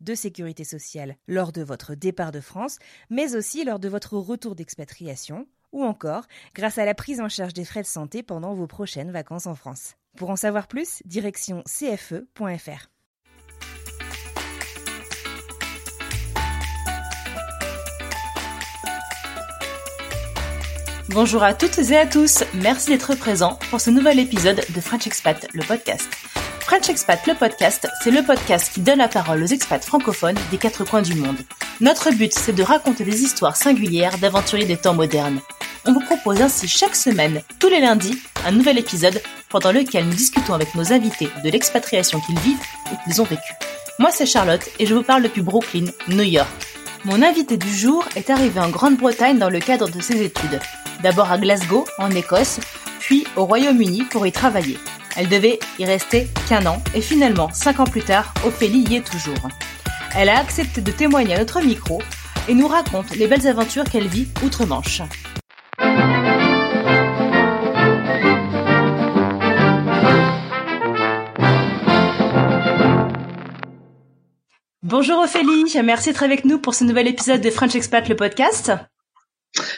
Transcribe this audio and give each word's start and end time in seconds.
de 0.00 0.14
sécurité 0.14 0.64
sociale 0.64 1.16
lors 1.28 1.52
de 1.52 1.62
votre 1.62 1.94
départ 1.94 2.32
de 2.32 2.40
France, 2.40 2.78
mais 3.10 3.36
aussi 3.36 3.64
lors 3.64 3.78
de 3.78 3.88
votre 3.88 4.16
retour 4.16 4.54
d'expatriation, 4.54 5.46
ou 5.72 5.84
encore 5.84 6.24
grâce 6.54 6.78
à 6.78 6.84
la 6.84 6.94
prise 6.94 7.20
en 7.20 7.28
charge 7.28 7.54
des 7.54 7.64
frais 7.64 7.82
de 7.82 7.86
santé 7.86 8.22
pendant 8.22 8.54
vos 8.54 8.66
prochaines 8.66 9.10
vacances 9.10 9.46
en 9.46 9.54
France. 9.54 9.94
Pour 10.16 10.30
en 10.30 10.36
savoir 10.36 10.66
plus, 10.66 11.02
direction 11.04 11.62
cfe.fr. 11.66 12.90
Bonjour 21.12 21.42
à 21.42 21.54
toutes 21.54 21.78
et 21.78 21.96
à 21.96 22.06
tous, 22.06 22.44
merci 22.54 22.90
d'être 22.90 23.16
présents 23.16 23.58
pour 23.70 23.80
ce 23.80 23.90
nouvel 23.90 24.20
épisode 24.20 24.60
de 24.72 24.80
French 24.80 25.08
Expat, 25.08 25.44
le 25.52 25.64
podcast. 25.64 26.08
French 26.70 26.88
Expat, 26.88 27.26
le 27.26 27.34
podcast, 27.34 27.88
c'est 28.00 28.12
le 28.12 28.22
podcast 28.22 28.72
qui 28.72 28.80
donne 28.80 28.98
la 28.98 29.08
parole 29.08 29.42
aux 29.42 29.46
expats 29.46 29.84
francophones 29.84 30.38
des 30.52 30.56
quatre 30.56 30.84
coins 30.84 31.02
du 31.02 31.16
monde. 31.16 31.38
Notre 31.80 32.12
but, 32.12 32.32
c'est 32.32 32.52
de 32.52 32.62
raconter 32.62 33.02
des 33.02 33.24
histoires 33.24 33.56
singulières 33.56 34.16
d'aventuriers 34.18 34.66
des 34.66 34.76
temps 34.76 34.94
modernes. 34.94 35.40
On 35.84 35.92
vous 35.92 35.98
propose 35.98 36.40
ainsi 36.40 36.68
chaque 36.68 36.94
semaine, 36.94 37.42
tous 37.58 37.68
les 37.68 37.80
lundis, 37.80 38.22
un 38.46 38.52
nouvel 38.52 38.78
épisode 38.78 39.20
pendant 39.48 39.72
lequel 39.72 40.04
nous 40.04 40.14
discutons 40.14 40.54
avec 40.54 40.76
nos 40.76 40.92
invités 40.92 41.28
de 41.42 41.50
l'expatriation 41.50 42.20
qu'ils 42.20 42.38
vivent 42.38 42.62
ou 42.92 42.94
qu'ils 43.02 43.20
ont 43.20 43.24
vécue. 43.24 43.54
Moi, 43.98 44.10
c'est 44.12 44.24
Charlotte 44.24 44.68
et 44.78 44.86
je 44.86 44.94
vous 44.94 45.02
parle 45.02 45.24
depuis 45.24 45.42
Brooklyn, 45.42 45.86
New 46.06 46.22
York. 46.22 46.48
Mon 47.04 47.20
invité 47.20 47.56
du 47.56 47.74
jour 47.74 48.04
est 48.14 48.30
arrivé 48.30 48.60
en 48.60 48.70
Grande-Bretagne 48.70 49.38
dans 49.40 49.50
le 49.50 49.58
cadre 49.58 49.88
de 49.88 50.00
ses 50.00 50.22
études. 50.22 50.60
D'abord 51.02 51.32
à 51.32 51.38
Glasgow, 51.38 51.84
en 51.98 52.12
Écosse, 52.12 52.60
puis 53.00 53.26
au 53.34 53.44
Royaume-Uni 53.44 54.04
pour 54.04 54.24
y 54.24 54.30
travailler. 54.30 54.78
Elle 55.20 55.28
devait 55.28 55.58
y 55.78 55.84
rester 55.84 56.28
qu'un 56.48 56.64
an 56.64 56.82
et 56.94 57.02
finalement, 57.02 57.52
cinq 57.52 57.78
ans 57.78 57.84
plus 57.84 58.00
tard, 58.00 58.32
Ophélie 58.46 58.86
y 58.88 58.96
est 58.96 59.06
toujours. 59.06 59.50
Elle 60.16 60.30
a 60.30 60.38
accepté 60.38 60.80
de 60.80 60.90
témoigner 60.90 61.34
à 61.34 61.40
notre 61.40 61.60
micro 61.60 62.00
et 62.48 62.54
nous 62.54 62.66
raconte 62.66 63.14
les 63.14 63.26
belles 63.26 63.46
aventures 63.46 63.84
qu'elle 63.84 64.06
vit 64.06 64.28
outre-Manche. 64.42 65.02
Bonjour 74.82 75.18
Ophélie, 75.18 75.70
merci 75.84 76.08
d'être 76.08 76.22
avec 76.22 76.46
nous 76.46 76.58
pour 76.58 76.72
ce 76.72 76.84
nouvel 76.84 77.08
épisode 77.08 77.42
de 77.42 77.50
French 77.50 77.74
Expat 77.74 78.08
le 78.08 78.16
podcast. 78.16 78.72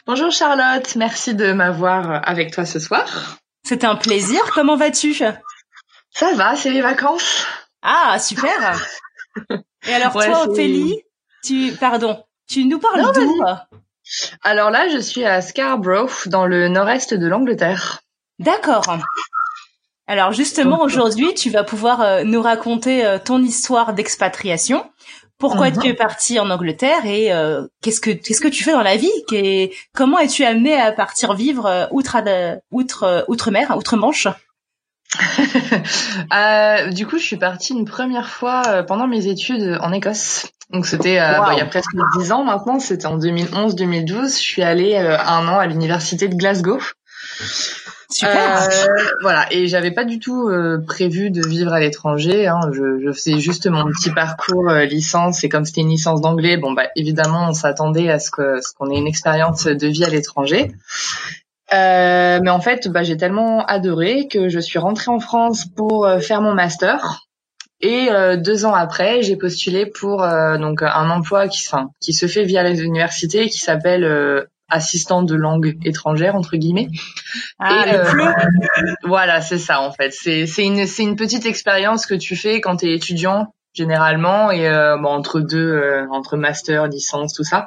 Bonjour 0.07 0.31
Charlotte, 0.31 0.95
merci 0.95 1.35
de 1.35 1.53
m'avoir 1.53 2.29
avec 2.29 2.53
toi 2.53 2.65
ce 2.65 2.79
soir. 2.79 3.42
C'était 3.65 3.87
un 3.87 3.97
plaisir, 3.97 4.41
comment 4.55 4.77
vas-tu? 4.77 5.15
Ça 5.15 6.35
va, 6.35 6.57
c'est 6.57 6.71
les 6.71 6.83
vacances. 6.83 7.47
Ah, 7.83 8.19
super 8.19 8.87
Et 9.87 9.95
alors 9.95 10.15
Ouais, 10.15 10.27
toi 10.27 10.49
Ophélie, 10.49 11.03
tu 11.43 11.73
pardon, 11.79 12.23
tu 12.49 12.65
nous 12.65 12.79
parles 12.79 13.13
d'où? 13.15 13.43
Alors 14.43 14.71
là, 14.71 14.89
je 14.89 14.99
suis 14.99 15.25
à 15.25 15.41
Scarborough, 15.41 16.11
dans 16.27 16.47
le 16.47 16.69
nord-est 16.69 17.15
de 17.15 17.27
l'Angleterre. 17.27 18.01
D'accord. 18.39 18.99
Alors 20.07 20.33
justement 20.33 20.83
aujourd'hui, 20.83 21.33
tu 21.35 21.51
vas 21.51 21.65
pouvoir 21.65 22.01
euh, 22.01 22.25
nous 22.25 22.43
raconter 22.43 23.05
euh, 23.05 23.19
ton 23.19 23.41
histoire 23.43 23.95
d'expatriation. 23.95 24.91
Pourquoi 25.43 25.71
Mhm. 25.71 25.79
tu 25.83 25.89
es 25.89 25.95
partie 25.95 26.39
en 26.39 26.49
Angleterre 26.51 27.05
et 27.05 27.33
euh, 27.33 27.67
qu'est-ce 27.83 28.01
que 28.01 28.11
qu'est-ce 28.13 28.41
que 28.41 28.47
tu 28.49 28.63
fais 28.65 28.71
dans 28.73 28.83
la 28.83 28.97
vie? 28.97 29.11
Qu'est- 29.29 29.73
Comment 29.93 30.19
es-tu 30.21 30.45
amenée 30.45 30.81
à 30.81 30.93
partir 30.93 31.35
vivre 31.35 31.67
euh, 31.67 31.87
outre 31.91 32.15
à- 32.17 32.23
outre 32.71 33.03
euh, 33.03 33.23
outre-mer, 33.29 33.75
outre-Manche? 33.77 34.29
Euh, 36.33 36.91
du 36.91 37.07
coup, 37.07 37.19
je 37.19 37.25
suis 37.25 37.37
partie 37.37 37.73
une 37.75 37.85
première 37.85 38.29
fois 38.29 38.63
euh, 38.69 38.83
pendant 38.83 39.07
mes 39.07 39.27
études 39.27 39.79
en 39.83 39.93
Écosse. 39.93 40.47
Donc 40.71 40.87
c'était 40.87 41.19
euh, 41.19 41.39
Wow. 41.39 41.45
bah, 41.47 41.51
il 41.53 41.59
y 41.59 41.61
a 41.61 41.67
presque 41.67 41.91
dix 42.17 42.33
ans 42.33 42.45
maintenant, 42.45 42.79
c'était 42.79 43.07
en 43.07 43.19
2011-2012. 43.19 44.37
Je 44.37 44.43
suis 44.43 44.63
allée 44.63 44.95
euh, 44.95 45.19
un 45.19 45.47
an 45.49 45.59
à 45.59 45.67
l'université 45.67 46.29
de 46.29 46.35
Glasgow. 46.35 46.79
Super. 48.13 48.63
Euh, 48.63 48.87
voilà, 49.23 49.47
et 49.51 49.67
j'avais 49.67 49.91
pas 49.91 50.05
du 50.05 50.19
tout 50.19 50.49
euh, 50.49 50.79
prévu 50.87 51.31
de 51.31 51.47
vivre 51.47 51.73
à 51.73 51.81
l'étranger. 51.81 52.47
Hein. 52.47 52.61
Je, 52.73 53.01
je 53.05 53.13
faisais 53.13 53.39
juste 53.39 53.67
mon 53.67 53.85
petit 53.87 54.11
parcours 54.11 54.69
euh, 54.69 54.85
licence, 54.85 55.45
et 55.45 55.49
comme 55.49 55.65
c'était 55.65 55.81
une 55.81 55.89
licence 55.89 56.21
d'anglais, 56.21 56.57
bon 56.57 56.73
bah 56.73 56.89
évidemment 56.95 57.49
on 57.49 57.55
s'attendait 57.55 58.11
à 58.11 58.19
ce 58.19 58.31
que 58.31 58.61
ce 58.61 58.75
qu'on 58.75 58.91
ait 58.91 58.99
une 58.99 59.07
expérience 59.07 59.65
de 59.65 59.87
vie 59.87 60.05
à 60.05 60.11
l'étranger. 60.11 60.73
Euh, 61.73 62.41
mais 62.43 62.51
en 62.51 62.61
fait, 62.61 62.89
bah, 62.89 63.03
j'ai 63.03 63.17
tellement 63.17 63.65
adoré 63.65 64.29
que 64.29 64.49
je 64.49 64.59
suis 64.59 64.79
rentrée 64.79 65.11
en 65.11 65.21
France 65.21 65.65
pour 65.65 66.05
euh, 66.05 66.19
faire 66.19 66.43
mon 66.43 66.55
master. 66.55 67.21
Et 67.81 68.11
euh, 68.11 68.37
deux 68.37 68.65
ans 68.67 68.75
après, 68.75 69.23
j'ai 69.23 69.37
postulé 69.37 69.87
pour 69.87 70.19
donc 70.19 70.83
un 70.83 71.11
emploi 71.11 71.49
qui, 71.49 71.67
enfin, 71.67 71.89
qui 72.01 72.13
se 72.13 72.27
fait 72.27 72.45
via 72.45 72.63
les 72.63 72.83
universités, 72.83 73.49
qui 73.49 73.59
s'appelle 73.59 74.47
assistant 74.73 75.23
de 75.23 75.35
langue 75.35 75.77
étrangère 75.85 76.35
entre 76.35 76.57
guillemets. 76.57 76.89
Ah, 77.59 77.85
Et, 77.87 77.95
euh, 77.95 78.05
voilà, 79.05 79.41
c'est 79.41 79.59
ça 79.59 79.81
en 79.81 79.93
fait. 79.93 80.13
C'est 80.13 80.47
c'est 80.47 80.65
une 80.65 80.87
c'est 80.87 81.03
une 81.03 81.17
petite 81.17 81.47
expérience 81.47 82.07
que 82.07 82.15
tu 82.15 82.35
fais 82.35 82.61
quand 82.61 82.79
tu 82.79 82.87
es 82.87 82.95
étudiant 82.95 83.55
généralement 83.75 84.51
et 84.51 84.69
euh, 84.69 84.97
bon, 84.97 85.09
entre 85.09 85.41
deux 85.41 85.59
euh, 85.59 86.07
entre 86.11 86.37
master, 86.37 86.89
licence, 86.89 87.35
tout 87.35 87.45
ça. 87.45 87.67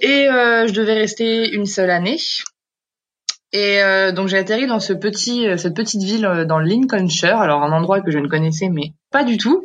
Et 0.00 0.28
euh, 0.28 0.66
je 0.66 0.72
devais 0.72 0.94
rester 0.94 1.50
une 1.50 1.66
seule 1.66 1.90
année. 1.90 2.18
Et 3.52 3.80
euh, 3.82 4.10
donc 4.10 4.28
j'ai 4.28 4.38
atterri 4.38 4.66
dans 4.66 4.80
ce 4.80 4.92
petit 4.92 5.46
cette 5.56 5.76
petite 5.76 6.02
ville 6.02 6.44
dans 6.48 6.58
Lincolnshire, 6.58 7.38
alors 7.38 7.62
un 7.62 7.72
endroit 7.72 8.00
que 8.00 8.10
je 8.10 8.18
ne 8.18 8.26
connaissais 8.26 8.68
mais 8.68 8.94
pas 9.12 9.22
du 9.22 9.36
tout. 9.36 9.62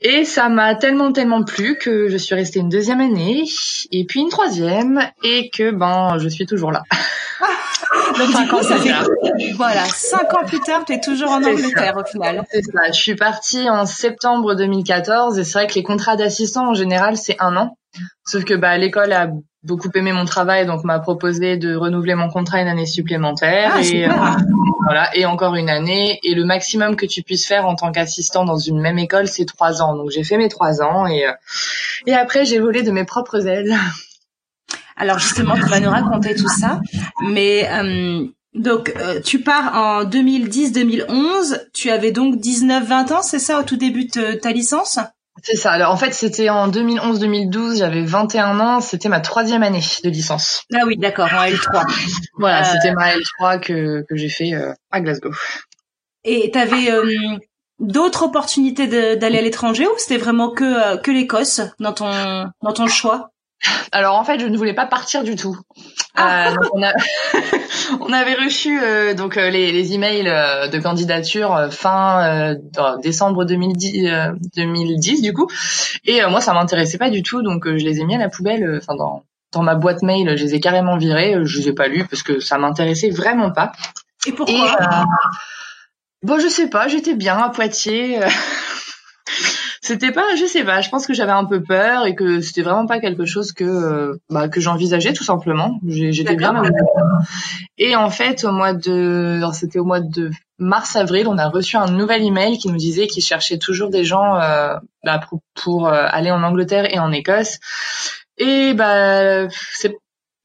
Et 0.00 0.24
ça 0.24 0.48
m'a 0.48 0.74
tellement 0.74 1.12
tellement 1.12 1.42
plu 1.42 1.78
que 1.78 2.08
je 2.08 2.16
suis 2.16 2.34
restée 2.34 2.60
une 2.60 2.68
deuxième 2.68 3.00
année 3.00 3.44
et 3.90 4.04
puis 4.04 4.20
une 4.20 4.28
troisième 4.28 5.00
et 5.22 5.48
que 5.50 5.70
ben 5.70 6.18
je 6.18 6.28
suis 6.28 6.46
toujours 6.46 6.70
là. 6.70 6.82
Donc 8.18 8.26
du 8.28 8.32
cinq 8.32 8.48
coup, 8.48 8.56
ans 8.56 8.62
ça 8.62 8.74
plus 8.76 8.82
fait 8.84 8.88
tard. 8.90 9.06
voilà 9.56 9.84
cinq 9.86 10.34
ans 10.34 10.44
plus 10.44 10.60
tard, 10.60 10.84
tu 10.86 10.92
es 10.94 11.00
toujours 11.00 11.30
en 11.30 11.42
Angleterre 11.42 11.96
au 11.96 12.04
final. 12.04 12.44
C'est 12.50 12.62
ça. 12.62 12.86
Je 12.88 12.92
suis 12.98 13.14
partie 13.16 13.68
en 13.68 13.86
septembre 13.86 14.54
2014 14.54 15.38
et 15.38 15.44
c'est 15.44 15.52
vrai 15.58 15.66
que 15.66 15.74
les 15.74 15.82
contrats 15.82 16.16
d'assistant 16.16 16.70
en 16.70 16.74
général 16.74 17.16
c'est 17.16 17.36
un 17.40 17.56
an. 17.56 17.76
Sauf 18.26 18.44
que 18.44 18.54
bah 18.54 18.76
l'école 18.76 19.12
a 19.12 19.28
beaucoup 19.62 19.88
aimé 19.94 20.12
mon 20.12 20.24
travail 20.24 20.66
donc 20.66 20.84
m'a 20.84 21.00
proposé 21.00 21.56
de 21.56 21.74
renouveler 21.74 22.14
mon 22.14 22.28
contrat 22.28 22.60
une 22.60 22.68
année 22.68 22.86
supplémentaire 22.86 23.72
Ah, 23.74 23.82
et 23.82 24.06
euh, 24.06 24.12
voilà 24.84 25.16
et 25.16 25.26
encore 25.26 25.56
une 25.56 25.68
année 25.70 26.20
et 26.22 26.34
le 26.34 26.44
maximum 26.44 26.94
que 26.94 27.06
tu 27.06 27.22
puisses 27.22 27.46
faire 27.46 27.66
en 27.66 27.74
tant 27.74 27.90
qu'assistant 27.90 28.44
dans 28.44 28.58
une 28.58 28.80
même 28.80 28.98
école 28.98 29.26
c'est 29.26 29.44
trois 29.44 29.82
ans 29.82 29.96
donc 29.96 30.10
j'ai 30.10 30.22
fait 30.22 30.36
mes 30.36 30.48
trois 30.48 30.82
ans 30.82 31.06
et 31.06 31.26
euh, 31.26 31.32
et 32.06 32.14
après 32.14 32.44
j'ai 32.44 32.60
volé 32.60 32.82
de 32.82 32.92
mes 32.92 33.04
propres 33.04 33.46
ailes. 33.46 33.74
Alors 34.96 35.18
justement, 35.18 35.54
tu 35.54 35.62
vas 35.62 35.80
nous 35.80 35.90
raconter 35.90 36.34
tout 36.34 36.48
ça. 36.48 36.80
Mais 37.20 37.68
euh, 37.70 38.26
donc, 38.54 38.92
euh, 38.96 39.20
tu 39.20 39.40
pars 39.40 39.74
en 39.74 40.04
2010-2011. 40.04 41.60
Tu 41.72 41.90
avais 41.90 42.12
donc 42.12 42.36
19-20 42.36 43.12
ans, 43.12 43.22
c'est 43.22 43.38
ça, 43.38 43.60
au 43.60 43.62
tout 43.62 43.76
début 43.76 44.06
de 44.06 44.32
ta 44.32 44.52
licence? 44.52 44.98
C'est 45.42 45.56
ça. 45.56 45.72
Alors 45.72 45.92
en 45.92 45.96
fait 45.96 46.14
c'était 46.14 46.48
en 46.48 46.70
2011-2012 46.70 47.78
j'avais 47.78 48.02
21 48.02 48.58
ans 48.58 48.80
c'était 48.80 49.08
ma 49.08 49.20
troisième 49.20 49.62
année 49.62 49.82
de 50.02 50.08
licence. 50.08 50.64
Ah 50.74 50.84
oui, 50.86 50.96
d'accord, 50.96 51.28
en 51.32 51.44
L3. 51.44 51.84
Voilà 52.38 52.62
Euh, 52.62 52.72
c'était 52.72 52.94
ma 52.94 53.14
L3 53.14 53.60
que 53.60 54.04
que 54.08 54.16
j'ai 54.16 54.30
fait 54.30 54.54
euh, 54.54 54.72
à 54.90 55.00
Glasgow. 55.00 55.32
Et 56.24 56.50
tu 56.50 56.58
avais 56.58 56.90
d'autres 57.78 58.24
opportunités 58.24 58.86
d'aller 59.16 59.38
à 59.38 59.42
l'étranger 59.42 59.86
ou 59.86 59.92
c'était 59.98 60.16
vraiment 60.16 60.50
que 60.50 60.64
euh, 60.64 60.96
que 60.96 61.10
l'Écosse 61.10 61.60
dans 61.78 61.92
ton 61.92 62.10
dans 62.62 62.72
ton 62.72 62.86
choix? 62.86 63.30
Alors 63.92 64.16
en 64.16 64.24
fait, 64.24 64.38
je 64.40 64.46
ne 64.46 64.56
voulais 64.56 64.74
pas 64.74 64.86
partir 64.86 65.22
du 65.24 65.36
tout. 65.36 65.56
Ah. 66.14 66.48
Euh, 66.48 66.54
donc 66.54 66.64
on, 66.74 66.82
a... 66.82 66.92
on 68.00 68.12
avait 68.12 68.34
reçu 68.34 68.80
euh, 68.82 69.14
donc 69.14 69.36
euh, 69.36 69.50
les, 69.50 69.72
les 69.72 69.92
emails 69.94 70.28
euh, 70.28 70.68
de 70.68 70.78
candidature 70.78 71.54
euh, 71.54 71.70
fin 71.70 72.24
euh, 72.24 72.54
décembre 73.02 73.44
2010, 73.44 74.06
euh, 74.06 74.32
2010 74.56 75.22
du 75.22 75.32
coup. 75.32 75.48
Et 76.04 76.22
euh, 76.22 76.28
moi, 76.30 76.40
ça 76.40 76.52
m'intéressait 76.54 76.98
pas 76.98 77.10
du 77.10 77.22
tout, 77.22 77.42
donc 77.42 77.66
euh, 77.66 77.78
je 77.78 77.84
les 77.84 78.00
ai 78.00 78.04
mis 78.04 78.14
à 78.14 78.18
la 78.18 78.28
poubelle. 78.28 78.64
euh, 78.64 78.78
Enfin 78.78 78.96
dans 78.96 79.24
dans 79.52 79.62
ma 79.62 79.74
boîte 79.76 80.02
mail, 80.02 80.36
je 80.36 80.44
les 80.44 80.54
ai 80.56 80.60
carrément 80.60 80.96
virés. 80.96 81.36
Je 81.44 81.58
les 81.60 81.68
ai 81.68 81.72
pas 81.72 81.88
lus 81.88 82.04
parce 82.06 82.22
que 82.22 82.40
ça 82.40 82.58
m'intéressait 82.58 83.10
vraiment 83.10 83.50
pas. 83.52 83.72
Et 84.26 84.30
Et 84.30 84.32
pourquoi 84.32 84.76
euh, 84.80 84.86
bon, 86.22 86.38
je 86.40 86.48
sais 86.48 86.68
pas, 86.68 86.88
j'étais 86.88 87.14
bien 87.14 87.38
à 87.38 87.48
Poitiers. 87.50 88.20
C'était 89.86 90.10
pas, 90.10 90.34
je 90.34 90.46
sais 90.46 90.64
pas, 90.64 90.80
je 90.80 90.88
pense 90.88 91.06
que 91.06 91.14
j'avais 91.14 91.30
un 91.30 91.44
peu 91.44 91.62
peur 91.62 92.06
et 92.06 92.16
que 92.16 92.40
c'était 92.40 92.62
vraiment 92.62 92.86
pas 92.86 92.98
quelque 92.98 93.24
chose 93.24 93.52
que 93.52 93.62
euh, 93.62 94.20
bah, 94.28 94.48
que 94.48 94.60
j'envisageais 94.60 95.12
tout 95.12 95.22
simplement. 95.22 95.78
J'étais 95.86 96.34
bien. 96.34 96.60
Et 97.78 97.94
en 97.94 98.10
fait, 98.10 98.42
au 98.42 98.50
mois 98.50 98.72
de, 98.72 99.40
c'était 99.52 99.78
au 99.78 99.84
mois 99.84 100.00
de 100.00 100.32
mars-avril, 100.58 101.28
on 101.28 101.38
a 101.38 101.48
reçu 101.48 101.76
un 101.76 101.86
nouvel 101.86 102.24
email 102.24 102.58
qui 102.58 102.66
nous 102.68 102.76
disait 102.78 103.06
qu'ils 103.06 103.22
cherchaient 103.22 103.58
toujours 103.58 103.90
des 103.90 104.02
gens 104.02 104.34
euh, 104.34 104.74
bah, 105.04 105.20
pour, 105.20 105.38
pour, 105.54 105.86
euh, 105.86 106.06
aller 106.10 106.32
en 106.32 106.42
Angleterre 106.42 106.92
et 106.92 106.98
en 106.98 107.12
Écosse. 107.12 107.60
Et 108.38 108.74
bah, 108.74 109.48
c'est 109.72 109.96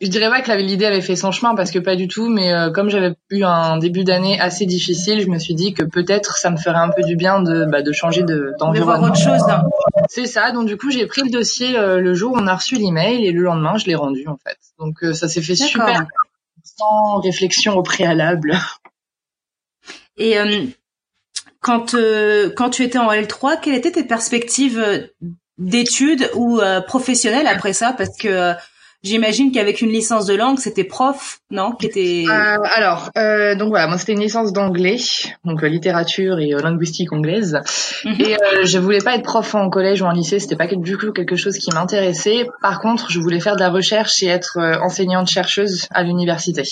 je 0.01 0.07
dirais 0.07 0.30
pas 0.30 0.42
que 0.42 0.51
l'idée 0.53 0.86
avait 0.86 1.01
fait 1.01 1.15
son 1.15 1.31
chemin 1.31 1.53
parce 1.56 1.69
que 1.71 1.80
pas 1.80 1.95
du 1.95 2.07
tout, 2.07 2.27
mais 2.27 2.51
euh, 2.51 2.71
comme 2.71 2.89
j'avais 2.89 3.13
eu 3.30 3.44
un 3.44 3.77
début 3.77 4.03
d'année 4.03 4.39
assez 4.39 4.65
difficile, 4.65 5.21
je 5.21 5.27
me 5.27 5.38
suis 5.38 5.53
dit 5.53 5.74
que 5.74 5.83
peut-être 5.83 6.38
ça 6.38 6.50
me 6.50 6.57
ferait 6.57 6.80
un 6.80 6.89
peu 6.89 7.03
du 7.03 7.15
bien 7.15 7.42
de, 7.42 7.65
bah, 7.65 7.81
de 7.83 7.92
changer 7.92 8.24
de, 8.24 8.27
De 8.27 8.39
voir 8.57 8.57
d'environnement. 8.57 9.07
autre 9.07 9.15
chose. 9.18 9.42
hein. 9.48 9.63
C'est 10.09 10.25
ça, 10.25 10.51
donc 10.51 10.68
du 10.68 10.75
coup 10.77 10.89
j'ai 10.92 11.06
pris 11.06 11.21
le 11.21 11.30
dossier 11.30 11.77
euh, 11.77 12.00
le 12.01 12.13
jour 12.15 12.33
où 12.33 12.38
on 12.38 12.48
a 12.48 12.56
reçu 12.56 12.75
l'email 12.75 13.25
et 13.25 13.31
le 13.31 13.44
lendemain 13.44 13.77
je 13.77 13.86
l'ai 13.86 13.95
rendu 13.95 14.27
en 14.27 14.38
fait. 14.44 14.57
Donc 14.80 15.03
euh, 15.03 15.13
ça 15.13 15.27
s'est 15.30 15.42
fait 15.42 15.56
super 15.56 16.06
sans 16.63 17.19
réflexion 17.19 17.74
au 17.77 17.83
préalable. 17.83 18.57
Et 20.18 20.38
euh, 20.39 20.65
quand 21.62 21.94
euh, 21.94 22.50
quand 22.56 22.69
tu 22.71 22.83
étais 22.83 22.98
en 22.98 23.12
L3, 23.12 23.59
quelles 23.62 23.75
étaient 23.75 23.92
tes 23.92 24.03
perspectives 24.03 24.80
euh, 24.80 25.00
d'études 25.57 26.30
ou 26.36 26.59
euh, 26.59 26.81
professionnelles 26.81 27.48
après 27.48 27.74
ça? 27.74 27.94
Parce 27.94 28.18
que 28.18 28.27
euh, 28.27 28.53
j'imagine 29.03 29.51
qu'avec 29.51 29.81
une 29.81 29.89
licence 29.89 30.25
de 30.25 30.33
langue, 30.36 30.59
c'était 30.59 30.83
prof, 30.83 31.39
non? 31.50 31.71
Qui 31.74 31.86
était 31.88 32.24
Euh, 32.30 32.57
alors, 32.75 33.09
euh, 33.18 33.56
donc 33.56 33.69
voilà, 33.69 33.88
moi 33.88 33.98
c'était 33.98 34.13
une 34.13 34.19
licence 34.21 34.53
d'anglais, 34.53 34.98
donc 35.44 35.63
euh, 35.63 35.68
littérature 35.68 36.39
et 36.39 36.53
euh, 36.53 36.59
linguistique 36.62 37.12
anglaise. 37.13 37.59
Mhm. 38.06 38.15
Et 38.19 38.33
euh, 38.36 38.65
je 38.65 38.77
voulais 38.80 39.00
pas 39.01 39.15
être 39.15 39.24
prof 39.24 39.56
en 39.56 39.69
collège 39.69 40.01
ou 40.01 40.06
en 40.06 40.12
lycée, 40.12 40.39
c'était 40.39 40.56
pas 40.56 40.68
du 40.68 40.98
tout 40.98 41.12
quelque 41.12 41.36
chose 41.36 41.57
qui 41.57 41.71
m'intéressait. 41.74 42.48
Par 42.62 42.80
contre, 42.80 43.09
je 43.12 43.19
voulais 43.19 43.39
faire 43.39 43.56
de 43.56 43.62
la 43.62 43.69
recherche 43.69 44.21
et 44.24 44.27
être 44.27 44.57
enseignante 44.81 45.27
chercheuse 45.30 45.88
à 45.92 46.03
l'université. 46.03 46.63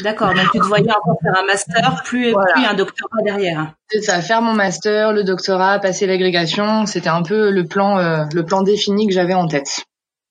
D'accord. 0.00 0.32
Donc 0.32 0.50
tu 0.52 0.58
te 0.58 0.64
voyais 0.64 0.90
encore 0.90 1.18
faire 1.22 1.38
un 1.42 1.46
master, 1.46 2.02
plus 2.04 2.32
Voilà. 2.32 2.54
plus 2.54 2.64
un 2.64 2.72
doctorat 2.74 3.22
derrière. 3.24 3.74
C'est 3.90 4.00
ça, 4.00 4.22
faire 4.22 4.40
mon 4.40 4.54
master, 4.54 5.12
le 5.12 5.22
doctorat, 5.22 5.78
passer 5.80 6.06
l'agrégation, 6.06 6.86
c'était 6.86 7.10
un 7.10 7.22
peu 7.22 7.50
le 7.50 7.66
plan, 7.66 7.98
euh, 7.98 8.24
le 8.32 8.42
plan 8.42 8.62
défini 8.62 9.06
que 9.06 9.12
j'avais 9.12 9.34
en 9.34 9.46
tête. 9.48 9.84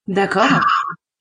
D'accord. 0.08 0.48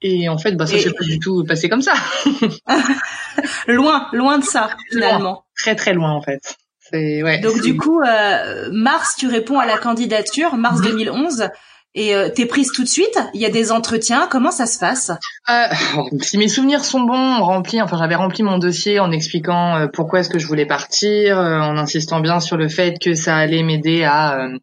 Et 0.02 0.28
en 0.28 0.38
fait, 0.38 0.52
bah 0.52 0.66
ça 0.66 0.78
s'est 0.78 0.92
pas 0.92 1.04
du 1.04 1.18
tout 1.18 1.44
passé 1.44 1.68
comme 1.68 1.82
ça. 1.82 1.92
Loin, 3.66 4.08
loin 4.12 4.38
de 4.38 4.44
ça 4.44 4.70
finalement. 4.90 5.44
Très 5.56 5.74
très 5.74 5.92
loin 5.92 6.12
en 6.12 6.22
fait. 6.22 6.56
Ouais. 6.92 7.38
Donc 7.38 7.60
du 7.62 7.76
coup, 7.76 8.00
euh, 8.00 8.68
mars, 8.72 9.14
tu 9.16 9.28
réponds 9.28 9.58
à 9.58 9.66
la 9.66 9.78
candidature, 9.78 10.56
mars 10.56 10.80
2011, 10.80 11.48
et 11.94 12.14
euh, 12.14 12.28
t'es 12.28 12.46
prise 12.46 12.72
tout 12.72 12.82
de 12.82 12.88
suite. 12.88 13.18
Il 13.34 13.40
y 13.40 13.46
a 13.46 13.50
des 13.50 13.70
entretiens. 13.70 14.26
Comment 14.28 14.50
ça 14.50 14.66
se 14.66 14.78
passe? 14.78 15.10
Euh, 15.48 15.66
si 16.20 16.38
mes 16.38 16.48
souvenirs 16.48 16.84
sont 16.84 17.00
bons, 17.00 17.42
rempli, 17.42 17.80
enfin 17.80 17.96
j'avais 17.98 18.14
rempli 18.14 18.42
mon 18.42 18.58
dossier 18.58 19.00
en 19.00 19.10
expliquant 19.12 19.76
euh, 19.76 19.86
pourquoi 19.92 20.20
est-ce 20.20 20.30
que 20.30 20.38
je 20.38 20.46
voulais 20.46 20.66
partir, 20.66 21.38
euh, 21.38 21.60
en 21.60 21.76
insistant 21.76 22.20
bien 22.20 22.40
sur 22.40 22.56
le 22.56 22.68
fait 22.68 22.96
que 23.00 23.14
ça 23.14 23.36
allait 23.36 23.62
m'aider 23.62 24.04
à, 24.04 24.40
euh, 24.40 24.58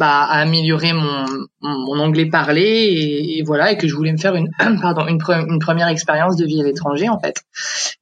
bah, 0.00 0.22
à 0.24 0.40
améliorer 0.40 0.92
mon, 0.94 1.24
mon, 1.60 2.00
anglais 2.00 2.26
parlé 2.26 2.62
et, 2.62 3.38
et 3.38 3.42
voilà 3.42 3.70
et 3.70 3.76
que 3.76 3.86
je 3.86 3.94
voulais 3.94 4.10
me 4.12 4.16
faire 4.16 4.34
une 4.34 4.48
pardon 4.82 5.06
une, 5.06 5.18
pre- 5.18 5.46
une 5.46 5.58
première 5.60 5.88
expérience 5.88 6.36
de 6.36 6.46
vie 6.46 6.60
à 6.60 6.64
l'étranger 6.64 7.08
en 7.10 7.20
fait. 7.20 7.36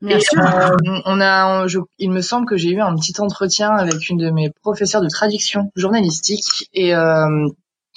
Bien 0.00 0.16
Et, 0.16 0.20
sûr. 0.20 0.40
euh, 0.46 0.76
on 1.04 1.20
a, 1.20 1.66
je- 1.66 1.80
il 1.98 2.10
me 2.12 2.22
semble 2.22 2.46
que 2.46 2.56
j'ai 2.56 2.70
eu 2.70 2.80
un 2.80 2.94
petit 2.94 3.20
entretien 3.20 3.70
avec 3.72 4.08
une 4.08 4.16
de 4.16 4.30
mes 4.30 4.50
professeurs 4.62 5.02
de 5.02 5.08
traduction 5.08 5.70
journalistique 5.74 6.68
et 6.72 6.94
euh, 6.94 7.46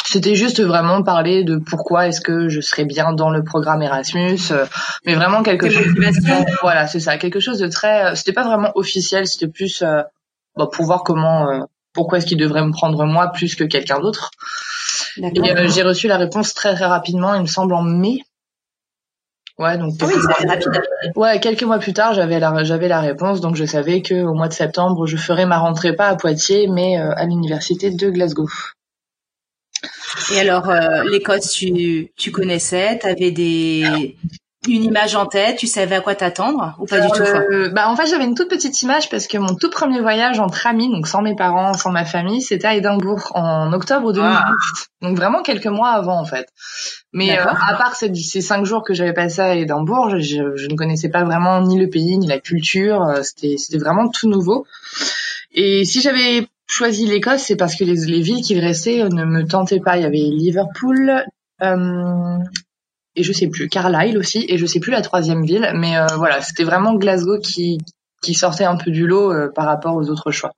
c'était 0.04 0.34
juste 0.36 0.60
vraiment 0.62 1.04
parler 1.04 1.44
de 1.44 1.58
pourquoi 1.58 2.08
est-ce 2.08 2.22
que 2.22 2.50
je 2.50 2.60
serais 2.60 2.86
bien 2.86 3.14
dans 3.14 3.30
le 3.30 3.44
programme 3.44 3.84
Erasmus, 3.84 4.40
euh, 4.50 4.66
mais 5.06 5.14
vraiment 5.14 5.44
quelque 5.44 5.70
chose. 5.70 5.86
motivations. 5.86 6.44
Voilà, 6.64 6.88
c'est 6.88 7.00
ça, 7.00 7.18
quelque 7.18 7.40
chose 7.40 7.60
de 7.60 7.68
très. 7.68 8.16
C'était 8.16 8.34
pas 8.34 8.44
vraiment 8.44 8.72
officiel, 8.74 9.28
c'était 9.28 9.48
plus 9.48 9.84
euh, 9.84 10.02
bah, 10.58 10.68
pour 10.72 10.86
voir 10.86 11.04
comment, 11.04 11.48
euh, 11.50 11.60
pourquoi 11.94 12.18
est-ce 12.18 12.26
qu'il 12.26 12.38
devrait 12.38 12.66
me 12.66 12.72
prendre 12.72 13.06
moi 13.06 13.28
plus 13.30 13.56
que 13.56 13.64
quelqu'un 13.64 14.00
d'autre? 14.00 14.32
Et 15.18 15.52
euh, 15.52 15.68
j'ai 15.68 15.84
reçu 15.84 16.08
la 16.08 16.18
réponse 16.18 16.54
très 16.54 16.74
très 16.76 16.86
rapidement, 16.86 17.34
il 17.36 17.42
me 17.42 17.48
semble 17.48 17.74
en 17.74 17.84
mai. 17.84 18.20
Ouais, 19.58 19.78
donc 19.78 19.94
Ah 20.02 20.06
oui, 20.08 20.14
rapide. 20.48 20.82
Ouais, 21.16 21.40
quelques 21.40 21.64
mois 21.64 21.78
plus 21.78 21.94
tard, 21.94 22.14
j'avais 22.14 22.40
la 22.40 22.64
j'avais 22.64 22.88
la 22.88 23.00
réponse, 23.00 23.42
donc 23.42 23.56
je 23.56 23.66
savais 23.66 24.02
que 24.02 24.24
au 24.24 24.34
mois 24.34 24.48
de 24.48 24.54
septembre, 24.54 25.06
je 25.06 25.18
ferais 25.18 25.46
ma 25.46 25.60
rentrée 25.60 25.96
pas 25.96 26.08
à 26.08 26.16
Poitiers, 26.16 26.68
mais 26.68 27.00
euh, 27.00 27.14
à 27.16 27.26
l'université 27.26 27.92
de 27.92 28.10
Glasgow. 28.10 28.50
Et 30.34 30.40
alors, 30.40 30.70
euh, 30.70 31.04
l'Écosse, 31.12 31.52
tu, 31.52 32.12
tu 32.16 32.32
connaissais, 32.32 32.98
t'avais 33.00 33.32
des 33.32 34.16
une 34.68 34.84
image 34.84 35.16
en 35.16 35.26
tête, 35.26 35.58
tu 35.58 35.66
savais 35.66 35.96
à 35.96 36.02
quoi 36.02 36.14
t'attendre 36.14 36.76
ou 36.80 36.86
pas 36.86 37.00
du 37.00 37.08
tout 37.08 37.24
Euh, 37.52 37.70
bah 37.70 37.90
en 37.90 37.96
fait, 37.96 38.06
j'avais 38.06 38.26
une 38.26 38.36
toute 38.36 38.50
petite 38.50 38.80
image 38.84 39.10
parce 39.10 39.26
que 39.28 39.38
mon 39.40 39.56
tout 39.56 39.70
premier 39.72 40.00
voyage 40.02 40.40
entre 40.40 40.68
amis, 40.68 40.92
donc 40.92 41.08
sans 41.08 41.22
mes 41.24 41.36
parents, 41.36 41.74
sans 41.74 41.92
ma 41.92 42.06
famille, 42.06 42.42
c'était 42.44 42.68
à 42.68 42.76
Édimbourg 42.76 43.32
en 43.34 43.74
octobre 43.74 44.14
2008. 44.14 44.36
Ah. 44.40 44.52
Donc 45.02 45.18
vraiment 45.18 45.42
quelques 45.42 45.66
mois 45.66 45.90
avant 45.90 46.20
en 46.20 46.26
fait. 46.26 46.48
Mais 47.12 47.40
euh, 47.40 47.44
à 47.44 47.76
part 47.76 47.96
ces, 47.96 48.14
ces 48.14 48.42
cinq 48.42 48.64
jours 48.66 48.84
que 48.84 48.94
j'avais 48.94 49.14
passé 49.14 49.42
à 49.42 49.56
Édimbourg, 49.56 50.10
je, 50.12 50.20
je- 50.20 50.56
je 50.56 50.68
ne 50.68 50.76
connaissais 50.76 51.10
pas 51.10 51.24
vraiment 51.24 51.60
ni 51.62 51.80
le 51.80 51.90
pays 51.90 52.18
ni 52.20 52.28
la 52.28 52.40
culture. 52.40 53.02
Euh, 53.02 53.24
C'était 53.24 53.56
c'était 53.58 53.80
vraiment 53.80 54.10
tout 54.10 54.30
nouveau. 54.30 54.66
Et 55.54 55.84
si 55.86 56.02
j'avais 56.02 56.48
choisi 56.68 57.08
l'Écosse, 57.08 57.42
c'est 57.42 57.56
parce 57.58 57.76
que 57.76 57.84
les, 57.84 57.96
les 58.06 58.22
villes 58.22 58.44
qui 58.44 58.58
restaient 58.60 59.02
euh, 59.02 59.10
ne 59.10 59.26
me 59.26 59.44
tentaient 59.46 59.82
pas. 59.82 59.98
Il 59.98 60.04
y 60.04 60.06
avait 60.06 60.18
Liverpool, 60.18 61.26
euh, 61.64 62.38
et 63.16 63.24
je 63.24 63.34
sais 63.34 63.48
plus, 63.48 63.68
Carlisle 63.68 64.18
aussi, 64.18 64.46
et 64.48 64.58
je 64.58 64.66
sais 64.66 64.80
plus 64.80 64.92
la 64.92 65.02
troisième 65.02 65.46
ville. 65.46 65.72
Mais 65.76 65.98
euh, 65.98 66.06
voilà, 66.16 66.42
c'était 66.42 66.64
vraiment 66.64 66.96
Glasgow 66.96 67.40
qui, 67.40 67.80
qui 68.22 68.34
sortait 68.34 68.66
un 68.66 68.78
peu 68.78 68.92
du 68.92 69.08
lot 69.08 69.32
euh, 69.32 69.50
par 69.54 69.66
rapport 69.66 69.96
aux 69.96 70.10
autres 70.10 70.32
choix. 70.32 70.52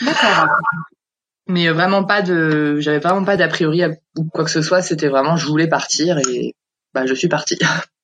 D'accord. 0.00 0.48
Mais 1.48 1.68
euh, 1.68 1.72
vraiment 1.72 2.04
pas 2.04 2.22
de, 2.22 2.78
j'avais 2.80 2.98
vraiment 2.98 3.24
pas 3.24 3.36
d'a 3.36 3.48
priori 3.48 3.82
ou 4.16 4.24
quoi 4.24 4.44
que 4.44 4.50
ce 4.50 4.62
soit. 4.62 4.82
C'était 4.82 5.08
vraiment, 5.08 5.36
je 5.36 5.46
voulais 5.46 5.68
partir 5.68 6.18
et 6.18 6.54
bah 6.94 7.06
je 7.06 7.14
suis 7.14 7.28
partie. 7.28 7.58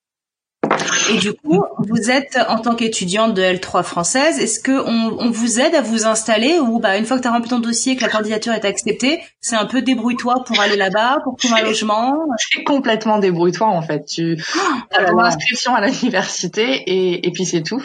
Et 1.12 1.18
du 1.18 1.32
coup, 1.32 1.64
vous 1.78 2.10
êtes 2.10 2.38
en 2.48 2.58
tant 2.58 2.74
qu'étudiante 2.74 3.34
de 3.34 3.42
L3 3.42 3.82
française, 3.82 4.38
est-ce 4.38 4.60
que 4.60 4.72
on, 4.72 5.16
on 5.18 5.30
vous 5.30 5.60
aide 5.60 5.74
à 5.74 5.82
vous 5.82 6.06
installer 6.06 6.58
ou 6.58 6.78
bah 6.78 6.96
une 6.96 7.04
fois 7.04 7.16
que 7.16 7.22
tu 7.22 7.28
as 7.28 7.32
rempli 7.32 7.50
ton 7.50 7.58
dossier, 7.58 7.96
que 7.96 8.02
la 8.02 8.08
candidature 8.08 8.52
est 8.52 8.64
acceptée, 8.64 9.20
c'est 9.40 9.56
un 9.56 9.66
peu 9.66 9.82
débrouille-toi 9.82 10.44
pour 10.46 10.58
aller 10.60 10.76
là-bas, 10.76 11.18
pour 11.24 11.36
trouver 11.36 11.60
un 11.60 11.64
logement? 11.64 12.14
C'est 12.38 12.64
complètement 12.64 13.18
débrouille-toi 13.18 13.66
en 13.66 13.82
fait. 13.82 14.04
Tu 14.06 14.36
Oh 14.56 14.60
as 14.90 15.04
ton 15.04 15.18
inscription 15.18 15.74
à 15.74 15.86
l'université 15.86 16.82
et, 16.86 17.26
et 17.26 17.30
puis 17.30 17.44
c'est 17.44 17.62
tout. 17.62 17.84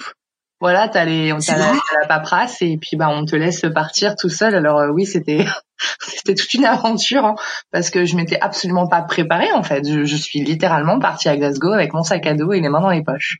Voilà, 0.59 0.89
t'as 0.89 1.05
les, 1.05 1.33
t'as 1.45 1.57
la, 1.57 1.71
la 2.01 2.07
paperasse 2.07 2.61
et 2.61 2.77
puis 2.77 2.97
bah 2.97 3.07
on 3.09 3.23
te 3.23 3.35
laisse 3.35 3.65
partir 3.73 4.15
tout 4.15 4.29
seul. 4.29 4.55
Alors 4.55 4.79
euh, 4.79 4.89
oui, 4.89 5.05
c'était 5.05 5.45
c'était 5.99 6.35
toute 6.35 6.53
une 6.53 6.65
aventure 6.65 7.25
hein, 7.25 7.35
parce 7.71 7.89
que 7.89 8.05
je 8.05 8.15
m'étais 8.15 8.39
absolument 8.39 8.87
pas 8.87 9.01
préparée 9.01 9.51
en 9.53 9.63
fait. 9.63 9.87
Je, 9.87 10.03
je 10.03 10.15
suis 10.15 10.41
littéralement 10.41 10.99
partie 10.99 11.29
à 11.29 11.37
Glasgow 11.37 11.71
avec 11.71 11.93
mon 11.93 12.03
sac 12.03 12.25
à 12.27 12.33
dos 12.33 12.51
et 12.51 12.59
les 12.59 12.69
mains 12.69 12.81
dans 12.81 12.89
les 12.89 13.03
poches. 13.03 13.37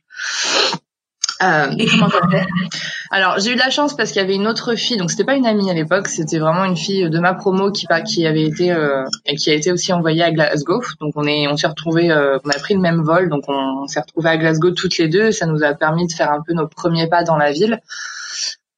Euh, 1.42 1.70
Et 1.78 1.86
comment 1.86 2.08
t'as 2.08 2.28
fait? 2.28 2.46
Alors 3.12 3.40
j'ai 3.40 3.50
eu 3.50 3.54
de 3.54 3.60
la 3.60 3.70
chance 3.70 3.96
parce 3.96 4.12
qu'il 4.12 4.22
y 4.22 4.24
avait 4.24 4.36
une 4.36 4.46
autre 4.46 4.76
fille, 4.76 4.96
donc 4.96 5.10
c'était 5.10 5.24
pas 5.24 5.34
une 5.34 5.46
amie 5.46 5.68
à 5.68 5.74
l'époque, 5.74 6.06
c'était 6.06 6.38
vraiment 6.38 6.64
une 6.64 6.76
fille 6.76 7.10
de 7.10 7.18
ma 7.18 7.34
promo 7.34 7.72
qui 7.72 7.86
qui 8.06 8.24
avait 8.24 8.44
été 8.44 8.70
euh, 8.70 9.04
et 9.26 9.34
qui 9.34 9.50
a 9.50 9.54
été 9.54 9.72
aussi 9.72 9.92
envoyée 9.92 10.22
à 10.22 10.30
Glasgow. 10.30 10.80
Donc 11.00 11.14
on 11.16 11.24
est 11.24 11.48
on 11.48 11.56
s'est 11.56 11.66
retrouvés, 11.66 12.12
euh, 12.12 12.38
on 12.44 12.50
a 12.50 12.58
pris 12.60 12.74
le 12.74 12.80
même 12.80 13.02
vol, 13.02 13.28
donc 13.28 13.44
on, 13.48 13.88
s'est 13.88 14.00
retrouvés 14.00 14.30
à 14.30 14.36
Glasgow 14.36 14.70
toutes 14.70 14.96
les 14.98 15.08
deux. 15.08 15.32
Ça 15.32 15.46
nous 15.46 15.64
a 15.64 15.74
permis 15.74 16.06
de 16.06 16.12
faire 16.12 16.30
un 16.30 16.40
peu 16.46 16.52
nos 16.52 16.68
premiers 16.68 17.08
pas 17.08 17.24
dans 17.24 17.36
la 17.36 17.50
ville. 17.50 17.80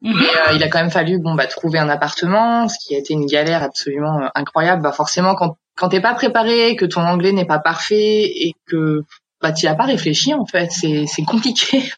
Mhm. 0.01 0.15
Et, 0.15 0.25
euh, 0.25 0.53
il 0.55 0.63
a 0.63 0.69
quand 0.69 0.81
même 0.81 0.91
fallu 0.91 1.19
bon 1.19 1.35
bah 1.35 1.47
trouver 1.47 1.79
un 1.79 1.91
appartement, 1.91 2.69
ce 2.69 2.77
qui 2.83 2.95
a 2.95 2.99
été 2.99 3.13
une 3.13 3.27
galère 3.27 3.63
absolument 3.63 4.19
euh, 4.23 4.29
incroyable. 4.35 4.81
Bah 4.81 4.93
forcément 4.93 5.35
quand 5.35 5.57
quand 5.77 5.91
t'es 5.91 6.01
pas 6.01 6.15
préparé, 6.15 6.77
que 6.77 6.87
ton 6.87 7.03
anglais 7.03 7.33
n'est 7.33 7.45
pas 7.45 7.59
parfait 7.59 8.23
et 8.25 8.55
que 8.67 9.03
bah 9.43 9.53
t'y 9.53 9.67
as 9.67 9.75
pas 9.75 9.85
réfléchi 9.85 10.33
en 10.33 10.47
fait, 10.47 10.71
c'est 10.73 11.05
c'est 11.07 11.25
compliqué. 11.25 11.93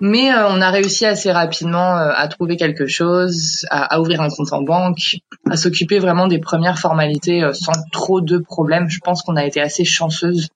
Mais 0.00 0.32
on 0.34 0.60
a 0.60 0.70
réussi 0.70 1.06
assez 1.06 1.32
rapidement 1.32 1.96
à 1.96 2.28
trouver 2.28 2.56
quelque 2.56 2.86
chose, 2.86 3.64
à, 3.70 4.00
ouvrir 4.00 4.20
un 4.20 4.28
compte 4.28 4.52
en 4.52 4.62
banque, 4.62 5.16
à 5.50 5.56
s'occuper 5.56 5.98
vraiment 5.98 6.26
des 6.26 6.38
premières 6.38 6.78
formalités 6.78 7.42
sans 7.52 7.72
trop 7.92 8.20
de 8.20 8.38
problèmes. 8.38 8.88
Je 8.88 9.00
pense 9.02 9.22
qu'on 9.22 9.36
a 9.36 9.44
été 9.44 9.60
assez 9.60 9.84
chanceuse 9.84 10.48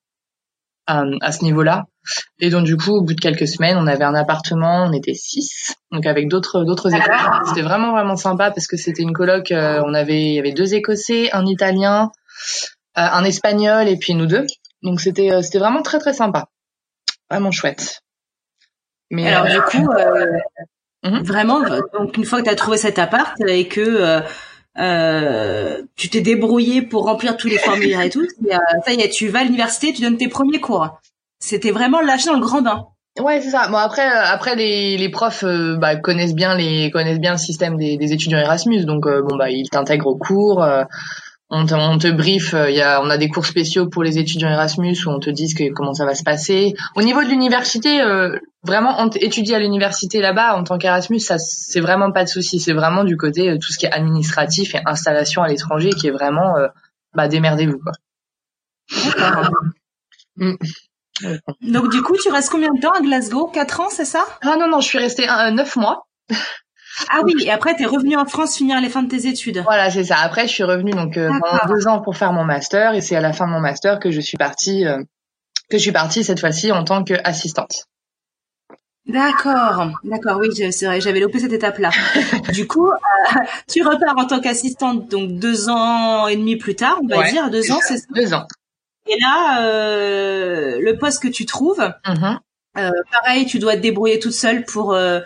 à 0.87 1.33
ce 1.33 1.45
niveau-là. 1.45 1.85
Et 2.41 2.51
donc 2.51 2.65
du 2.65 2.77
coup, 2.77 2.93
au 2.93 3.03
bout 3.03 3.15
de 3.15 3.21
quelques 3.21 3.47
semaines, 3.47 3.77
on 3.77 3.87
avait 3.87 4.05
un 4.05 4.15
appartement, 4.15 4.87
on 4.89 4.93
était 4.93 5.15
six, 5.15 5.75
donc 5.93 6.07
avec 6.07 6.29
d'autres 6.29 6.65
d'autres 6.65 6.95
Écossais. 6.95 7.13
C'était 7.47 7.63
vraiment 7.63 7.93
vraiment 7.93 8.17
sympa 8.17 8.51
parce 8.51 8.67
que 8.67 8.77
c'était 8.77 9.03
une 9.03 9.13
coloc. 9.13 9.51
Euh, 9.53 9.83
on 9.85 9.95
avait 9.95 10.23
il 10.23 10.35
y 10.35 10.39
avait 10.39 10.53
deux 10.53 10.75
Écossais, 10.75 11.31
un 11.33 11.45
Italien, 11.47 12.11
euh, 12.97 13.03
un 13.03 13.25
Espagnol 13.25 13.89
et 13.89 13.97
puis 13.97 14.15
nous 14.15 14.27
deux. 14.27 14.47
Donc 14.83 15.01
c'était 15.01 15.33
euh, 15.33 15.43
c'était 15.43 15.59
vraiment 15.59 15.83
très 15.83 15.99
très 15.99 16.15
sympa, 16.15 16.49
vraiment 17.31 17.51
chouette. 17.51 18.01
Mais 19.11 19.29
alors 19.29 19.47
du 19.47 19.61
coup, 19.63 19.89
mhm. 21.05 21.23
vraiment, 21.23 21.61
donc 21.95 22.17
une 22.17 22.25
fois 22.25 22.41
que 22.41 22.45
tu 22.45 22.51
as 22.51 22.57
trouvé 22.57 22.77
cet 22.77 22.99
appart 22.99 23.35
et 23.47 23.69
que 23.69 24.21
tu 25.97 26.09
t'es 26.09 26.21
débrouillé 26.21 26.83
pour 26.83 27.05
remplir 27.05 27.37
tous 27.37 27.49
les 27.49 27.59
formulaires 27.59 28.03
et 28.03 28.11
tout, 28.11 28.27
ça 28.85 28.93
y 28.93 29.01
est, 29.01 29.09
tu 29.11 29.29
vas 29.29 29.41
à 29.41 29.45
l'université, 29.45 29.93
tu 29.93 30.03
donnes 30.03 30.19
tes 30.19 30.29
premiers 30.29 30.61
cours. 30.61 30.99
C'était 31.41 31.71
vraiment 31.71 32.01
lâché 32.01 32.27
dans 32.27 32.35
le 32.35 32.41
grand 32.41 32.63
bain. 32.63 32.89
Ouais, 33.21 33.41
c'est 33.41 33.51
ça. 33.51 33.69
Bon 33.69 33.77
après, 33.77 34.07
euh, 34.07 34.25
après 34.27 34.55
les, 34.55 34.97
les 34.97 35.09
profs 35.09 35.43
euh, 35.45 35.77
bah, 35.77 35.97
connaissent 35.97 36.35
bien 36.35 36.55
les 36.55 36.91
connaissent 36.91 37.19
bien 37.19 37.33
le 37.33 37.39
système 37.39 37.77
des, 37.77 37.97
des 37.97 38.13
étudiants 38.13 38.39
Erasmus, 38.39 38.85
donc 38.85 39.07
euh, 39.07 39.23
bon 39.23 39.37
bah 39.37 39.51
ils 39.51 39.69
t'intègrent 39.69 40.07
au 40.07 40.17
cours. 40.17 40.65
on 41.51 41.67
te, 41.67 41.75
on 41.75 41.99
te 41.99 42.09
brief, 42.09 42.55
il 42.69 42.75
y 42.75 42.83
a, 42.83 43.03
on 43.03 43.11
a 43.11 43.17
des 43.19 43.29
cours 43.29 43.47
spéciaux 43.47 43.89
pour 43.89 44.05
les 44.05 44.19
étudiants 44.19 44.51
Erasmus 44.51 44.97
où 45.07 45.11
on 45.11 45.19
te 45.19 45.31
dit 45.31 45.53
que, 45.53 45.73
comment 45.73 45.95
ça 45.95 46.05
va 46.05 46.15
se 46.15 46.23
passer. 46.23 46.75
Au 46.95 47.03
niveau 47.03 47.23
de 47.25 47.29
l'université, 47.29 48.01
vraiment 48.63 49.11
étudier 49.13 49.57
à 49.57 49.59
l'université 49.59 50.21
là-bas 50.21 50.57
en 50.57 50.65
tant 50.65 50.79
qu'Erasmus, 50.79 51.21
ça 51.21 51.39
c'est 51.39 51.81
vraiment 51.81 52.13
pas 52.13 52.25
de 52.25 52.29
souci. 52.29 52.61
C'est 52.61 52.73
vraiment 52.73 53.05
du 53.05 53.17
côté 53.17 53.59
tout 53.59 53.73
ce 53.73 53.79
qui 53.79 53.87
est 53.87 53.93
administratif 53.93 54.75
et 54.75 54.81
installation 54.87 55.43
à 55.43 55.49
l'étranger 55.49 55.91
qui 55.91 56.09
est 56.09 56.13
vraiment 56.13 56.55
bah 57.15 57.29
démerdez-vous 57.29 57.79
quoi. 57.79 57.93
Mm. 60.37 60.55
Donc 61.63 61.91
du 61.91 62.03
coup, 62.03 62.17
tu 62.17 62.31
restes 62.31 62.51
combien 62.51 62.73
de 62.73 62.81
temps 62.81 62.93
à 62.93 63.01
Glasgow? 63.01 63.49
Quatre 63.49 63.81
ans, 63.81 63.89
c'est 63.91 64.05
ça? 64.05 64.25
Ah 64.43 64.57
non, 64.57 64.69
non, 64.69 64.81
je 64.81 64.87
suis 64.87 64.99
restée 64.99 65.29
euh, 65.29 65.51
neuf 65.51 65.77
mois. 65.77 66.07
Ah 67.11 67.21
oui, 67.25 67.35
et 67.45 67.51
après, 67.51 67.77
tu 67.77 67.83
es 67.83 67.87
revenue 67.87 68.17
en 68.17 68.25
France 68.25 68.57
finir 68.57 68.81
les 68.81 68.89
fins 68.89 69.03
de 69.03 69.09
tes 69.09 69.27
études. 69.27 69.63
Voilà, 69.65 69.91
c'est 69.91 70.05
ça. 70.05 70.17
Après, 70.19 70.47
je 70.47 70.53
suis 70.53 70.65
revenue 70.65 70.93
donc 70.93 71.17
euh, 71.17 71.29
pendant 71.41 71.75
deux 71.75 71.87
ans 71.89 72.01
pour 72.01 72.17
faire 72.17 72.33
mon 72.33 72.45
master, 72.45 72.95
et 72.95 73.01
c'est 73.01 73.17
à 73.17 73.21
la 73.21 73.33
fin 73.33 73.47
de 73.47 73.53
mon 73.53 73.61
master 73.61 73.99
que 73.99 74.11
je 74.11 74.21
suis 74.21 74.37
partie, 74.37 74.87
euh, 74.87 74.99
que 75.71 75.79
je 75.79 75.83
suis 75.83 75.93
partie 75.93 76.25
cette 76.25 76.41
fois-ci 76.41 76.73
en 76.73 76.85
tant 76.85 77.05
qu'assistante. 77.05 77.85
D'accord, 79.09 79.91
d'accord, 80.05 80.39
oui, 80.39 80.49
c'est 80.55 80.85
vrai, 80.85 81.01
j'avais 81.01 81.21
loupé 81.21 81.39
cette 81.39 81.53
étape-là. 81.53 81.91
du 82.53 82.67
coup, 82.67 82.91
tu 83.67 83.83
repars 83.83 84.19
en 84.19 84.27
tant 84.27 84.41
qu'assistante, 84.41 85.09
donc 85.09 85.39
deux 85.39 85.71
ans 85.71 86.27
et 86.27 86.37
demi 86.37 86.57
plus 86.57 86.77
tard, 86.77 86.99
on 87.03 87.07
va 87.07 87.31
dire, 87.31 87.51
deux 87.51 87.73
ans, 87.73 87.79
c'est 87.81 87.97
ça 87.97 88.07
Deux 88.15 88.35
ans. 88.35 88.47
Et 89.07 89.19
là, 89.19 89.63
euh, 89.63 90.79
le 90.81 90.99
poste 90.99 91.23
que 91.23 91.29
tu 91.29 91.47
trouves, 91.47 91.91
mm-hmm. 92.05 92.39
euh, 92.77 92.91
pareil, 93.11 93.47
tu 93.47 93.59
dois 93.59 93.77
te 93.77 93.81
débrouiller 93.81 94.19
toute 94.19 94.33
seule 94.33 94.67
pour 94.67 94.93
euh, 94.93 95.21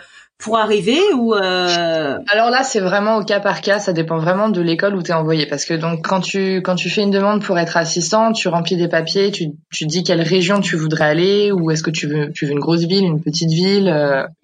arriver 0.51 0.99
ou 1.15 1.33
Alors 1.33 2.49
là, 2.49 2.63
c'est 2.63 2.79
vraiment 2.79 3.17
au 3.17 3.23
cas 3.23 3.39
par 3.39 3.61
cas, 3.61 3.79
ça 3.79 3.93
dépend 3.93 4.17
vraiment 4.17 4.49
de 4.49 4.61
l'école 4.61 4.95
où 4.95 5.01
tu 5.01 5.11
es 5.11 5.13
envoyé 5.13 5.45
parce 5.45 5.65
que 5.65 5.73
donc 5.73 6.05
quand 6.07 6.19
tu 6.19 6.57
quand 6.57 6.75
tu 6.75 6.89
fais 6.89 7.01
une 7.01 7.11
demande 7.11 7.41
pour 7.41 7.57
être 7.57 7.77
assistant, 7.77 8.33
tu 8.33 8.47
remplis 8.47 8.75
des 8.75 8.87
papiers, 8.87 9.31
tu 9.31 9.51
tu 9.71 9.85
dis 9.85 10.03
quelle 10.03 10.21
région 10.21 10.59
tu 10.59 10.75
voudrais 10.75 11.05
aller 11.05 11.51
ou 11.51 11.71
est-ce 11.71 11.83
que 11.83 11.91
tu 11.91 12.07
veux 12.07 12.31
tu 12.31 12.45
veux 12.45 12.51
une 12.51 12.59
grosse 12.59 12.83
ville, 12.83 13.05
une 13.05 13.21
petite 13.21 13.51
ville 13.51 13.87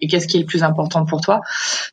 et 0.00 0.08
qu'est-ce 0.08 0.26
qui 0.26 0.38
est 0.38 0.40
le 0.40 0.46
plus 0.46 0.62
important 0.62 1.04
pour 1.04 1.20
toi. 1.20 1.40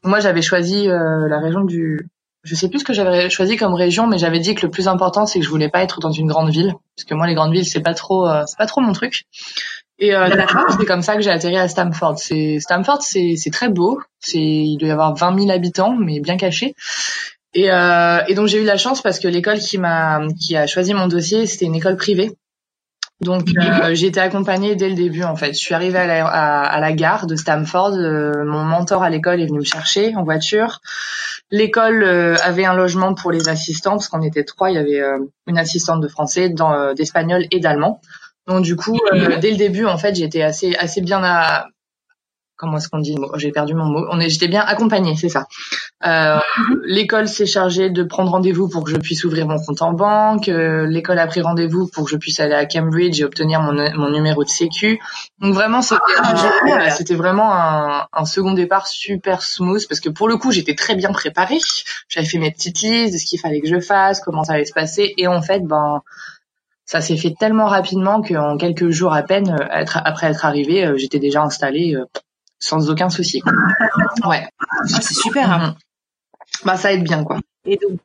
Moi, 0.04 0.20
j'avais 0.20 0.42
choisi 0.42 0.88
la 0.88 1.40
région 1.40 1.64
du 1.64 2.08
je 2.48 2.56
sais 2.56 2.70
plus 2.70 2.80
ce 2.80 2.86
que 2.86 2.94
j'avais 2.94 3.30
choisi 3.30 3.58
comme 3.58 3.74
région, 3.74 4.08
mais 4.08 4.18
j'avais 4.18 4.40
dit 4.40 4.56
que 4.56 4.66
le 4.66 4.72
plus 4.72 4.88
important 4.88 5.26
c'est 5.26 5.40
que 5.40 5.46
je 5.46 5.50
voulais 5.50 5.70
pas 5.70 5.84
être 5.84 6.00
dans 6.00 6.12
une 6.12 6.28
grande 6.28 6.50
ville, 6.50 6.74
parce 6.96 7.06
que 7.06 7.14
moi 7.14 7.28
les 7.28 7.34
grandes 7.34 7.52
villes 7.52 7.66
c'est 7.66 7.82
pas 7.82 7.94
trop, 7.94 8.28
euh, 8.28 8.44
c'est 8.46 8.58
pas 8.58 8.66
trop 8.66 8.82
mon 8.82 8.94
truc. 8.94 9.26
Et 10.00 10.16
euh, 10.16 10.30
c'est 10.78 10.86
comme 10.86 11.02
ça 11.02 11.16
que 11.16 11.22
j'ai 11.22 11.32
atterri 11.32 11.58
à 11.58 11.68
Stamford. 11.68 12.18
C'est 12.18 12.60
Stamford, 12.60 13.02
c'est 13.02 13.36
c'est 13.36 13.50
très 13.50 13.70
beau. 13.70 14.00
C'est 14.20 14.40
il 14.40 14.78
doit 14.78 14.90
y 14.90 14.92
avoir 14.92 15.16
20 15.16 15.40
000 15.40 15.52
habitants, 15.52 15.96
mais 15.96 16.20
bien 16.20 16.38
caché. 16.38 16.76
Et, 17.54 17.72
euh, 17.72 18.20
et 18.28 18.36
donc 18.36 18.48
j'ai 18.48 18.62
eu 18.62 18.66
la 18.66 18.78
chance 18.78 19.02
parce 19.02 19.20
que 19.20 19.28
l'école 19.28 19.60
qui 19.60 19.78
m'a 19.78 20.22
qui 20.40 20.56
a 20.56 20.68
choisi 20.68 20.94
mon 20.94 21.08
dossier, 21.08 21.48
c'était 21.48 21.66
une 21.66 21.76
école 21.76 21.98
privée. 21.98 22.38
Donc 23.20 23.48
euh, 23.58 23.96
j'ai 23.96 24.08
été 24.08 24.20
accompagnée 24.20 24.76
dès 24.76 24.90
le 24.90 24.96
début 24.96 25.24
en 25.24 25.36
fait. 25.36 25.54
Je 25.54 25.60
suis 25.60 25.74
arrivée 25.74 25.98
à 25.98 26.06
la, 26.06 26.28
à, 26.28 26.80
la 26.80 26.94
gare 26.94 27.26
de 27.26 27.36
Stamford. 27.36 27.94
Euh, 27.94 28.46
mon 28.46 28.64
mentor 28.64 29.02
à 29.02 29.10
l'école 29.10 29.42
est 29.42 29.48
venu 29.48 29.60
me 29.60 29.64
chercher 29.64 30.16
en 30.16 30.24
voiture. 30.24 30.82
L'école 31.50 32.04
euh, 32.04 32.36
avait 32.44 32.66
un 32.66 32.76
logement 32.76 33.16
pour 33.16 33.32
les 33.32 33.50
assistants 33.50 33.92
parce 33.92 34.08
qu'on 34.08 34.22
était 34.22 34.44
trois. 34.44 34.70
Il 34.70 34.76
y 34.76 34.78
avait 34.78 35.02
une 35.48 35.58
assistante 35.58 36.02
de 36.02 36.08
français, 36.08 36.54
d'espagnol 36.96 37.48
et 37.50 37.60
d'allemand. 37.60 38.02
Donc 38.48 38.64
du 38.64 38.76
coup, 38.76 38.98
dès 39.42 39.52
le 39.52 39.58
début 39.58 39.86
en 39.86 39.98
fait, 39.98 40.16
j'étais 40.16 40.42
assez 40.42 40.76
assez 40.76 41.02
bien 41.02 41.22
à, 41.24 41.68
comment 42.58 42.78
est-ce 42.78 42.90
qu'on 42.90 43.00
dit? 43.00 43.16
J'ai 43.36 43.52
perdu 43.52 43.76
mon 43.76 43.86
mot. 43.86 44.06
On 44.10 44.20
est, 44.20 44.30
j'étais 44.30 44.48
bien 44.48 44.62
accompagnée, 44.62 45.16
c'est 45.16 45.30
ça. 45.30 45.48
Euh, 46.06 46.38
mhm. 46.58 46.82
L'école 46.86 47.28
s'est 47.28 47.46
chargée 47.46 47.90
de 47.90 48.04
prendre 48.04 48.32
rendez-vous 48.32 48.68
pour 48.68 48.84
que 48.84 48.92
je 48.92 48.98
puisse 48.98 49.24
ouvrir 49.24 49.48
mon 49.48 49.58
compte 49.64 49.82
en 49.82 49.94
banque. 49.94 50.50
Euh, 50.50 50.86
l'école 50.88 51.20
a 51.20 51.28
pris 51.28 51.42
rendez-vous 51.42 51.88
pour 51.88 52.06
que 52.06 52.12
je 52.12 52.18
puisse 52.18 52.40
aller 52.40 52.56
à 52.56 52.66
Cambridge 52.66 53.22
et 53.22 53.24
obtenir 53.24 53.62
mon, 53.62 53.74
mon 53.74 54.10
numéro 54.10 54.44
de 54.44 54.50
sécu. 54.50 55.00
Donc 55.40 55.54
vraiment, 55.54 55.82
c'était, 55.82 56.02
ah, 56.18 56.90
c'était 56.90 57.16
vraiment 57.16 57.54
un, 57.54 58.08
un, 58.12 58.26
second 58.26 58.54
départ 58.54 58.88
super 58.88 59.44
smooth 59.44 59.88
parce 59.88 60.02
que 60.02 60.10
pour 60.10 60.28
le 60.28 60.38
coup, 60.38 60.52
j'étais 60.52 60.76
très 60.76 60.96
bien 60.96 61.12
préparée. 61.12 61.60
J'avais 62.10 62.26
fait 62.26 62.40
mes 62.40 62.52
petites 62.52 62.82
listes 62.82 63.14
de 63.14 63.20
ce 63.20 63.26
qu'il 63.26 63.40
fallait 63.40 63.62
que 63.62 63.70
je 63.70 63.80
fasse, 63.80 64.20
comment 64.20 64.44
ça 64.44 64.54
allait 64.54 64.66
se 64.66 64.74
passer, 64.74 65.14
et 65.18 65.28
en 65.28 65.42
fait, 65.42 65.60
ben 65.60 66.02
ça 66.88 67.02
s'est 67.02 67.18
fait 67.18 67.36
tellement 67.40 67.68
rapidement 67.68 68.24
qu'en 68.24 68.58
quelques 68.58 68.90
jours 68.90 69.14
à 69.14 69.22
peine, 69.22 69.56
euh, 69.62 69.80
être, 69.80 70.00
après 70.04 70.28
être 70.28 70.46
arrivée, 70.46 70.92
j'étais 70.96 71.20
déjà 71.20 71.44
installée 71.44 71.96
sans 72.58 72.90
aucun 72.90 73.10
souci. 73.10 73.44
Ouais. 74.26 74.48
Ah, 74.60 75.00
c'est 75.00 75.14
super. 75.14 75.52
Hein. 75.52 75.76
Mm-hmm. 75.76 76.66
Bah 76.66 76.78
ça 76.78 76.92
aide 76.92 77.04
bien 77.04 77.24
quoi. 77.24 77.38
Et 77.66 77.78
donc, 77.78 78.00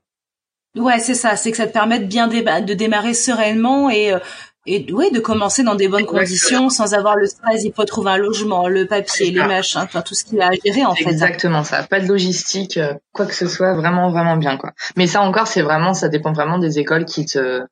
ouais, 0.77 0.99
c'est 0.99 1.15
ça, 1.15 1.37
c'est 1.37 1.51
que 1.51 1.57
ça 1.57 1.67
te 1.67 1.73
permet 1.73 2.01
de 2.01 2.05
bien 2.05 2.29
de 2.29 2.75
démarrer 2.75 3.15
sereinement 3.15 3.89
et 3.89 4.13
euh, 4.13 4.19
et 4.65 4.93
ouais, 4.93 5.11
de 5.11 5.19
commencer 5.19 5.65
dans 5.65 5.75
des 5.75 5.89
bonnes 5.89 6.07
conditions 6.07 6.69
sans 6.69 6.95
avoir 6.95 7.17
le 7.17 7.27
stress. 7.27 7.65
Il 7.65 7.73
faut 7.73 7.85
trouver 7.85 8.13
un 8.13 8.17
logement, 8.17 8.69
le 8.69 8.87
papier, 8.87 9.33
les 9.33 9.45
machins, 9.45 9.81
enfin 9.83 10.03
tout 10.03 10.15
ce 10.15 10.25
qu'il 10.25 10.41
a 10.41 10.49
à 10.49 10.53
gérer 10.65 10.85
en 10.85 10.95
fait. 10.95 11.11
Exactement 11.11 11.65
ça. 11.65 11.83
Pas 11.83 11.99
de 11.99 12.07
logistique, 12.07 12.77
euh, 12.77 12.95
quoi 13.13 13.27
que 13.27 13.35
ce 13.35 13.49
soit, 13.49 13.75
vraiment 13.75 14.11
vraiment 14.11 14.37
bien 14.37 14.57
quoi. 14.57 14.71
Mais 14.97 15.09
ça 15.09 15.21
encore, 15.23 15.49
c'est 15.49 15.63
vraiment, 15.63 15.95
ça 15.95 16.09
dépend 16.09 16.33
vraiment 16.33 16.59
des 16.59 16.79
écoles 16.79 17.07
qui 17.07 17.27
te 17.27 17.63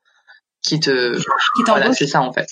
qui 0.62 0.80
te 0.80 1.16
qui 1.16 1.62
voilà, 1.66 1.92
c'est 1.92 2.06
ça 2.06 2.22
en 2.22 2.32
fait. 2.32 2.48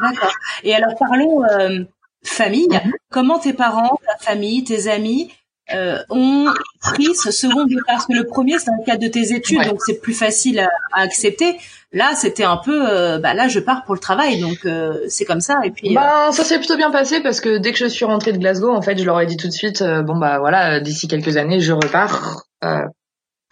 D'accord. 0.00 0.32
Et 0.64 0.74
alors 0.74 0.94
parlons 0.98 1.44
euh, 1.44 1.84
famille. 2.24 2.68
Mhm. 2.68 2.92
Comment 3.10 3.38
tes 3.38 3.52
parents, 3.52 3.98
ta 4.06 4.24
famille, 4.24 4.64
tes 4.64 4.88
amis 4.88 5.30
euh, 5.74 5.98
ont 6.10 6.46
pris 6.80 7.14
ce 7.14 7.30
second 7.30 7.64
départ? 7.64 7.84
Parce 7.86 8.06
que 8.06 8.14
le 8.14 8.24
premier, 8.24 8.58
c'est 8.58 8.66
dans 8.66 8.76
le 8.78 8.84
cadre 8.84 9.02
de 9.02 9.08
tes 9.08 9.32
études, 9.34 9.62
donc 9.64 9.80
c'est 9.84 10.00
plus 10.00 10.14
facile 10.14 10.60
à, 10.60 10.68
accepter. 10.92 11.56
Là, 11.92 12.14
c'était 12.16 12.44
un 12.44 12.56
peu, 12.56 12.88
euh, 12.88 13.18
bah 13.18 13.34
là, 13.34 13.48
je 13.48 13.60
pars 13.60 13.84
pour 13.84 13.94
le 13.94 14.00
travail, 14.00 14.40
donc 14.40 14.64
euh, 14.64 14.98
c'est 15.08 15.24
comme 15.24 15.40
ça. 15.40 15.56
Et 15.64 15.70
puis, 15.70 15.94
bah, 15.94 16.32
ça 16.32 16.42
s'est 16.42 16.58
plutôt 16.58 16.76
bien 16.76 16.90
passé 16.90 17.20
parce 17.20 17.40
que 17.40 17.58
dès 17.58 17.72
que 17.72 17.78
je 17.78 17.86
suis 17.86 18.04
rentrée 18.04 18.32
de 18.32 18.38
Glasgow, 18.38 18.70
en 18.70 18.82
fait, 18.82 18.98
je 18.98 19.04
leur 19.04 19.20
ai 19.20 19.26
dit 19.26 19.36
tout 19.36 19.48
de 19.48 19.52
suite, 19.52 19.82
bon 19.82 20.16
bah 20.16 20.38
voilà, 20.38 20.80
d'ici 20.80 21.06
quelques 21.06 21.36
années, 21.36 21.60
je 21.60 21.72
repars 21.72 22.44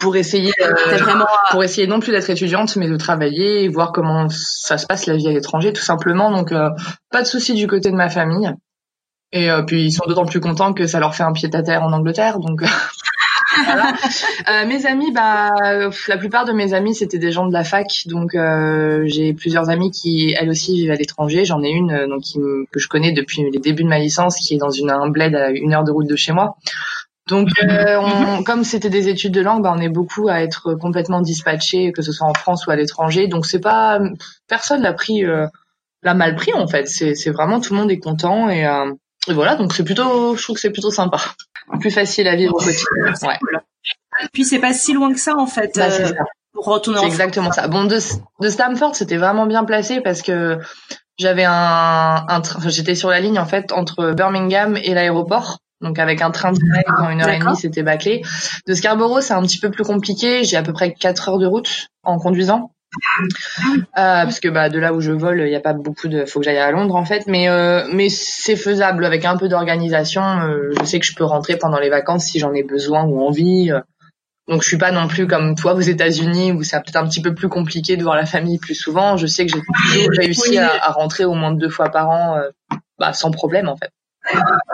pour 0.01 0.17
essayer 0.17 0.53
vraiment... 0.99 1.27
pour 1.51 1.63
essayer 1.63 1.87
non 1.87 2.01
plus 2.01 2.13
d'être 2.13 2.31
étudiante 2.31 2.77
mais 2.77 2.89
de 2.89 2.97
travailler 2.97 3.65
et 3.65 3.69
voir 3.69 3.93
comment 3.93 4.29
ça 4.29 4.79
se 4.79 4.87
passe 4.87 5.07
la 5.07 5.17
vie 5.17 5.29
à 5.29 5.33
l'étranger 5.33 5.73
tout 5.73 5.83
simplement 5.83 6.31
donc 6.31 6.53
pas 7.11 7.23
de 7.23 7.27
souci 7.27 7.55
du 7.55 7.67
côté 7.67 7.91
de 7.91 7.97
ma 7.97 8.09
famille 8.09 8.53
et 9.33 9.51
euh, 9.51 9.63
puis 9.63 9.85
ils 9.85 9.93
sont 9.93 10.05
d'autant 10.07 10.27
plus 10.27 10.41
contents 10.41 10.73
que 10.73 10.87
ça 10.87 10.99
leur 10.99 11.15
fait 11.15 11.23
un 11.23 11.33
pied 11.33 11.49
à 11.53 11.63
terre 11.63 11.83
en 11.83 11.93
Angleterre 11.93 12.39
donc 12.41 12.63
voilà. 13.65 13.95
Euh, 14.49 14.67
mes 14.67 14.87
amis, 14.87 15.13
bah, 15.13 15.51
la 16.09 16.17
plupart 16.17 16.45
de 16.45 16.53
mes 16.53 16.73
amis 16.73 16.95
c'était 16.95 17.19
des 17.19 17.33
gens 17.33 17.47
de 17.47 17.53
la 17.53 17.65
fac, 17.65 18.05
donc 18.07 18.35
euh, 18.35 19.03
j'ai 19.07 19.33
plusieurs 19.33 19.71
amies 19.71 19.91
qui 19.91 20.35
elles 20.39 20.49
aussi 20.49 20.77
vivent 20.77 20.93
à 20.93 20.95
l'étranger. 20.95 21.45
J'en 21.45 21.63
ai 21.63 21.71
une 21.71 22.07
donc 22.07 22.23
que 22.71 22.79
je 22.79 22.89
connais 22.89 23.13
depuis 23.13 23.43
les 23.51 23.59
débuts 23.59 23.83
de 23.83 23.89
ma 23.89 23.99
licence, 23.99 24.37
qui 24.37 24.55
est 24.55 24.59
dans 24.59 24.71
une 24.71 24.91
un 24.91 25.09
bled 25.09 25.35
à 25.35 25.51
une 25.51 25.75
heure 25.75 25.85
de 25.85 25.91
route 25.91 26.07
de 26.07 26.17
chez 26.17 26.33
moi. 26.33 26.57
Donc, 27.29 27.49
on, 27.63 28.43
comme 28.43 28.65
c'était 28.65 28.91
des 28.91 29.09
études 29.09 29.33
de 29.33 29.41
langue, 29.41 29.63
bah, 29.63 29.73
on 29.77 29.81
est 29.81 29.89
beaucoup 29.89 30.29
à 30.29 30.43
être 30.43 30.75
complètement 30.75 31.21
dispatché, 31.21 31.93
que 31.93 32.03
ce 32.03 32.13
soit 32.13 32.27
en 32.27 32.35
France 32.35 32.67
ou 32.67 32.71
à 32.71 32.77
l'étranger. 32.77 33.29
Donc, 33.29 33.47
c'est 33.47 33.61
pas 33.61 34.01
personne 34.49 34.83
l'a 34.83 34.93
pris, 34.93 35.23
l'a 36.03 36.15
mal 36.15 36.35
pris 36.35 36.53
en 36.55 36.67
fait. 36.67 36.89
C'est 36.89 37.31
vraiment 37.31 37.61
tout 37.61 37.75
le 37.75 37.81
monde 37.81 37.91
est 37.91 37.99
content 38.01 38.49
et 38.49 38.67
et 39.29 39.35
voilà, 39.35 39.55
donc 39.55 39.75
c'est 39.75 39.85
plutôt, 39.85 40.35
je 40.35 40.43
trouve 40.43 40.57
que 40.57 40.61
c'est 40.61 40.71
plutôt 40.71 40.91
sympa, 40.91 41.19
plus 41.79 41.91
facile 41.91 42.27
à 42.27 42.37
vivre 42.37 42.55
au 42.55 42.59
quotidien. 42.59 43.29
Ouais. 43.29 43.39
Puis 44.33 44.45
c'est 44.45 44.59
pas 44.59 44.73
si 44.73 44.95
loin 44.95 45.13
que 45.13 45.21
ça 45.21 45.37
en 45.37 45.47
fait. 45.47 45.73
Bah, 45.77 45.89
euh, 45.91 46.11
Pour 46.55 46.65
retourner. 46.65 47.05
Exactement 47.05 47.53
ça. 47.53 47.69
Bon, 47.69 47.85
de, 47.85 47.99
de 48.41 48.49
Stamford, 48.49 48.97
c'était 48.97 49.19
vraiment 49.19 49.47
bien 49.47 49.65
placé 49.65 50.01
parce 50.01 50.23
que 50.23 50.59
J'avais 51.19 51.45
un, 51.45 52.25
un 52.29 52.43
j'étais 52.69 52.95
sur 52.95 53.11
la 53.11 53.21
ligne 53.21 53.39
en 53.39 53.45
fait 53.45 53.73
entre 53.73 54.13
Birmingham 54.13 54.79
et 54.79 54.95
l'aéroport. 54.95 55.59
Donc 55.81 55.99
avec 55.99 56.21
un 56.21 56.31
train 56.31 56.53
direct 56.53 56.91
en 56.99 57.11
une 57.11 57.23
heure 57.23 57.31
et 57.31 57.39
demie, 57.39 57.57
c'était 57.57 57.83
bâclé. 57.83 58.23
De 58.67 58.75
Scarborough, 58.75 59.23
c'est 59.23 59.33
un 59.33 59.43
petit 59.43 59.59
peu 59.59 59.71
plus 59.71 59.85
compliqué. 59.85 60.45
J'ai 60.45 60.57
à 60.57 60.63
peu 60.63 60.73
près 60.73 60.93
quatre 60.93 61.29
heures 61.29 61.39
de 61.39 61.47
route 61.47 61.89
en 62.03 62.19
conduisant. 62.19 62.73
Euh, 63.71 63.85
parce 63.95 64.41
que 64.41 64.49
bah 64.49 64.69
de 64.69 64.79
là 64.79 64.93
où 64.93 65.01
je 65.01 65.13
vole, 65.13 65.41
il 65.41 65.49
n'y 65.49 65.55
a 65.55 65.61
pas 65.61 65.73
beaucoup 65.73 66.09
de, 66.09 66.25
faut 66.25 66.41
que 66.41 66.45
j'aille 66.45 66.59
à 66.59 66.73
Londres 66.73 66.97
en 66.97 67.05
fait, 67.05 67.27
mais 67.29 67.49
euh, 67.49 67.87
mais 67.93 68.09
c'est 68.09 68.57
faisable 68.57 69.05
avec 69.05 69.25
un 69.25 69.37
peu 69.37 69.49
d'organisation. 69.49 70.23
Euh, 70.23 70.73
je 70.79 70.85
sais 70.85 70.99
que 70.99 71.07
je 71.07 71.15
peux 71.15 71.25
rentrer 71.25 71.57
pendant 71.57 71.79
les 71.79 71.89
vacances 71.89 72.25
si 72.25 72.41
j'en 72.41 72.53
ai 72.53 72.65
besoin 72.65 73.05
ou 73.05 73.21
envie. 73.21 73.71
Donc 74.49 74.63
je 74.63 74.69
suis 74.69 74.79
pas 74.79 74.91
non 74.91 75.07
plus 75.07 75.29
comme 75.29 75.55
toi 75.55 75.75
aux 75.75 75.81
États-Unis 75.81 76.51
où 76.51 76.65
c'est 76.65 76.81
peut-être 76.81 76.97
un 76.97 77.07
petit 77.07 77.23
peu 77.23 77.33
plus 77.33 77.49
compliqué 77.49 77.97
de 77.97 78.03
voir 78.03 78.17
la 78.17 78.27
famille 78.27 78.59
plus 78.59 78.75
souvent. 78.75 79.17
Je 79.17 79.29
sais 79.29 79.47
que 79.47 79.53
j'ai 79.53 79.63
toujours 79.63 80.11
réussi 80.19 80.59
à, 80.59 80.85
à, 80.85 80.91
rentrer 80.91 81.25
au 81.25 81.35
moins 81.35 81.53
deux 81.53 81.69
fois 81.69 81.91
par 81.91 82.11
an, 82.11 82.41
bah, 82.99 83.13
sans 83.13 83.31
problème 83.31 83.69
en 83.69 83.77
fait. 83.77 83.93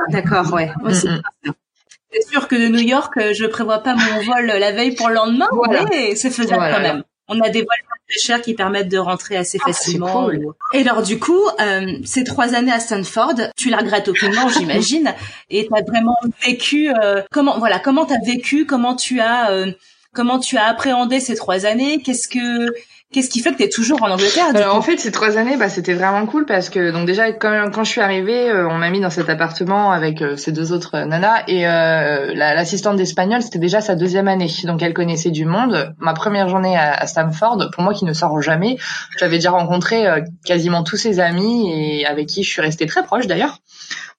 D'accord, 0.08 0.52
ouais. 0.52 0.70
C'est 0.90 2.30
sûr 2.30 2.48
que 2.48 2.56
de 2.56 2.68
New 2.68 2.80
York, 2.80 3.12
je 3.16 3.46
prévois 3.46 3.78
pas 3.78 3.94
mon 3.94 4.22
vol 4.22 4.46
la 4.46 4.72
veille 4.72 4.94
pour 4.94 5.08
le 5.08 5.14
lendemain, 5.14 5.48
mais 5.90 6.14
c'est 6.14 6.30
faisable 6.30 6.72
quand 6.72 6.80
même. 6.80 7.02
On 7.28 7.40
a 7.40 7.48
des 7.48 7.60
vols 7.60 7.68
très 8.08 8.18
chers 8.18 8.42
qui 8.42 8.54
permettent 8.54 8.88
de 8.88 8.98
rentrer 8.98 9.36
assez 9.36 9.58
ah, 9.62 9.66
facilement. 9.66 10.30
Et 10.72 10.80
alors 10.80 11.02
du 11.02 11.18
coup, 11.18 11.40
euh, 11.60 11.98
ces 12.04 12.24
trois 12.24 12.54
années 12.54 12.72
à 12.72 12.78
Stanford, 12.80 13.34
tu 13.56 13.68
la 13.68 13.78
regrettes 13.78 14.08
aucunement, 14.08 14.48
j'imagine, 14.56 15.12
et 15.50 15.66
tu 15.66 15.74
as 15.76 15.82
vraiment 15.82 16.16
vécu 16.44 16.92
euh, 17.02 17.22
comment 17.32 17.58
voilà 17.58 17.80
comment 17.80 18.06
t'as 18.06 18.20
vécu, 18.24 18.64
comment 18.64 18.94
tu 18.94 19.20
as 19.20 19.50
euh, 19.50 19.72
comment 20.12 20.38
tu 20.38 20.56
as 20.56 20.66
appréhendé 20.66 21.18
ces 21.20 21.34
trois 21.34 21.66
années, 21.66 22.00
qu'est-ce 22.00 22.28
que 22.28 22.72
Qu'est-ce 23.16 23.30
qui 23.30 23.40
fait 23.40 23.52
que 23.52 23.56
tu 23.56 23.62
es 23.62 23.70
toujours 23.70 24.02
en 24.02 24.10
Angleterre 24.10 24.48
Alors 24.54 24.76
en 24.76 24.82
fait, 24.82 24.98
ces 24.98 25.10
trois 25.10 25.38
années, 25.38 25.56
bah, 25.56 25.70
c'était 25.70 25.94
vraiment 25.94 26.26
cool 26.26 26.44
parce 26.44 26.68
que 26.68 26.90
donc 26.90 27.06
déjà 27.06 27.32
quand, 27.32 27.70
quand 27.72 27.82
je 27.82 27.88
suis 27.88 28.02
arrivée, 28.02 28.50
euh, 28.50 28.68
on 28.68 28.74
m'a 28.74 28.90
mis 28.90 29.00
dans 29.00 29.08
cet 29.08 29.30
appartement 29.30 29.90
avec 29.90 30.20
euh, 30.20 30.36
ces 30.36 30.52
deux 30.52 30.74
autres 30.74 30.98
nanas 30.98 31.44
et 31.48 31.66
euh, 31.66 32.34
l'assistante 32.34 32.98
d'espagnol, 32.98 33.40
c'était 33.40 33.58
déjà 33.58 33.80
sa 33.80 33.94
deuxième 33.94 34.28
année, 34.28 34.50
donc 34.64 34.82
elle 34.82 34.92
connaissait 34.92 35.30
du 35.30 35.46
monde. 35.46 35.94
Ma 35.98 36.12
première 36.12 36.50
journée 36.50 36.76
à, 36.76 36.92
à 36.92 37.06
Stamford, 37.06 37.70
pour 37.72 37.82
moi 37.82 37.94
qui 37.94 38.04
ne 38.04 38.12
sors 38.12 38.38
jamais, 38.42 38.76
j'avais 39.18 39.36
déjà 39.36 39.52
rencontré 39.52 40.04
quasiment 40.44 40.82
tous 40.82 40.98
ses 40.98 41.18
amis 41.18 41.72
et 41.72 42.04
avec 42.04 42.26
qui 42.26 42.42
je 42.42 42.50
suis 42.50 42.60
restée 42.60 42.84
très 42.84 43.02
proche 43.02 43.26
d'ailleurs. 43.26 43.60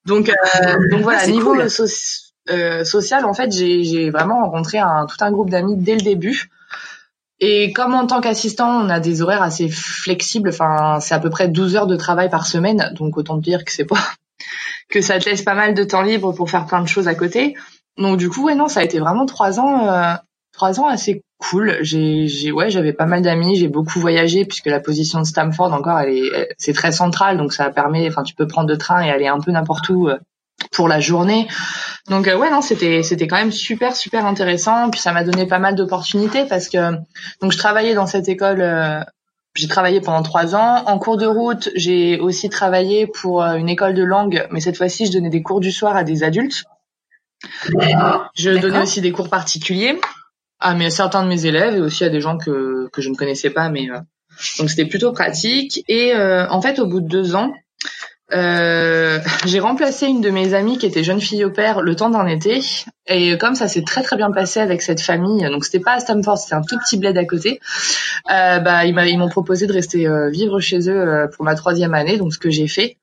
Donc 0.07 0.31
donc 0.89 1.01
voilà, 1.01 1.19
ah, 1.21 1.27
niveau 1.27 1.53
social, 1.69 3.25
en 3.25 3.35
fait, 3.35 3.51
j'ai 3.51 4.09
vraiment 4.09 4.43
rencontré 4.43 4.79
un, 4.79 5.05
tout 5.05 5.23
un 5.23 5.31
groupe 5.31 5.51
d'amis 5.51 5.77
dès 5.77 5.93
le 5.93 6.01
début. 6.01 6.49
Et 7.39 7.71
comme 7.71 7.93
en 7.93 8.07
tant 8.07 8.19
qu'assistant, 8.19 8.83
on 8.83 8.89
a 8.89 8.99
des 8.99 9.21
horaires 9.21 9.43
assez 9.43 9.69
flexibles, 9.69 10.49
enfin, 10.49 10.99
c'est 10.99 11.13
à 11.13 11.19
peu 11.19 11.29
près 11.29 11.47
12 11.47 11.75
heures 11.75 11.87
de 11.87 11.95
travail 11.95 12.29
par 12.29 12.47
semaine, 12.47 12.91
donc 12.95 13.17
autant 13.17 13.37
dire 13.37 13.63
que 13.63 13.71
c'est 13.71 13.85
pas 13.85 13.99
que 14.89 15.01
ça 15.01 15.19
te 15.19 15.29
laisse 15.29 15.43
pas 15.43 15.53
mal 15.53 15.73
de 15.73 15.83
temps 15.83 16.01
libre 16.01 16.33
pour 16.33 16.49
faire 16.49 16.65
plein 16.65 16.81
de 16.81 16.87
choses 16.87 17.07
à 17.07 17.15
côté. 17.15 17.55
Donc 17.97 18.17
du 18.17 18.29
coup, 18.29 18.45
ouais, 18.45 18.55
non, 18.55 18.67
ça 18.67 18.79
a 18.79 18.83
été 18.83 18.99
vraiment 18.99 19.25
trois 19.25 19.59
ans, 19.59 19.87
euh, 19.87 20.13
trois 20.51 20.79
ans 20.79 20.87
assez 20.87 21.21
cool. 21.37 21.77
J'ai, 21.81 22.27
j'ai, 22.27 22.51
ouais, 22.51 22.71
j'avais 22.71 22.93
pas 22.93 23.05
mal 23.05 23.21
d'amis, 23.21 23.55
j'ai 23.55 23.67
beaucoup 23.67 23.99
voyagé 23.99 24.45
puisque 24.45 24.67
la 24.67 24.79
position 24.79 25.19
de 25.19 25.25
Stamford 25.25 25.73
encore, 25.73 25.99
elle 25.99 26.17
est, 26.17 26.55
c'est 26.57 26.73
très 26.73 26.91
central, 26.91 27.37
donc 27.37 27.53
ça 27.53 27.69
permet, 27.69 28.07
enfin, 28.07 28.23
tu 28.23 28.33
peux 28.33 28.47
prendre 28.47 28.69
le 28.69 28.77
train 28.77 29.01
et 29.01 29.11
aller 29.11 29.27
un 29.27 29.39
peu 29.39 29.51
n'importe 29.51 29.89
où 29.89 30.09
euh, 30.09 30.17
pour 30.71 30.87
la 30.87 30.99
journée. 30.99 31.47
Donc 32.09 32.27
euh, 32.27 32.37
ouais 32.37 32.49
non 32.49 32.61
c'était 32.61 33.03
c'était 33.03 33.27
quand 33.27 33.37
même 33.37 33.51
super 33.51 33.95
super 33.95 34.25
intéressant. 34.25 34.89
Puis 34.89 34.99
ça 34.99 35.11
m'a 35.11 35.23
donné 35.23 35.45
pas 35.45 35.59
mal 35.59 35.75
d'opportunités 35.75 36.45
parce 36.45 36.69
que 36.69 36.91
donc 37.41 37.51
je 37.51 37.57
travaillais 37.57 37.93
dans 37.93 38.07
cette 38.07 38.27
école 38.29 38.61
euh, 38.61 39.01
j'ai 39.55 39.67
travaillé 39.67 40.01
pendant 40.01 40.23
trois 40.23 40.55
ans. 40.55 40.83
En 40.85 40.99
cours 40.99 41.17
de 41.17 41.27
route 41.27 41.69
j'ai 41.75 42.19
aussi 42.19 42.49
travaillé 42.49 43.07
pour 43.07 43.43
euh, 43.43 43.55
une 43.55 43.69
école 43.69 43.93
de 43.93 44.03
langue 44.03 44.47
mais 44.51 44.59
cette 44.59 44.77
fois-ci 44.77 45.05
je 45.05 45.11
donnais 45.11 45.29
des 45.29 45.41
cours 45.41 45.59
du 45.59 45.71
soir 45.71 45.95
à 45.95 46.03
des 46.03 46.23
adultes. 46.23 46.63
Je 48.35 48.57
donnais 48.57 48.81
aussi 48.81 49.01
des 49.01 49.11
cours 49.11 49.29
particuliers 49.29 49.99
à 50.59 50.73
mes 50.73 50.89
certains 50.89 51.21
de 51.23 51.27
mes 51.27 51.45
élèves 51.45 51.75
et 51.75 51.81
aussi 51.81 52.03
à 52.03 52.09
des 52.09 52.21
gens 52.21 52.37
que 52.37 52.89
que 52.91 53.01
je 53.01 53.09
ne 53.09 53.15
connaissais 53.15 53.51
pas 53.51 53.69
mais 53.69 53.87
donc 54.57 54.69
c'était 54.69 54.85
plutôt 54.85 55.11
pratique. 55.11 55.83
Et 55.87 56.13
en 56.15 56.61
fait 56.61 56.79
au 56.79 56.87
bout 56.87 57.01
de 57.01 57.07
deux 57.07 57.35
ans 57.35 57.51
euh, 58.33 59.19
j'ai 59.45 59.61
remplacé 59.61 60.05
une 60.05 60.19
de 60.19 60.29
mes 60.29 60.53
amies 60.53 60.77
qui 60.77 60.85
était 60.85 61.03
jeune 61.03 61.21
fille 61.21 61.45
au 61.45 61.49
père 61.49 61.81
le 61.81 61.95
temps 61.95 62.09
d'un 62.09 62.27
été. 62.27 62.61
Et 63.05 63.37
comme 63.37 63.55
ça 63.55 63.69
s'est 63.69 63.83
très 63.83 64.03
très 64.03 64.17
bien 64.17 64.31
passé 64.31 64.59
avec 64.59 64.81
cette 64.81 64.99
famille 64.99 65.49
donc 65.49 65.63
c'était 65.63 65.79
pas 65.79 65.93
à 65.93 65.99
Stamford 66.01 66.37
c'était 66.37 66.55
un 66.55 66.61
tout 66.61 66.77
petit 66.77 66.97
bled 66.97 67.17
à 67.17 67.23
côté 67.23 67.61
euh, 68.29 68.59
bah 68.59 68.85
ils 68.85 69.17
m'ont 69.17 69.29
proposé 69.29 69.65
de 69.65 69.71
rester 69.71 70.07
euh, 70.07 70.29
vivre 70.29 70.59
chez 70.59 70.89
eux 70.89 71.29
pour 71.33 71.45
ma 71.45 71.55
troisième 71.55 71.93
année 71.93 72.17
donc 72.17 72.33
ce 72.33 72.39
que 72.39 72.49
j'ai 72.49 72.67
fait. 72.67 72.97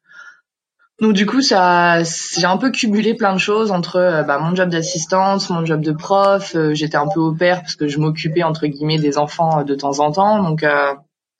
Donc 1.00 1.14
du 1.14 1.24
coup 1.24 1.40
ça 1.40 2.02
j'ai 2.02 2.44
un 2.44 2.58
peu 2.58 2.70
cumulé 2.70 3.14
plein 3.14 3.32
de 3.32 3.38
choses 3.38 3.70
entre 3.70 4.24
bah, 4.26 4.38
mon 4.38 4.54
job 4.54 4.68
d'assistante 4.68 5.48
mon 5.48 5.64
job 5.64 5.80
de 5.80 5.92
prof 5.92 6.54
j'étais 6.72 6.98
un 6.98 7.08
peu 7.08 7.20
au 7.20 7.32
père 7.32 7.62
parce 7.62 7.76
que 7.76 7.88
je 7.88 7.98
m'occupais 7.98 8.42
entre 8.42 8.66
guillemets 8.66 8.98
des 8.98 9.16
enfants 9.16 9.64
de 9.64 9.74
temps 9.74 10.00
en 10.00 10.12
temps 10.12 10.42
donc 10.42 10.64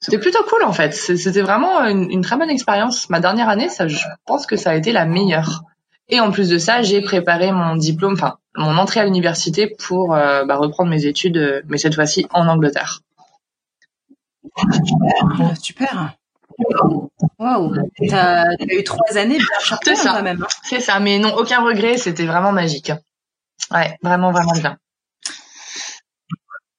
c'était 0.05 0.19
plutôt 0.19 0.43
cool 0.43 0.61
en 0.61 0.71
fait. 0.71 0.93
C'était 0.93 1.41
vraiment 1.41 1.83
une, 1.83 2.21
très 2.21 2.37
bonne 2.37 2.51
expérience. 2.51 3.09
Ma 3.09 3.19
dernière 3.19 3.49
année, 3.49 3.69
ça, 3.69 3.87
je 3.87 4.05
pense 4.27 4.45
que 4.45 4.55
ça 4.55 4.69
a 4.69 4.75
été 4.75 4.91
la 4.91 5.05
meilleure. 5.05 5.63
Et 6.09 6.19
en 6.19 6.29
plus 6.29 6.47
de 6.47 6.59
ça, 6.59 6.83
j'ai 6.83 7.01
préparé 7.01 7.51
mon 7.51 7.75
diplôme, 7.75 8.13
enfin 8.13 8.37
mon 8.55 8.77
entrée 8.77 8.99
à 8.99 9.05
l'université 9.05 9.65
pour 9.65 10.13
euh, 10.13 10.45
bah, 10.45 10.57
reprendre 10.57 10.91
mes 10.91 11.07
études, 11.07 11.37
euh, 11.37 11.61
mais 11.69 11.79
cette 11.79 11.95
fois-ci 11.95 12.27
en 12.33 12.47
Angleterre. 12.47 13.01
Super. 14.71 15.55
Super. 15.59 16.13
Waouh, 17.39 17.75
t'as 18.07 18.45
eu 18.59 18.83
trois 18.83 19.17
années 19.17 19.39
bien 19.39 19.59
charpées 19.59 19.95
quand 19.95 20.21
même. 20.21 20.43
Hein. 20.43 20.47
C'est 20.65 20.81
ça, 20.81 20.99
mais 20.99 21.17
non, 21.17 21.33
aucun 21.35 21.63
regret, 21.63 21.97
c'était 21.97 22.27
vraiment 22.27 22.51
magique. 22.51 22.91
Ouais, 23.71 23.97
vraiment, 24.03 24.31
vraiment 24.31 24.53
bien. 24.53 24.77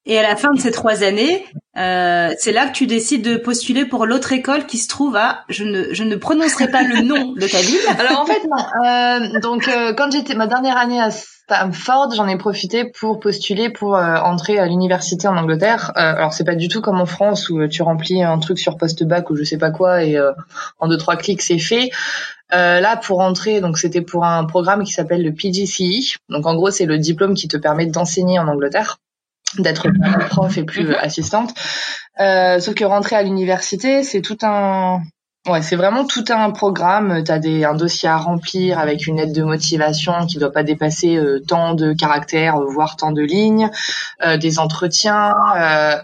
Et 0.09 0.17
à 0.17 0.23
la 0.23 0.37
fin 0.37 0.53
de 0.53 0.59
ces 0.59 0.71
trois 0.71 1.03
années, 1.03 1.45
euh, 1.77 2.33
c'est 2.39 2.53
là 2.53 2.67
que 2.67 2.71
tu 2.71 2.87
décides 2.87 3.23
de 3.23 3.35
postuler 3.35 3.83
pour 3.83 4.05
l'autre 4.05 4.31
école 4.31 4.65
qui 4.65 4.77
se 4.77 4.87
trouve 4.87 5.17
à, 5.17 5.43
je 5.49 5.65
ne, 5.65 5.93
je 5.93 6.05
ne 6.05 6.15
prononcerai 6.15 6.69
pas 6.69 6.81
le 6.81 7.01
nom 7.01 7.33
de 7.33 7.45
ta 7.45 7.59
ville. 7.59 7.81
Alors 7.99 8.21
en 8.21 8.25
fait 8.25 8.41
non. 8.45 8.85
Euh, 8.85 9.39
donc 9.41 9.67
euh, 9.67 9.93
quand 9.93 10.09
j'étais 10.09 10.33
ma 10.33 10.47
dernière 10.47 10.77
année 10.77 11.01
à 11.01 11.11
Stamford, 11.11 12.13
j'en 12.15 12.25
ai 12.29 12.37
profité 12.37 12.89
pour 12.97 13.19
postuler 13.19 13.69
pour 13.69 13.97
euh, 13.97 14.15
entrer 14.15 14.57
à 14.57 14.65
l'université 14.65 15.27
en 15.27 15.35
Angleterre. 15.35 15.91
Euh, 15.97 16.15
alors 16.15 16.31
c'est 16.31 16.45
pas 16.45 16.55
du 16.55 16.69
tout 16.69 16.79
comme 16.79 17.01
en 17.01 17.05
France 17.05 17.49
où 17.49 17.67
tu 17.67 17.81
remplis 17.81 18.23
un 18.23 18.39
truc 18.39 18.59
sur 18.59 18.77
post-bac 18.77 19.29
ou 19.29 19.35
je 19.35 19.43
sais 19.43 19.57
pas 19.57 19.71
quoi 19.71 20.05
et 20.05 20.17
en 20.79 20.87
deux 20.87 20.97
trois 20.97 21.17
clics 21.17 21.41
c'est 21.41 21.59
fait. 21.59 21.89
là 22.51 22.95
pour 22.95 23.19
entrer, 23.19 23.59
donc 23.59 23.77
c'était 23.77 24.01
pour 24.01 24.23
un 24.23 24.45
programme 24.45 24.85
qui 24.85 24.93
s'appelle 24.93 25.21
le 25.21 25.33
PGCE. 25.33 26.15
Donc 26.29 26.45
en 26.45 26.55
gros 26.55 26.71
c'est 26.71 26.85
le 26.85 26.97
diplôme 26.97 27.33
qui 27.33 27.49
te 27.49 27.57
permet 27.57 27.87
d'enseigner 27.87 28.39
en 28.39 28.47
Angleterre 28.47 28.99
d'être 29.57 29.87
prof 30.29 30.57
et 30.57 30.63
plus 30.63 30.85
mhm. 30.85 30.95
assistante. 30.99 31.53
Euh, 32.19 32.59
sauf 32.59 32.75
que 32.75 32.85
rentrer 32.85 33.15
à 33.15 33.23
l'université, 33.23 34.03
c'est 34.03 34.21
tout 34.21 34.37
un 34.41 35.01
Ouais, 35.47 35.61
c'est 35.61 35.77
vraiment 35.77 36.05
tout 36.05 36.25
un 36.27 36.51
programme. 36.51 37.23
Tu 37.23 37.31
as 37.31 37.39
des, 37.39 37.63
un 37.63 37.73
dossier 37.73 38.09
à 38.09 38.17
remplir 38.17 38.79
avec 38.79 39.07
une 39.07 39.17
aide 39.17 39.33
de 39.33 39.43
motivation 39.43 40.25
qui 40.25 40.39
doit 40.39 40.51
pas 40.51 40.63
dépasser 40.63 41.15
euh, 41.15 41.39
tant 41.39 41.73
de 41.73 41.93
caractères, 41.93 42.59
voire 42.59 42.97
tant 42.97 43.13
de 43.13 43.21
lignes, 43.21 43.69
euh, 44.25 44.35
des 44.35 44.59
entretiens. 44.59 45.33
Euh, 45.55 45.95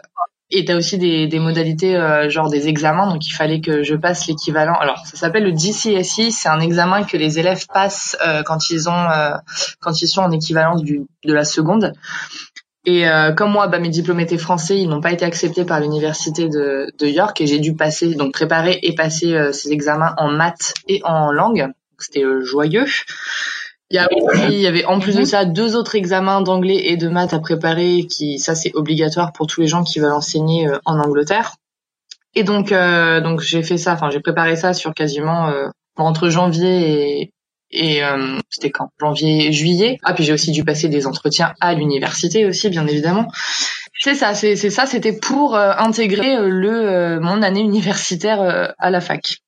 et 0.49 0.63
tu 0.63 0.71
as 0.71 0.77
aussi 0.77 0.97
des, 0.97 1.27
des 1.27 1.39
modalités, 1.39 1.97
euh, 1.97 2.29
genre 2.29 2.49
des 2.49 2.69
examens. 2.69 3.11
Donc, 3.11 3.27
il 3.27 3.33
fallait 3.33 3.59
que 3.59 3.83
je 3.83 3.95
passe 3.95 4.27
l'équivalent. 4.27 4.75
Alors, 4.75 5.05
ça 5.05 5.17
s'appelle 5.17 5.43
le 5.43 5.51
GCSE. 5.51 6.29
C'est 6.29 6.49
un 6.49 6.61
examen 6.61 7.03
que 7.03 7.17
les 7.17 7.37
élèves 7.37 7.65
passent 7.67 8.15
quand 8.45 8.69
ils 8.69 8.87
ont, 8.87 9.07
quand 9.81 10.01
ils 10.01 10.07
sont 10.07 10.21
en 10.21 10.31
équivalence 10.31 10.83
du, 10.83 11.01
de 11.25 11.33
la 11.33 11.43
seconde. 11.43 11.91
Et 12.85 13.07
euh, 13.07 13.31
comme 13.31 13.51
moi, 13.51 13.67
bah, 13.67 13.79
mes 13.79 13.89
diplômes 13.89 14.19
étaient 14.19 14.37
français, 14.37 14.77
ils 14.77 14.89
n'ont 14.89 14.99
pas 14.99 15.13
été 15.13 15.23
acceptés 15.23 15.63
par 15.63 15.79
l'université 15.79 16.49
de, 16.49 16.91
de, 16.97 17.07
York 17.07 17.39
et 17.39 17.47
j'ai 17.47 17.59
dû 17.59 17.75
passer, 17.75 18.15
donc 18.15 18.33
préparer 18.33 18.79
et 18.83 18.93
passer 18.93 19.33
euh, 19.35 19.53
ces 19.53 19.71
examens 19.71 20.13
en 20.17 20.29
maths 20.29 20.73
et 20.89 21.01
en 21.05 21.31
langue. 21.31 21.67
C'était 21.97 22.25
euh, 22.25 22.41
joyeux. 22.41 22.85
Il 23.89 23.95
y, 23.95 23.99
a 23.99 24.09
il 24.49 24.59
y 24.59 24.67
avait 24.67 24.85
en 24.85 24.99
plus 24.99 25.15
de 25.15 25.23
ça 25.23 25.45
deux 25.45 25.75
autres 25.75 25.95
examens 25.95 26.41
d'anglais 26.41 26.81
et 26.87 26.97
de 26.97 27.07
maths 27.07 27.33
à 27.33 27.39
préparer, 27.39 28.05
qui 28.09 28.39
ça 28.39 28.55
c'est 28.55 28.73
obligatoire 28.73 29.31
pour 29.31 29.47
tous 29.47 29.61
les 29.61 29.67
gens 29.67 29.83
qui 29.83 29.99
veulent 29.99 30.13
enseigner 30.13 30.67
en 30.85 30.99
Angleterre. 30.99 31.55
Et 32.33 32.43
donc 32.43 32.71
donc 32.71 33.41
j'ai 33.41 33.61
fait 33.61 33.77
ça, 33.77 33.93
enfin 33.93 34.09
j'ai 34.09 34.19
préparé 34.19 34.55
ça 34.55 34.73
sur 34.73 34.95
quasiment 34.95 35.53
entre 35.95 36.29
janvier 36.29 37.19
et, 37.21 37.33
et 37.73 38.03
euh, 38.03 38.37
c'était 38.49 38.69
quand? 38.69 38.89
Janvier 38.99 39.51
juillet? 39.51 39.97
Ah 40.03 40.13
puis 40.13 40.23
j'ai 40.23 40.33
aussi 40.33 40.51
dû 40.51 40.63
passer 40.63 40.87
des 40.87 41.07
entretiens 41.07 41.53
à 41.59 41.73
l'université 41.73 42.45
aussi 42.45 42.69
bien 42.69 42.87
évidemment. 42.87 43.27
C'est 43.99 44.15
ça 44.15 44.33
c'est 44.33 44.55
ça 44.55 44.85
c'était 44.85 45.13
pour 45.13 45.55
euh, 45.55 45.73
intégrer 45.77 46.35
euh, 46.35 46.47
le 46.49 47.19
mon 47.19 47.41
année 47.41 47.61
universitaire 47.61 48.73
à 48.77 48.89
la 48.89 49.01
fac 49.01 49.39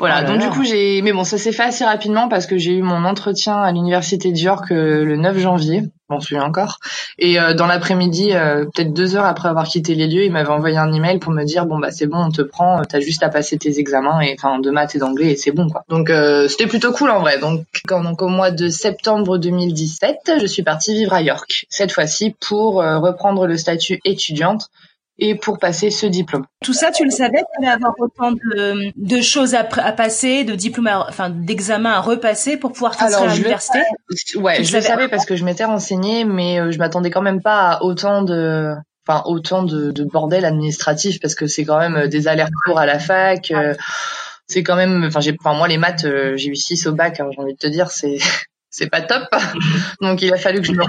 voilà 0.00 0.16
ah 0.16 0.24
donc 0.24 0.38
du 0.38 0.48
coup 0.48 0.64
j'ai 0.64 1.00
mais 1.02 1.12
bon 1.12 1.22
ça 1.22 1.38
s'est 1.38 1.52
fait 1.52 1.62
assez 1.62 1.84
rapidement 1.84 2.28
parce 2.28 2.46
que 2.46 2.58
j'ai 2.58 2.72
eu 2.72 2.82
mon 2.82 3.04
entretien 3.04 3.62
à 3.62 3.70
l'université 3.70 4.32
de 4.32 4.38
York 4.38 4.70
le 4.70 5.16
9 5.16 5.38
janvier 5.38 5.84
m'en 6.10 6.20
souviens 6.20 6.44
encore. 6.44 6.78
Et 7.18 7.40
euh, 7.40 7.54
dans 7.54 7.66
l'après-midi, 7.66 8.32
euh, 8.32 8.64
peut-être 8.64 8.92
deux 8.92 9.16
heures 9.16 9.24
après 9.24 9.48
avoir 9.48 9.66
quitté 9.66 9.94
les 9.94 10.06
lieux, 10.06 10.24
il 10.24 10.32
m'avait 10.32 10.50
envoyé 10.50 10.76
un 10.76 10.92
email 10.92 11.18
pour 11.18 11.32
me 11.32 11.44
dire 11.44 11.66
bon 11.66 11.78
bah 11.78 11.90
c'est 11.90 12.06
bon, 12.06 12.18
on 12.18 12.30
te 12.30 12.42
prend, 12.42 12.82
t'as 12.82 13.00
juste 13.00 13.22
à 13.22 13.28
passer 13.28 13.56
tes 13.56 13.78
examens 13.78 14.20
et 14.20 14.34
enfin 14.36 14.58
de 14.58 14.70
maths 14.70 14.94
et 14.94 14.98
d'anglais 14.98 15.32
et 15.32 15.36
c'est 15.36 15.52
bon 15.52 15.68
quoi. 15.68 15.84
Donc 15.88 16.10
euh, 16.10 16.48
c'était 16.48 16.66
plutôt 16.66 16.92
cool 16.92 17.10
en 17.10 17.20
vrai. 17.20 17.38
Donc 17.38 17.64
quand 17.86 18.02
donc 18.02 18.20
au 18.22 18.28
mois 18.28 18.50
de 18.50 18.68
septembre 18.68 19.38
2017, 19.38 20.32
je 20.40 20.46
suis 20.46 20.62
partie 20.62 20.94
vivre 20.94 21.14
à 21.14 21.22
York 21.22 21.66
cette 21.70 21.92
fois-ci 21.92 22.34
pour 22.40 22.74
reprendre 22.76 23.46
le 23.46 23.56
statut 23.56 24.00
étudiante 24.04 24.70
et 25.20 25.34
pour 25.34 25.58
passer 25.58 25.90
ce 25.90 26.06
diplôme. 26.06 26.46
Tout 26.64 26.72
ça, 26.72 26.90
tu 26.90 27.04
le 27.04 27.10
savais, 27.10 27.38
tu 27.38 27.62
allais 27.62 27.72
avoir 27.72 27.92
autant 27.98 28.32
de, 28.32 28.92
de 28.96 29.20
choses 29.20 29.54
à, 29.54 29.68
à, 29.76 29.92
passer, 29.92 30.44
de 30.44 30.54
diplômes, 30.54 30.88
enfin 31.08 31.30
d'examens 31.30 31.92
à 31.92 32.00
repasser 32.00 32.56
pour 32.56 32.72
pouvoir 32.72 32.96
t'inscrire 32.96 33.30
à 33.30 33.34
l'université? 33.34 33.80
Ouais, 34.36 34.64
je 34.64 34.74
le 34.74 34.82
savais 34.82 35.08
parce 35.08 35.26
que 35.26 35.36
je 35.36 35.44
m'étais 35.44 35.64
renseignée, 35.64 36.24
mais 36.24 36.58
euh, 36.58 36.70
je 36.72 36.78
m'attendais 36.78 37.10
quand 37.10 37.22
même 37.22 37.42
pas 37.42 37.72
à 37.72 37.82
autant 37.82 38.22
de 38.22 38.74
enfin 39.06 39.22
autant 39.26 39.62
de, 39.62 39.90
de 39.90 40.04
bordel 40.04 40.44
administratif 40.44 41.20
parce 41.20 41.34
que 41.34 41.46
c'est 41.46 41.64
quand 41.64 41.78
même 41.78 41.96
euh, 41.96 42.06
des 42.08 42.26
allers-retours 42.26 42.78
à 42.78 42.86
la 42.86 42.98
fac. 42.98 43.50
Euh, 43.50 43.74
c'est 44.46 44.62
quand 44.62 44.76
même, 44.76 45.04
enfin 45.04 45.20
j'ai, 45.20 45.36
enfin 45.38 45.56
moi 45.56 45.68
les 45.68 45.78
maths, 45.78 46.06
j'ai 46.34 46.48
eu 46.48 46.56
6 46.56 46.88
au 46.88 46.92
bac. 46.92 47.20
Hein, 47.20 47.28
j'ai 47.30 47.40
envie 47.40 47.52
de 47.52 47.58
te 47.58 47.68
dire, 47.68 47.90
c'est 47.90 48.18
c'est 48.70 48.88
pas 48.88 49.02
top. 49.02 49.28
Donc 50.00 50.22
il 50.22 50.32
a 50.32 50.36
fallu 50.36 50.60
que 50.60 50.66
je 50.66 50.72
me 50.72 50.84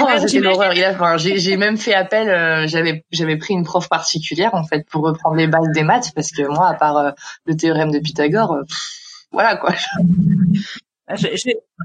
oh, 0.00 0.08
c'était 0.26 0.40
l'horreur. 0.40 0.72
Enfin, 0.92 1.16
j'ai 1.18 1.56
même 1.56 1.76
fait 1.76 1.94
appel. 1.94 2.28
Euh, 2.28 2.66
j'avais 2.66 3.04
j'avais 3.10 3.36
pris 3.36 3.54
une 3.54 3.64
prof 3.64 3.88
particulière 3.88 4.54
en 4.54 4.64
fait 4.64 4.86
pour 4.88 5.02
reprendre 5.02 5.36
les 5.36 5.48
bases 5.48 5.70
des 5.74 5.82
maths 5.82 6.12
parce 6.14 6.30
que 6.30 6.42
moi, 6.42 6.68
à 6.68 6.74
part 6.74 6.96
euh, 6.96 7.10
le 7.46 7.56
théorème 7.56 7.90
de 7.90 7.98
Pythagore, 7.98 8.52
euh, 8.52 8.62
voilà 9.32 9.56
quoi. 9.56 9.74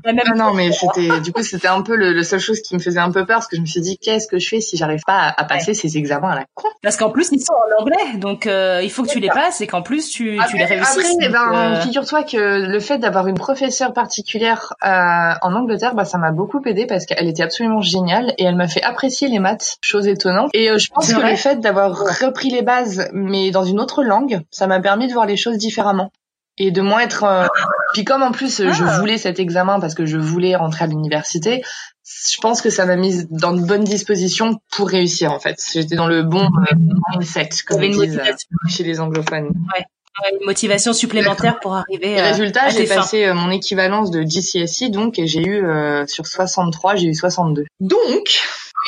Ah, 0.06 0.12
ah 0.16 0.36
non, 0.36 0.54
mais 0.54 0.72
c'était 0.72 1.20
du 1.22 1.32
coup 1.32 1.44
c'était 1.44 1.68
un 1.68 1.82
peu 1.82 1.96
le, 1.96 2.14
le 2.14 2.24
seule 2.24 2.40
chose 2.40 2.62
qui 2.62 2.76
me 2.76 2.80
faisait 2.80 3.00
un 3.00 3.12
peu 3.12 3.26
peur 3.26 3.38
parce 3.38 3.48
que 3.48 3.56
je 3.56 3.62
me 3.62 3.66
suis 3.66 3.82
dit 3.82 3.98
qu'est-ce 3.98 4.28
que 4.28 4.40
je 4.40 4.48
fais 4.48 4.62
si 4.62 4.78
j'arrive 4.78 5.02
pas 5.06 5.34
à, 5.36 5.44
passer 5.46 5.74
ces 5.74 5.98
examens 5.98 6.30
à 6.30 6.36
la 6.36 6.46
con? 6.54 6.68
Parce 6.82 6.98
qu'en 6.98 7.10
plus 7.10 7.30
ils 7.32 7.40
sont 7.40 7.54
en 7.54 7.82
anglais, 7.82 8.18
donc 8.18 8.48
euh, 8.48 8.82
il 8.84 8.92
faut 8.92 9.04
que 9.04 9.10
tu 9.10 9.20
les 9.20 9.30
passes 9.30 9.62
et 9.62 9.68
qu'en 9.68 9.82
plus 9.82 10.10
tu, 10.10 10.40
tu 10.50 10.58
les 10.58 10.66
réussisses. 10.66 10.98
Après, 10.98 11.26
eh 11.26 11.30
ben, 11.30 11.54
euh, 11.54 11.82
figure-toi 11.82 12.24
que 12.24 12.38
le 12.38 12.80
fait 12.80 12.98
d'avoir 13.00 13.28
une 13.28 13.38
professeure 13.38 13.94
particulière 13.94 14.74
euh, 14.86 15.34
en 15.42 15.54
Angleterre, 15.54 15.96
bah 15.96 16.06
ça 16.06 16.18
m'a 16.18 16.32
beaucoup 16.32 16.62
aidé 16.66 16.86
parce 16.86 17.06
qu'elle 17.06 17.28
était 17.28 17.44
absolument 17.44 17.82
géniale 17.82 18.34
et 18.38 18.44
elle 18.44 18.56
m'a 18.56 18.68
fait 18.68 18.84
apprécier 18.84 19.28
les 19.28 19.40
maths, 19.40 19.78
chose 19.82 20.08
étonnante. 20.08 20.52
Et 20.54 20.70
je 20.78 20.92
pense 20.92 21.12
que 21.12 21.20
le 21.20 21.36
fait 21.36 21.60
d'avoir 21.60 21.98
repris 21.98 22.50
les 22.50 22.62
bases 22.62 23.10
mais 23.14 23.52
dans 23.52 23.64
une 23.64 23.80
autre 23.80 24.04
langue, 24.04 24.42
ça 24.52 24.68
m'a 24.68 24.80
permis 24.80 25.08
de 25.08 25.14
voir 25.14 25.26
les 25.26 25.38
choses 25.38 25.58
différemment 25.58 26.12
et 26.58 26.72
de 26.72 26.82
moins 26.82 27.02
être 27.02 27.24
euh, 27.24 27.48
puis 27.94 28.04
comme 28.04 28.24
en 28.24 28.32
plus 28.32 28.62
je 28.62 28.84
ah. 28.84 29.00
voulais 29.00 29.18
cet 29.18 29.40
examen 29.40 29.80
parce 29.80 29.96
que 29.96 30.06
je 30.06 30.18
voulais 30.18 30.56
rentrer 30.56 30.86
à 30.86 30.88
l'université 30.88 31.64
je 32.04 32.38
pense 32.40 32.62
que 32.62 32.70
ça 32.70 32.86
m'a 32.86 32.96
mise 32.96 33.28
dans 33.30 33.54
de 33.54 33.62
bonnes 33.62 33.84
dispositions 33.84 34.60
pour 34.72 34.90
réussir 34.90 35.32
en 35.32 35.40
fait 35.40 35.62
j'étais 35.74 35.96
dans 35.96 36.08
le 36.08 36.24
bon 36.24 36.46
euh, 36.46 36.76
mindset 37.14 37.50
comme 37.66 37.84
ils 37.84 37.98
disent 37.98 38.20
euh, 38.20 38.68
chez 38.70 38.84
les 38.84 39.00
anglophones 39.00 39.48
ouais 39.76 39.86
une 40.32 40.48
motivation 40.48 40.94
supplémentaire 40.94 41.60
pour 41.60 41.76
arriver. 41.76 42.20
à 42.20 42.30
résultat, 42.30 42.70
j'ai 42.70 42.88
passé 42.88 43.32
mon 43.34 43.52
équivalence 43.52 44.10
de 44.10 44.24
GCSE 44.24 44.90
donc 44.90 45.20
et 45.20 45.28
j'ai 45.28 45.44
eu 45.44 45.64
sur 46.08 46.26
63, 46.26 46.96
j'ai 46.96 47.10
eu 47.10 47.14
62. 47.14 47.66
Donc 47.82 48.40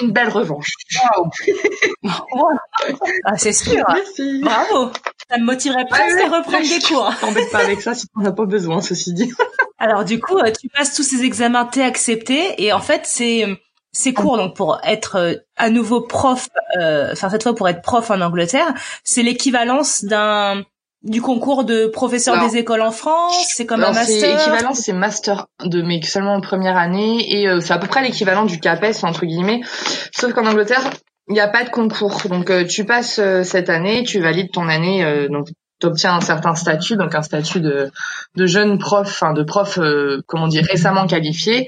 une 0.01 0.11
belle 0.11 0.29
revanche. 0.29 0.71
ah, 3.25 3.37
c'est 3.37 3.53
sûr. 3.53 3.85
Merci. 3.93 4.41
Bravo. 4.41 4.91
Ça 5.29 5.37
me 5.37 5.45
motiverait 5.45 5.85
presque 5.89 6.19
à 6.19 6.37
reprendre 6.37 6.67
des 6.67 6.79
cours. 6.81 7.11
T'embête 7.21 7.51
pas 7.51 7.59
avec 7.59 7.81
ça 7.81 7.93
si 7.93 8.07
on 8.15 8.21
n'a 8.21 8.31
pas 8.31 8.45
besoin, 8.45 8.81
ceci 8.81 9.13
dit. 9.13 9.31
Alors 9.77 10.03
du 10.03 10.19
coup, 10.19 10.37
euh, 10.37 10.51
tu 10.51 10.69
passes 10.69 10.93
tous 10.93 11.03
ces 11.03 11.23
examens, 11.23 11.65
t'es 11.65 11.83
accepté 11.83 12.61
et 12.63 12.73
en 12.73 12.81
fait 12.81 13.01
c'est 13.05 13.45
c'est 13.91 14.13
court 14.13 14.37
donc 14.37 14.55
pour 14.55 14.79
être 14.83 15.15
euh, 15.15 15.35
à 15.55 15.69
nouveau 15.69 16.01
prof, 16.01 16.49
euh, 16.79 17.09
enfin 17.11 17.29
cette 17.29 17.43
fois 17.43 17.55
pour 17.55 17.67
être 17.69 17.81
prof 17.81 18.11
en 18.11 18.21
Angleterre, 18.21 18.73
c'est 19.03 19.23
l'équivalence 19.23 20.03
d'un 20.03 20.63
du 21.03 21.21
concours 21.21 21.63
de 21.63 21.87
professeur 21.87 22.45
des 22.45 22.57
écoles 22.57 22.81
en 22.81 22.91
France 22.91 23.47
C'est 23.53 23.65
comme 23.65 23.83
un 23.83 23.93
master 23.93 24.19
C'est 24.19 24.33
équivalent, 24.33 24.73
c'est 24.73 24.93
master 24.93 25.47
de 25.63 25.81
mais 25.81 26.01
seulement 26.01 26.33
en 26.33 26.41
première 26.41 26.77
année 26.77 27.39
et 27.39 27.47
euh, 27.47 27.61
c'est 27.61 27.73
à 27.73 27.77
peu 27.77 27.87
près 27.87 28.03
l'équivalent 28.03 28.45
du 28.45 28.59
CAPES 28.59 29.03
entre 29.03 29.25
guillemets. 29.25 29.61
Sauf 30.11 30.33
qu'en 30.33 30.45
Angleterre, 30.45 30.89
il 31.29 31.33
n'y 31.33 31.39
a 31.39 31.47
pas 31.47 31.63
de 31.63 31.69
concours. 31.69 32.21
Donc 32.29 32.49
euh, 32.49 32.65
tu 32.65 32.85
passes 32.85 33.19
euh, 33.19 33.43
cette 33.43 33.69
année, 33.69 34.03
tu 34.03 34.19
valides 34.19 34.51
ton 34.51 34.67
année, 34.67 35.27
donc 35.29 35.47
tu 35.79 35.87
obtiens 35.87 36.15
un 36.15 36.21
certain 36.21 36.55
statut, 36.55 36.97
donc 36.97 37.15
un 37.15 37.21
statut 37.21 37.61
de, 37.61 37.89
de 38.35 38.45
jeune 38.45 38.79
prof, 38.79 39.07
enfin 39.07 39.31
de 39.31 39.43
prof, 39.43 39.79
comment 40.27 40.47
dire, 40.47 40.65
récemment 40.69 41.07
qualifié. 41.07 41.67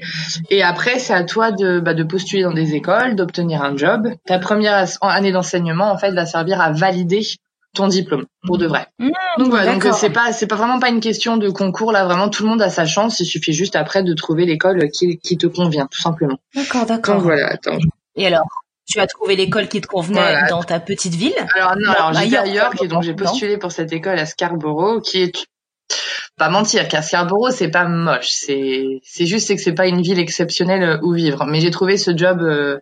Et 0.50 0.62
après, 0.62 0.98
c'est 0.98 1.14
à 1.14 1.24
toi 1.24 1.50
de, 1.50 1.80
bah, 1.80 1.94
de 1.94 2.02
postuler 2.02 2.42
dans 2.42 2.52
des 2.52 2.74
écoles, 2.74 3.16
d'obtenir 3.16 3.62
un 3.62 3.74
job. 3.74 4.08
Ta 4.26 4.38
première 4.38 4.86
année 5.00 5.32
d'enseignement, 5.32 5.90
en 5.90 5.96
fait, 5.96 6.12
va 6.12 6.26
servir 6.26 6.60
à 6.60 6.72
valider 6.72 7.22
ton 7.74 7.88
diplôme 7.88 8.26
pour 8.46 8.58
de 8.58 8.66
vrai. 8.66 8.86
Mmh, 8.98 9.10
donc 9.38 9.48
voilà, 9.48 9.72
donc 9.72 9.94
c'est 9.94 10.10
pas 10.10 10.32
c'est 10.32 10.46
pas 10.46 10.56
vraiment 10.56 10.78
pas 10.78 10.90
une 10.90 11.00
question 11.00 11.38
de 11.38 11.48
concours 11.48 11.90
là, 11.90 12.04
vraiment 12.04 12.28
tout 12.28 12.42
le 12.42 12.50
monde 12.50 12.60
a 12.60 12.68
sa 12.68 12.84
chance, 12.84 13.18
il 13.20 13.24
suffit 13.24 13.54
juste 13.54 13.76
après 13.76 14.02
de 14.02 14.12
trouver 14.12 14.44
l'école 14.44 14.90
qui 14.90 15.18
qui 15.18 15.38
te 15.38 15.46
convient 15.46 15.88
tout 15.90 16.00
simplement. 16.00 16.36
D'accord, 16.54 16.84
d'accord. 16.84 17.14
Donc 17.14 17.24
voilà, 17.24 17.48
attends. 17.48 17.78
Et 18.14 18.26
alors? 18.26 18.44
Tu 18.92 19.00
as 19.00 19.06
trouvé 19.06 19.36
l'école 19.36 19.68
qui 19.68 19.80
te 19.80 19.86
convenait 19.86 20.48
dans 20.50 20.62
ta 20.62 20.78
petite 20.78 21.14
ville 21.14 21.34
Alors 21.56 21.76
non, 21.78 21.90
alors 21.90 22.12
j'étais 22.12 22.36
à 22.36 22.46
York 22.46 22.76
et 22.82 22.88
donc 22.88 23.02
j'ai 23.02 23.14
postulé 23.14 23.56
pour 23.56 23.72
cette 23.72 23.92
école 23.92 24.18
à 24.18 24.26
Scarborough 24.26 25.02
qui 25.02 25.22
est 25.22 25.46
pas 26.36 26.50
mentir 26.50 26.88
qu'à 26.88 27.00
Scarborough 27.02 27.50
c'est 27.50 27.70
pas 27.70 27.86
moche, 27.86 28.28
c'est 28.28 29.00
c'est 29.02 29.26
juste 29.26 29.54
que 29.54 29.62
c'est 29.62 29.74
pas 29.74 29.86
une 29.86 30.02
ville 30.02 30.18
exceptionnelle 30.18 31.00
où 31.02 31.12
vivre, 31.12 31.46
mais 31.46 31.60
j'ai 31.60 31.70
trouvé 31.70 31.96
ce 31.96 32.16
job 32.16 32.42
euh, 32.42 32.78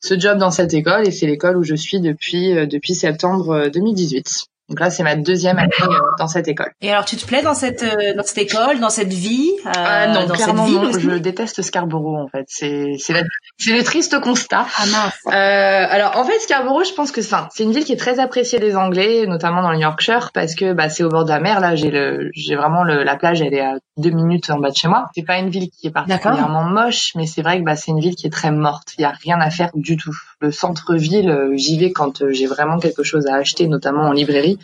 ce 0.00 0.18
job 0.18 0.38
dans 0.38 0.50
cette 0.50 0.74
école 0.74 1.06
et 1.06 1.10
c'est 1.10 1.26
l'école 1.26 1.56
où 1.56 1.62
je 1.62 1.74
suis 1.74 2.00
depuis 2.00 2.56
euh, 2.56 2.66
depuis 2.66 2.94
septembre 2.94 3.68
2018. 3.72 4.48
Euh, 4.68 4.74
donc 4.74 4.80
là, 4.80 4.90
c'est 4.90 5.02
ma 5.02 5.16
deuxième 5.16 5.58
année 5.58 5.70
euh, 5.82 5.98
dans 6.18 6.28
cette 6.28 6.48
école. 6.48 6.70
Et 6.80 6.90
alors, 6.90 7.04
tu 7.04 7.16
te 7.16 7.26
plais 7.26 7.42
dans 7.42 7.54
cette 7.54 7.84
dans 8.16 8.22
cette 8.22 8.38
école, 8.38 8.80
dans 8.80 8.90
cette 8.90 9.12
vie 9.12 9.50
euh, 9.66 9.70
ah 9.74 10.06
Non, 10.08 10.26
dans 10.26 10.34
clairement 10.34 10.66
cette 10.66 10.74
non. 10.74 10.98
Je 10.98 11.18
déteste 11.18 11.62
Scarborough 11.62 12.18
en 12.18 12.28
fait. 12.28 12.44
C'est 12.48 12.96
c'est 12.98 13.14
c'est 13.58 13.72
le 13.72 13.82
triste 13.82 14.20
constat. 14.20 14.66
Ah 14.78 14.86
mince. 14.86 15.14
Euh, 15.26 15.30
alors 15.32 16.16
en 16.16 16.24
fait, 16.24 16.38
Scarborough, 16.40 16.84
je 16.84 16.92
pense 16.92 17.12
que 17.12 17.20
enfin, 17.20 17.48
c'est 17.52 17.64
une 17.64 17.72
ville 17.72 17.84
qui 17.84 17.92
est 17.92 17.96
très 17.96 18.18
appréciée 18.18 18.58
des 18.58 18.76
Anglais, 18.76 19.24
notamment 19.26 19.62
dans 19.62 19.72
le 19.72 19.78
Yorkshire, 19.78 20.30
parce 20.32 20.54
que 20.54 20.72
bah 20.72 20.88
c'est 20.88 21.02
au 21.02 21.08
bord 21.08 21.24
de 21.24 21.30
la 21.30 21.40
mer. 21.40 21.60
Là, 21.60 21.74
j'ai 21.74 21.90
le 21.90 22.30
j'ai 22.34 22.56
vraiment 22.56 22.84
le, 22.84 23.02
la 23.04 23.16
plage, 23.16 23.40
elle 23.42 23.54
est 23.54 23.60
à 23.60 23.74
deux 23.98 24.10
minutes 24.10 24.50
en 24.50 24.58
bas 24.58 24.70
de 24.70 24.76
chez 24.76 24.88
moi. 24.88 25.10
C'est 25.14 25.24
pas 25.24 25.38
une 25.38 25.50
ville 25.50 25.70
qui 25.70 25.88
est 25.88 25.90
particulièrement 25.90 26.64
moche, 26.64 27.12
mais 27.14 27.26
c'est 27.26 27.42
vrai 27.42 27.58
que 27.58 27.64
bah 27.64 27.76
c'est 27.76 27.90
une 27.90 28.00
ville 28.00 28.14
qui 28.14 28.26
est 28.26 28.30
très 28.30 28.50
morte. 28.50 28.94
Il 28.98 29.02
y 29.02 29.04
a 29.04 29.10
rien 29.10 29.40
à 29.40 29.50
faire 29.50 29.70
du 29.74 29.96
tout. 29.96 30.16
Le 30.40 30.50
centre-ville, 30.50 31.30
euh, 31.30 31.56
j'y 31.56 31.78
vais 31.78 31.92
quand 31.92 32.30
j'ai 32.30 32.46
vraiment 32.46 32.78
quelque 32.78 33.02
chose 33.02 33.26
à 33.26 33.34
acheter, 33.34 33.68
notamment 33.68 34.02
en 34.02 34.12
librairie 34.12 34.58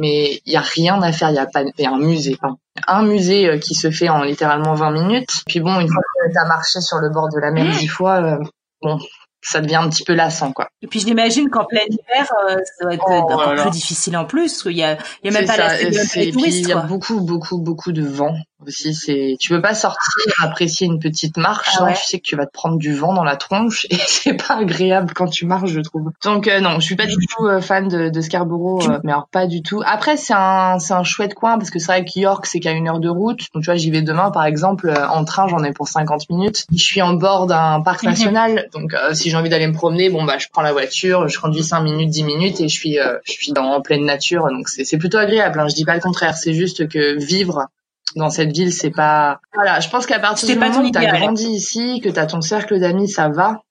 mais 0.00 0.40
il 0.46 0.52
y 0.52 0.56
a 0.56 0.60
rien 0.60 1.00
à 1.02 1.12
faire. 1.12 1.30
Il 1.30 1.36
y 1.36 1.38
a 1.38 1.46
pas, 1.46 1.62
y 1.62 1.86
a 1.86 1.92
un 1.92 1.98
musée, 1.98 2.36
un 2.88 3.02
musée 3.02 3.46
euh, 3.46 3.58
qui 3.58 3.74
se 3.74 3.90
fait 3.90 4.08
en 4.08 4.22
littéralement 4.22 4.74
20 4.74 4.90
minutes. 4.92 5.42
Puis 5.46 5.60
bon, 5.60 5.78
une 5.78 5.88
fois 5.88 6.02
que 6.02 6.32
t'as 6.32 6.46
marché 6.46 6.80
sur 6.80 6.98
le 6.98 7.10
bord 7.10 7.28
de 7.28 7.38
la 7.38 7.52
mer 7.52 7.66
dix 7.78 7.86
fois, 7.86 8.22
euh, 8.22 8.38
bon, 8.82 8.98
ça 9.42 9.60
devient 9.60 9.76
un 9.76 9.90
petit 9.90 10.04
peu 10.04 10.14
lassant, 10.14 10.52
quoi. 10.52 10.68
Et 10.80 10.86
puis 10.86 11.00
j'imagine 11.00 11.50
qu'en 11.50 11.66
plein 11.66 11.82
hiver, 11.86 12.32
euh, 12.48 12.56
ça 12.78 12.86
va 12.86 12.94
être 12.94 13.04
oh, 13.06 13.12
encore 13.12 13.54
plus 13.54 13.70
difficile 13.70 14.16
en 14.16 14.24
plus. 14.24 14.64
Il 14.66 14.76
y 14.76 14.82
a, 14.82 14.96
il 15.22 15.30
y 15.30 15.36
a 15.36 15.38
même 15.38 15.46
pas 15.46 15.56
ça, 15.56 15.68
la 15.68 15.76
puis 15.76 16.32
il 16.32 16.68
y 16.68 16.72
a 16.72 16.78
beaucoup, 16.78 17.20
beaucoup, 17.20 17.58
beaucoup 17.58 17.92
de 17.92 18.02
vent 18.02 18.34
aussi. 18.66 18.94
C'est, 18.94 19.36
tu 19.38 19.48
peux 19.50 19.60
pas 19.60 19.74
sortir 19.74 20.00
apprécier 20.42 20.86
une 20.86 20.98
petite 20.98 21.36
marche. 21.36 21.76
Ah 21.80 21.92
tu 21.92 22.04
sais 22.04 22.18
que 22.18 22.24
tu 22.24 22.36
vas 22.36 22.46
te 22.46 22.52
prendre 22.52 22.78
du 22.78 22.94
vent 22.94 23.12
dans 23.12 23.24
la 23.24 23.36
tronche 23.36 23.86
et 23.90 23.98
c'est 24.06 24.34
pas 24.34 24.58
agréable 24.58 25.12
quand 25.14 25.28
tu 25.28 25.46
marches, 25.46 25.70
je 25.70 25.80
trouve. 25.80 26.10
Donc 26.24 26.48
euh, 26.48 26.60
non, 26.60 26.80
je 26.80 26.84
suis 26.84 26.96
pas 26.96 27.06
du 27.06 27.16
tout 27.16 27.46
euh, 27.46 27.60
fan 27.60 27.88
de, 27.88 28.08
de 28.08 28.20
Scarborough, 28.20 29.00
mais 29.04 29.12
alors 29.12 29.28
pas 29.28 29.46
du 29.46 29.62
tout. 29.62 29.82
Après 29.84 30.16
c'est 30.16 30.34
un, 30.34 30.78
c'est 30.78 30.94
un 30.94 31.04
chouette 31.04 31.34
coin 31.34 31.58
parce 31.58 31.70
que 31.70 31.78
c'est 31.78 31.86
vrai 31.86 32.04
que 32.04 32.18
York 32.18 32.46
c'est 32.46 32.60
qu'à 32.60 32.72
une 32.72 32.88
heure 32.88 33.00
de 33.00 33.08
route. 33.08 33.46
Donc 33.54 33.62
tu 33.62 33.66
vois, 33.66 33.76
j'y 33.76 33.90
vais 33.90 34.02
demain 34.02 34.30
par 34.30 34.44
exemple 34.44 34.92
en 35.10 35.24
train, 35.24 35.48
j'en 35.48 35.62
ai 35.64 35.72
pour 35.72 35.88
50 35.88 36.30
minutes. 36.30 36.66
Je 36.72 36.82
suis 36.82 37.02
en 37.02 37.14
bord 37.14 37.46
d'un 37.46 37.80
parc 37.80 38.02
mhm. 38.02 38.10
national, 38.10 38.68
donc 38.72 38.94
si 39.12 39.30
j'ai 39.30 39.36
envie 39.36 39.50
d'aller 39.50 39.66
me 39.66 39.74
promener, 39.74 40.10
bon 40.10 40.24
bah 40.24 40.38
je 40.38 40.46
prends 40.52 40.62
la 40.62 40.72
voiture, 40.72 41.28
je 41.28 41.38
conduis 41.38 41.64
5 41.64 41.80
minutes, 41.80 42.10
10 42.10 42.24
minutes 42.24 42.60
et 42.60 42.68
je 42.68 42.74
suis 42.74 42.98
euh, 42.98 43.18
je 43.24 43.32
suis 43.32 43.52
dans 43.52 43.72
en 43.72 43.80
pleine 43.80 44.04
nature, 44.04 44.48
donc 44.48 44.68
c'est 44.68 44.84
c'est 44.84 44.98
plutôt 44.98 45.18
agréable. 45.18 45.60
Hein. 45.60 45.68
Je 45.68 45.74
dis 45.74 45.84
pas 45.84 45.94
le 45.94 46.00
contraire, 46.00 46.36
c'est 46.36 46.54
juste 46.54 46.88
que 46.88 47.18
vivre 47.18 47.66
dans 48.16 48.30
cette 48.30 48.52
ville, 48.52 48.72
c'est 48.72 48.90
pas 48.90 49.40
voilà. 49.54 49.80
Je 49.80 49.88
pense 49.88 50.06
qu'à 50.06 50.18
partir 50.18 50.48
du 50.48 50.56
moment 50.56 50.80
où 50.80 50.90
t'as 50.90 51.18
grandi 51.18 51.46
ici, 51.46 52.00
que 52.00 52.08
t'as 52.08 52.26
ton 52.26 52.40
cercle 52.40 52.78
d'amis, 52.80 53.08
ça 53.08 53.28
va. 53.28 53.62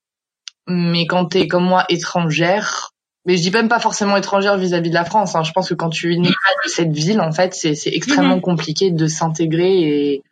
Mais 0.67 1.08
quand 1.08 1.25
t'es 1.25 1.47
comme 1.47 1.65
moi 1.65 1.86
étrangère, 1.89 2.91
mais 3.25 3.38
je 3.38 3.41
dis 3.41 3.52
même 3.52 3.69
pas 3.69 3.80
forcément 3.80 4.17
étrangère 4.17 4.58
vis-à-vis 4.58 4.89
de 4.89 4.95
la 4.95 5.06
France. 5.06 5.36
Hein. 5.36 5.43
Je 5.43 5.52
pense 5.52 5.69
que 5.69 5.73
quand 5.73 5.89
tu 5.89 6.17
n'es 6.17 6.30
pas 6.30 6.65
de 6.65 6.69
cette 6.69 6.91
ville, 6.91 7.21
en 7.21 7.32
fait, 7.32 7.54
c'est 7.54 7.75
extrêmement 7.86 8.38
mm-hmm. 8.38 8.41
compliqué 8.41 8.91
de 8.91 9.08
s'intégrer 9.08 9.80
et 9.80 10.23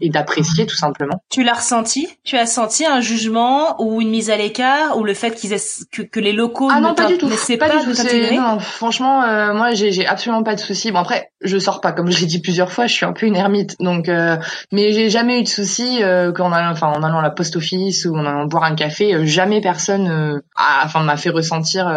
et 0.00 0.10
d'apprécier 0.10 0.66
tout 0.66 0.76
simplement. 0.76 1.22
Tu 1.30 1.42
l'as 1.42 1.54
ressenti? 1.54 2.08
Tu 2.24 2.36
as 2.36 2.46
senti 2.46 2.84
un 2.84 3.00
jugement 3.00 3.80
ou 3.80 4.00
une 4.00 4.10
mise 4.10 4.30
à 4.30 4.36
l'écart 4.36 4.98
ou 4.98 5.04
le 5.04 5.14
fait 5.14 5.34
qu'ils 5.34 5.56
que, 5.92 6.02
que 6.02 6.20
les 6.20 6.32
locaux 6.32 6.68
ah 6.70 6.80
ne 6.80 6.88
non 6.88 6.94
pas 6.94 7.06
du 7.06 7.18
tout. 7.18 7.28
pas, 7.28 7.68
du 7.68 7.94
tout. 7.94 8.34
Non 8.34 8.58
franchement 8.58 9.22
euh, 9.22 9.54
moi 9.54 9.72
j'ai 9.72 10.06
absolument 10.06 10.42
pas 10.42 10.54
de 10.54 10.60
soucis. 10.60 10.92
Bon 10.92 10.98
après 10.98 11.30
je 11.40 11.58
sors 11.58 11.80
pas 11.80 11.92
comme 11.92 12.10
je 12.10 12.20
l'ai 12.20 12.26
dit 12.26 12.40
plusieurs 12.40 12.72
fois 12.72 12.86
je 12.86 12.94
suis 12.94 13.06
un 13.06 13.12
peu 13.12 13.26
une 13.26 13.36
ermite. 13.36 13.76
Donc 13.80 14.08
euh, 14.08 14.36
mais 14.72 14.92
j'ai 14.92 15.08
jamais 15.08 15.40
eu 15.40 15.42
de 15.42 15.48
soucis 15.48 16.02
euh, 16.02 16.32
quand 16.32 16.50
on 16.50 16.52
enfin 16.52 16.88
en 16.88 17.02
allant 17.02 17.20
à 17.20 17.22
la 17.22 17.30
post 17.30 17.56
office 17.56 18.04
ou 18.04 18.16
en 18.16 18.26
allant 18.26 18.46
boire 18.46 18.64
un 18.64 18.74
café. 18.74 19.14
Euh, 19.14 19.24
jamais 19.24 19.60
personne 19.60 20.42
a, 20.56 20.82
enfin 20.84 21.02
m'a 21.02 21.16
fait 21.16 21.30
ressentir 21.30 21.92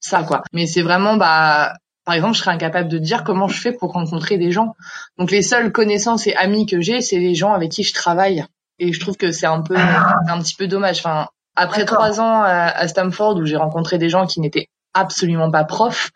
ça 0.00 0.22
quoi. 0.22 0.42
Mais 0.52 0.66
c'est 0.66 0.82
vraiment 0.82 1.16
bah 1.16 1.72
par 2.08 2.14
exemple, 2.14 2.36
je 2.36 2.38
serais 2.38 2.52
incapable 2.52 2.88
de 2.88 2.96
dire 2.96 3.22
comment 3.22 3.48
je 3.48 3.60
fais 3.60 3.70
pour 3.70 3.92
rencontrer 3.92 4.38
des 4.38 4.50
gens. 4.50 4.74
Donc 5.18 5.30
les 5.30 5.42
seules 5.42 5.72
connaissances 5.72 6.26
et 6.26 6.34
amis 6.36 6.64
que 6.64 6.80
j'ai, 6.80 7.02
c'est 7.02 7.18
les 7.18 7.34
gens 7.34 7.52
avec 7.52 7.70
qui 7.70 7.82
je 7.82 7.92
travaille. 7.92 8.46
Et 8.78 8.94
je 8.94 8.98
trouve 8.98 9.18
que 9.18 9.30
c'est 9.30 9.44
un 9.44 9.60
peu, 9.60 9.76
un 9.76 10.38
petit 10.38 10.54
peu 10.54 10.68
dommage. 10.68 11.00
Enfin, 11.00 11.28
après 11.54 11.84
trois 11.84 12.18
ans 12.18 12.40
à, 12.40 12.68
à 12.68 12.88
Stanford 12.88 13.36
où 13.36 13.44
j'ai 13.44 13.58
rencontré 13.58 13.98
des 13.98 14.08
gens 14.08 14.26
qui 14.26 14.40
n'étaient 14.40 14.68
absolument 14.94 15.50
pas 15.50 15.64
profs, 15.64 16.10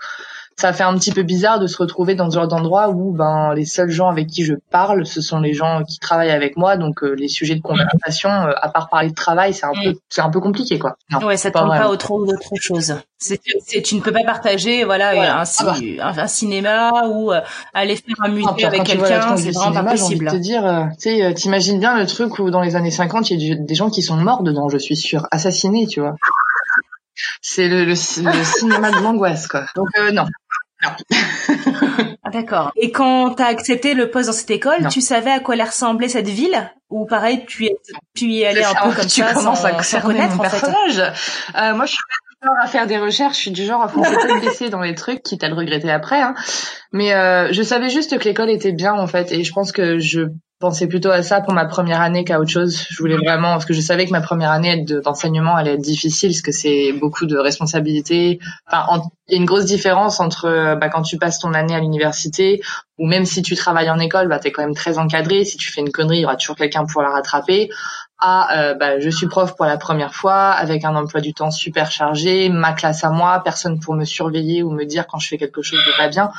ça 0.57 0.73
fait 0.73 0.83
un 0.83 0.95
petit 0.95 1.13
peu 1.13 1.23
bizarre 1.23 1.59
de 1.59 1.67
se 1.67 1.77
retrouver 1.77 2.15
dans 2.15 2.31
ce 2.31 2.37
genre 2.37 2.49
d'endroit 2.49 2.91
où 2.91 3.13
ben 3.13 3.55
les 3.55 3.65
seuls 3.65 3.91
gens 3.91 4.09
avec 4.09 4.29
qui 4.29 4.45
je 4.45 4.55
parle, 4.71 5.07
ce 5.07 5.21
sont 5.21 5.41
les 5.41 5.53
gens 5.53 5.83
qui 5.85 5.99
travaillent 5.99 6.31
avec 6.31 6.57
moi, 6.57 6.77
donc 6.77 7.03
euh, 7.03 7.13
les 7.13 7.29
sujets 7.29 7.55
de 7.57 7.63
conversation, 7.63 8.31
euh, 8.31 8.53
à 8.61 8.69
part 8.69 8.89
parler 8.89 9.11
de 9.11 9.15
travail, 9.15 9.55
c'est 9.55 9.67
un 9.67 9.73
peu 9.73 9.95
c'est 10.09 10.21
un 10.21 10.31
peu 10.31 10.41
compliqué 10.41 10.79
quoi. 10.79 10.97
Non, 11.11 11.27
ouais, 11.27 11.37
ça 11.37 11.49
ne 11.49 11.53
pas 11.53 11.89
autre 11.89 12.09
d'autre 12.25 12.51
chose. 12.61 12.95
C'est, 13.19 13.41
tu 13.83 13.95
ne 13.95 14.01
peux 14.01 14.11
pas 14.11 14.25
partager 14.25 14.85
voilà 14.85 15.11
un, 15.41 15.45
ah 15.45 15.65
bah. 15.65 16.23
un, 16.23 16.27
cinéma 16.27 17.07
ou 17.07 17.33
euh, 17.33 17.41
aller 17.73 17.95
faire 17.95 18.17
un 18.21 18.29
musée 18.29 18.49
ah, 18.65 18.67
avec 18.67 18.83
quelqu'un, 18.83 19.37
c'est 19.37 19.53
vraiment 19.53 19.73
pas 19.73 19.91
possible. 19.91 20.29
J'ai 20.29 20.37
envie 20.37 20.39
de 20.39 20.43
te 20.43 20.43
dire, 20.43 20.89
tu 21.01 21.21
sais, 21.21 21.35
t'imagines 21.35 21.79
bien 21.79 21.97
le 21.97 22.07
truc 22.07 22.39
où 22.41 22.51
dans 22.51 22.61
les 22.61 22.75
années 22.75 22.91
50, 22.91 23.31
il 23.31 23.43
y 23.43 23.53
a 23.53 23.55
des 23.55 23.75
gens 23.75 23.91
qui 23.91 24.03
sont 24.03 24.17
morts 24.17 24.43
dedans, 24.43 24.69
je 24.69 24.79
suis 24.79 24.97
sûre, 24.97 25.27
assassinés, 25.31 25.87
tu 25.87 26.01
vois. 26.01 26.17
C'est 27.41 27.69
le, 27.69 27.85
le, 27.85 27.95
cinéma 27.95 28.91
de 28.91 29.03
l'angoisse, 29.03 29.47
quoi. 29.47 29.67
Donc 29.75 29.89
non, 30.13 30.27
ah, 30.85 32.31
d'accord. 32.33 32.73
Et 32.77 32.91
quand 32.91 33.35
t'as 33.35 33.47
accepté 33.47 33.95
le 33.95 34.11
poste 34.11 34.27
dans 34.27 34.33
cette 34.33 34.51
école, 34.51 34.89
tu 34.89 35.01
savais 35.01 35.31
à 35.31 35.41
quoi 35.41 35.55
elle 35.55 35.63
ressemblait 35.63 36.09
cette 36.09 36.29
ville 36.29 36.71
Ou 36.91 37.07
pareil, 37.07 37.45
tu, 37.47 37.69
tu 38.15 38.27
y 38.27 38.45
allais 38.45 38.65
un 38.65 38.75
peu 38.75 38.95
comme 38.95 39.07
tu 39.07 39.21
ça 39.21 39.33
commences 39.33 39.65
à 39.65 40.01
connaître 40.01 40.35
mon 40.35 40.43
personnage. 40.43 40.99
Euh, 40.99 41.75
moi, 41.75 41.87
je 41.87 41.93
suis 41.93 42.03
pas 42.03 42.47
du 42.47 42.47
genre 42.47 42.65
à 42.65 42.67
faire 42.67 42.87
des 42.87 42.99
recherches, 42.99 43.37
je 43.37 43.41
suis 43.43 43.51
du 43.53 43.65
genre 43.65 43.83
à 43.83 43.89
foncer 43.89 44.17
tête 44.17 44.41
baissée 44.41 44.71
dans 44.71 44.81
les 44.81 44.95
trucs, 44.95 45.23
quitte 45.23 45.45
à 45.45 45.49
le 45.49 45.55
regretter 45.55 45.91
après. 45.91 46.21
Hein. 46.21 46.35
Mais 46.93 47.13
euh, 47.15 47.53
je 47.53 47.63
savais 47.63 47.89
juste 47.89 48.19
que 48.19 48.25
l'école 48.25 48.51
était 48.51 48.73
bien 48.73 48.95
en 48.95 49.07
fait, 49.07 49.31
et 49.31 49.45
je 49.45 49.53
pense 49.53 49.71
que 49.71 49.99
je 49.99 50.23
pensais 50.63 50.87
plutôt 50.87 51.11
à 51.11 51.23
ça 51.23 51.41
pour 51.41 51.53
ma 51.53 51.67
première 51.67 52.01
année 52.01 52.25
qu'à 52.25 52.39
autre 52.39 52.51
chose. 52.51 52.87
Je 52.89 52.97
voulais 52.99 53.17
vraiment, 53.17 53.53
parce 53.53 53.65
que 53.65 53.75
je 53.75 53.81
savais 53.81 54.07
que 54.07 54.13
ma 54.13 54.21
première 54.21 54.53
année 54.53 54.85
d'enseignement 55.05 55.57
allait 55.57 55.75
être 55.75 55.83
difficile, 55.83 56.31
parce 56.31 56.41
que 56.41 56.53
c'est 56.53 56.93
beaucoup 56.93 57.27
de 57.27 57.37
responsabilités. 57.37 58.39
Enfin, 58.71 59.03
il 59.27 59.35
y 59.35 59.37
a 59.37 59.41
une 59.41 59.45
grosse 59.45 59.65
différence 59.65 60.21
entre 60.21 60.47
euh, 60.47 60.77
bah, 60.77 60.89
quand 60.89 61.03
tu 61.03 61.19
passes 61.19 61.41
ton 61.41 61.53
année 61.53 61.75
à 61.75 61.81
l'université, 61.81 62.63
ou 62.97 63.07
même 63.09 63.25
si 63.25 63.43
tu 63.43 63.57
travailles 63.57 63.91
en 63.91 63.99
école, 63.99 64.29
bah, 64.29 64.39
tu 64.39 64.49
es 64.49 64.53
quand 64.53 64.63
même 64.63 64.75
très 64.75 64.99
encadré. 64.99 65.45
Si 65.45 65.57
tu 65.57 65.73
fais 65.73 65.81
une 65.81 65.91
connerie, 65.91 66.19
il 66.19 66.23
y 66.23 66.25
aura 66.25 66.37
toujours 66.37 66.57
quelqu'un 66.57 66.87
pour 66.87 67.03
la 67.03 67.11
rattraper. 67.11 67.69
À, 68.19 68.57
euh, 68.57 68.75
bah, 68.75 69.01
je 69.01 69.11
suis 69.11 69.27
prof 69.27 69.57
pour 69.57 69.67
la 69.67 69.79
première 69.79 70.15
fois, 70.15 70.51
avec 70.53 70.85
un 70.85 70.95
emploi 70.95 71.21
du 71.21 71.35
temps 71.35 71.51
super 71.51 71.91
chargé, 71.91 72.49
ma 72.51 72.73
classe 72.73 73.03
à 73.03 73.11
moi, 73.11 73.41
personne 73.43 73.81
pour 73.81 73.95
me 73.95 74.05
surveiller 74.05 74.63
ou 74.63 74.71
me 74.71 74.85
dire 74.85 75.09
quand 75.09 75.19
je 75.19 75.27
fais 75.27 75.39
quelque 75.39 75.61
chose 75.61 75.81
de 75.85 75.97
pas 75.97 76.09
bien. 76.09 76.31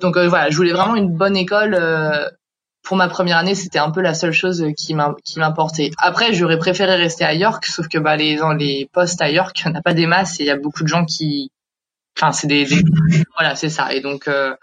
Donc 0.00 0.16
euh, 0.16 0.28
voilà, 0.28 0.48
je 0.48 0.56
voulais 0.56 0.72
vraiment 0.72 0.94
une 0.94 1.10
bonne 1.10 1.36
école 1.36 1.76
pour 2.88 2.96
ma 2.96 3.08
première 3.08 3.36
année, 3.36 3.54
c'était 3.54 3.78
un 3.78 3.90
peu 3.90 4.00
la 4.00 4.14
seule 4.14 4.32
chose 4.32 4.64
qui 4.74 4.94
m'importait. 4.94 5.90
Après, 5.98 6.32
j'aurais 6.32 6.56
préféré 6.56 6.96
rester 6.96 7.22
à 7.22 7.34
York, 7.34 7.66
sauf 7.66 7.86
que 7.86 7.98
bah 7.98 8.16
les 8.16 8.40
les 8.58 8.88
postes 8.90 9.20
à 9.20 9.30
York, 9.30 9.62
il 9.66 9.72
n'y 9.72 9.76
a 9.76 9.82
pas 9.82 9.92
des 9.92 10.06
masses 10.06 10.40
et 10.40 10.44
il 10.44 10.46
y 10.46 10.50
a 10.50 10.56
beaucoup 10.56 10.84
de 10.84 10.88
gens 10.88 11.04
qui 11.04 11.50
enfin 12.16 12.32
c'est 12.32 12.46
des, 12.46 12.66
voilà 13.36 13.56
c'est 13.56 13.68
ça. 13.68 13.92
Et 13.92 14.00
donc 14.00 14.26
euh... 14.26 14.54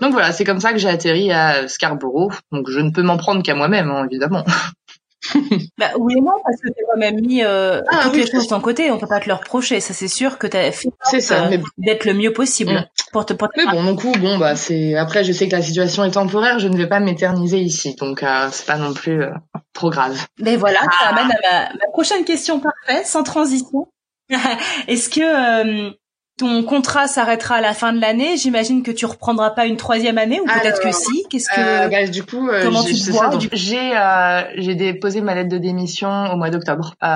donc 0.00 0.12
voilà 0.12 0.30
c'est 0.30 0.44
comme 0.44 0.60
ça 0.60 0.72
que 0.72 0.78
j'ai 0.78 0.88
atterri 0.88 1.32
à 1.32 1.66
Scarborough. 1.66 2.32
Donc 2.52 2.70
je 2.70 2.78
ne 2.78 2.90
peux 2.90 3.02
m'en 3.02 3.16
prendre 3.16 3.42
qu'à 3.42 3.56
moi-même 3.56 3.90
hein, 3.90 4.06
évidemment. 4.08 4.44
Bah, 5.78 5.90
oui 5.98 6.14
et 6.16 6.20
non, 6.20 6.32
parce 6.44 6.60
que 6.60 6.68
t'as 6.68 6.92
quand 6.92 6.98
même 6.98 7.20
mis 7.20 7.44
euh, 7.44 7.82
ah, 7.88 8.04
toutes 8.04 8.14
les 8.14 8.26
choses 8.30 8.44
de 8.44 8.48
ton 8.48 8.60
côté, 8.60 8.90
on 8.90 8.98
peut 8.98 9.08
pas 9.08 9.20
te 9.20 9.28
le 9.28 9.34
reprocher, 9.34 9.80
ça 9.80 9.92
c'est 9.92 10.08
sûr 10.08 10.38
que 10.38 10.46
t'as 10.46 10.70
fait 10.70 10.88
euh, 11.12 11.58
d'être 11.76 12.04
le 12.04 12.14
mieux 12.14 12.32
possible. 12.32 12.72
Mm. 12.72 12.86
Pour 13.12 13.26
te 13.26 13.34
Mais 13.56 13.66
bon, 13.66 13.82
mon 13.82 13.96
coup, 13.96 14.12
bon 14.12 14.38
bah 14.38 14.56
c'est 14.56 14.94
après 14.96 15.24
je 15.24 15.32
sais 15.32 15.48
que 15.48 15.56
la 15.56 15.62
situation 15.62 16.04
est 16.04 16.12
temporaire, 16.12 16.58
je 16.58 16.68
ne 16.68 16.76
vais 16.76 16.88
pas 16.88 17.00
m'éterniser 17.00 17.58
ici, 17.58 17.94
donc 17.96 18.22
euh, 18.22 18.48
c'est 18.52 18.66
pas 18.66 18.76
non 18.76 18.94
plus 18.94 19.22
euh, 19.22 19.30
trop 19.72 19.90
grave. 19.90 20.26
Mais 20.40 20.56
voilà, 20.56 20.80
ça 20.80 20.88
ah. 21.04 21.08
amène 21.10 21.32
à 21.50 21.72
ma, 21.72 21.90
prochaine 21.92 22.24
question 22.24 22.60
parfaite, 22.60 23.06
sans 23.06 23.22
transition. 23.22 23.88
Est-ce 24.88 25.08
que 25.08 25.92
ton 26.38 26.62
contrat 26.62 27.08
s'arrêtera 27.08 27.56
à 27.56 27.60
la 27.60 27.74
fin 27.74 27.92
de 27.92 28.00
l'année. 28.00 28.36
J'imagine 28.36 28.82
que 28.82 28.90
tu 28.90 29.04
reprendras 29.04 29.50
pas 29.50 29.66
une 29.66 29.76
troisième 29.76 30.16
annne 30.16 30.32
ou 30.32 30.46
peut-être 30.46 30.80
que 30.80 30.92
si. 30.92 31.24
Qu'est-ce 31.28 31.48
que 31.48 31.60
euh, 31.60 31.88
bah, 31.88 32.06
du 32.06 32.22
coup 32.22 32.48
euh, 32.48 32.62
comment 32.62 32.82
tu 32.82 32.94
te 32.94 33.10
vois 33.10 33.30
J'ai 33.52 33.96
euh, 33.96 34.42
j'ai 34.56 34.74
déposé 34.74 35.20
ma 35.20 35.34
lettre 35.34 35.50
de 35.50 35.58
démission 35.58 36.32
au 36.32 36.36
mois 36.36 36.50
d'octobre. 36.50 36.94
Euh, 37.02 37.06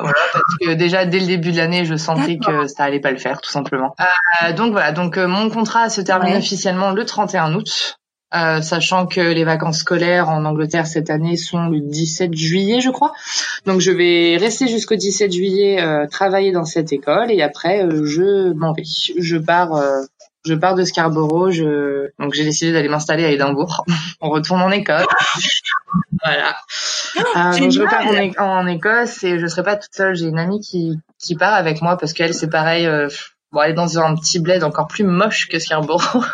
voilà, 0.00 0.14
parce 0.32 0.56
que 0.60 0.74
déjà 0.74 1.06
dès 1.06 1.20
le 1.20 1.26
début 1.26 1.52
de 1.52 1.56
l'année, 1.56 1.84
je 1.84 1.94
sentais 1.94 2.38
que 2.38 2.66
ça 2.66 2.84
allait 2.84 3.00
pas 3.00 3.12
le 3.12 3.18
faire, 3.18 3.40
tout 3.40 3.50
simplement. 3.50 3.94
Euh, 4.42 4.52
donc 4.52 4.72
voilà, 4.72 4.92
donc 4.92 5.16
mon 5.16 5.48
contrat 5.48 5.88
se 5.88 6.00
termine 6.00 6.36
officiellement 6.36 6.90
le 6.90 7.04
31 7.04 7.54
août. 7.54 7.98
Euh, 8.36 8.60
sachant 8.60 9.06
que 9.06 9.20
les 9.20 9.44
vacances 9.44 9.78
scolaires 9.78 10.28
en 10.28 10.44
Angleterre 10.44 10.86
cette 10.86 11.10
année 11.10 11.36
sont 11.36 11.68
le 11.68 11.80
17 11.80 12.34
juillet, 12.34 12.80
je 12.80 12.90
crois. 12.90 13.12
Donc 13.64 13.80
je 13.80 13.90
vais 13.90 14.36
rester 14.36 14.68
jusqu'au 14.68 14.96
17 14.96 15.32
juillet 15.32 15.80
euh, 15.80 16.06
travailler 16.06 16.52
dans 16.52 16.64
cette 16.64 16.92
école 16.92 17.30
et 17.30 17.40
après 17.40 17.84
euh, 17.84 18.04
je 18.04 18.52
m'en 18.52 18.72
vais. 18.72 18.82
Je 19.18 19.36
pars 19.36 19.80
je 20.44 20.54
pars 20.54 20.74
de 20.74 20.84
Scarborough, 20.84 21.50
je 21.50 22.10
donc 22.18 22.34
j'ai 22.34 22.44
décidé 22.44 22.72
d'aller 22.72 22.88
m'installer 22.88 23.24
à 23.24 23.30
Édimbourg. 23.30 23.84
On 24.20 24.28
retourne 24.28 24.60
en 24.60 24.70
Écosse. 24.70 25.06
voilà. 26.24 26.56
Oh, 27.18 27.58
donc 27.58 27.70
je 27.70 27.80
repars 27.80 28.06
en, 28.38 28.58
en, 28.58 28.66
Écosse 28.66 29.24
et 29.24 29.38
je 29.38 29.46
serai 29.46 29.62
pas 29.62 29.76
toute 29.76 29.94
seule, 29.94 30.14
j'ai 30.14 30.26
une 30.26 30.38
amie 30.38 30.60
qui 30.60 30.98
qui 31.18 31.36
part 31.36 31.54
avec 31.54 31.80
moi 31.80 31.96
parce 31.96 32.12
qu'elle 32.12 32.34
c'est 32.34 32.50
pareil 32.50 32.86
bon 33.52 33.62
elle 33.62 33.70
est 33.70 33.74
dans 33.74 33.98
un 33.98 34.14
petit 34.14 34.40
bled 34.40 34.62
encore 34.62 34.88
plus 34.88 35.04
moche 35.04 35.48
que 35.48 35.58
Scarborough. 35.58 36.26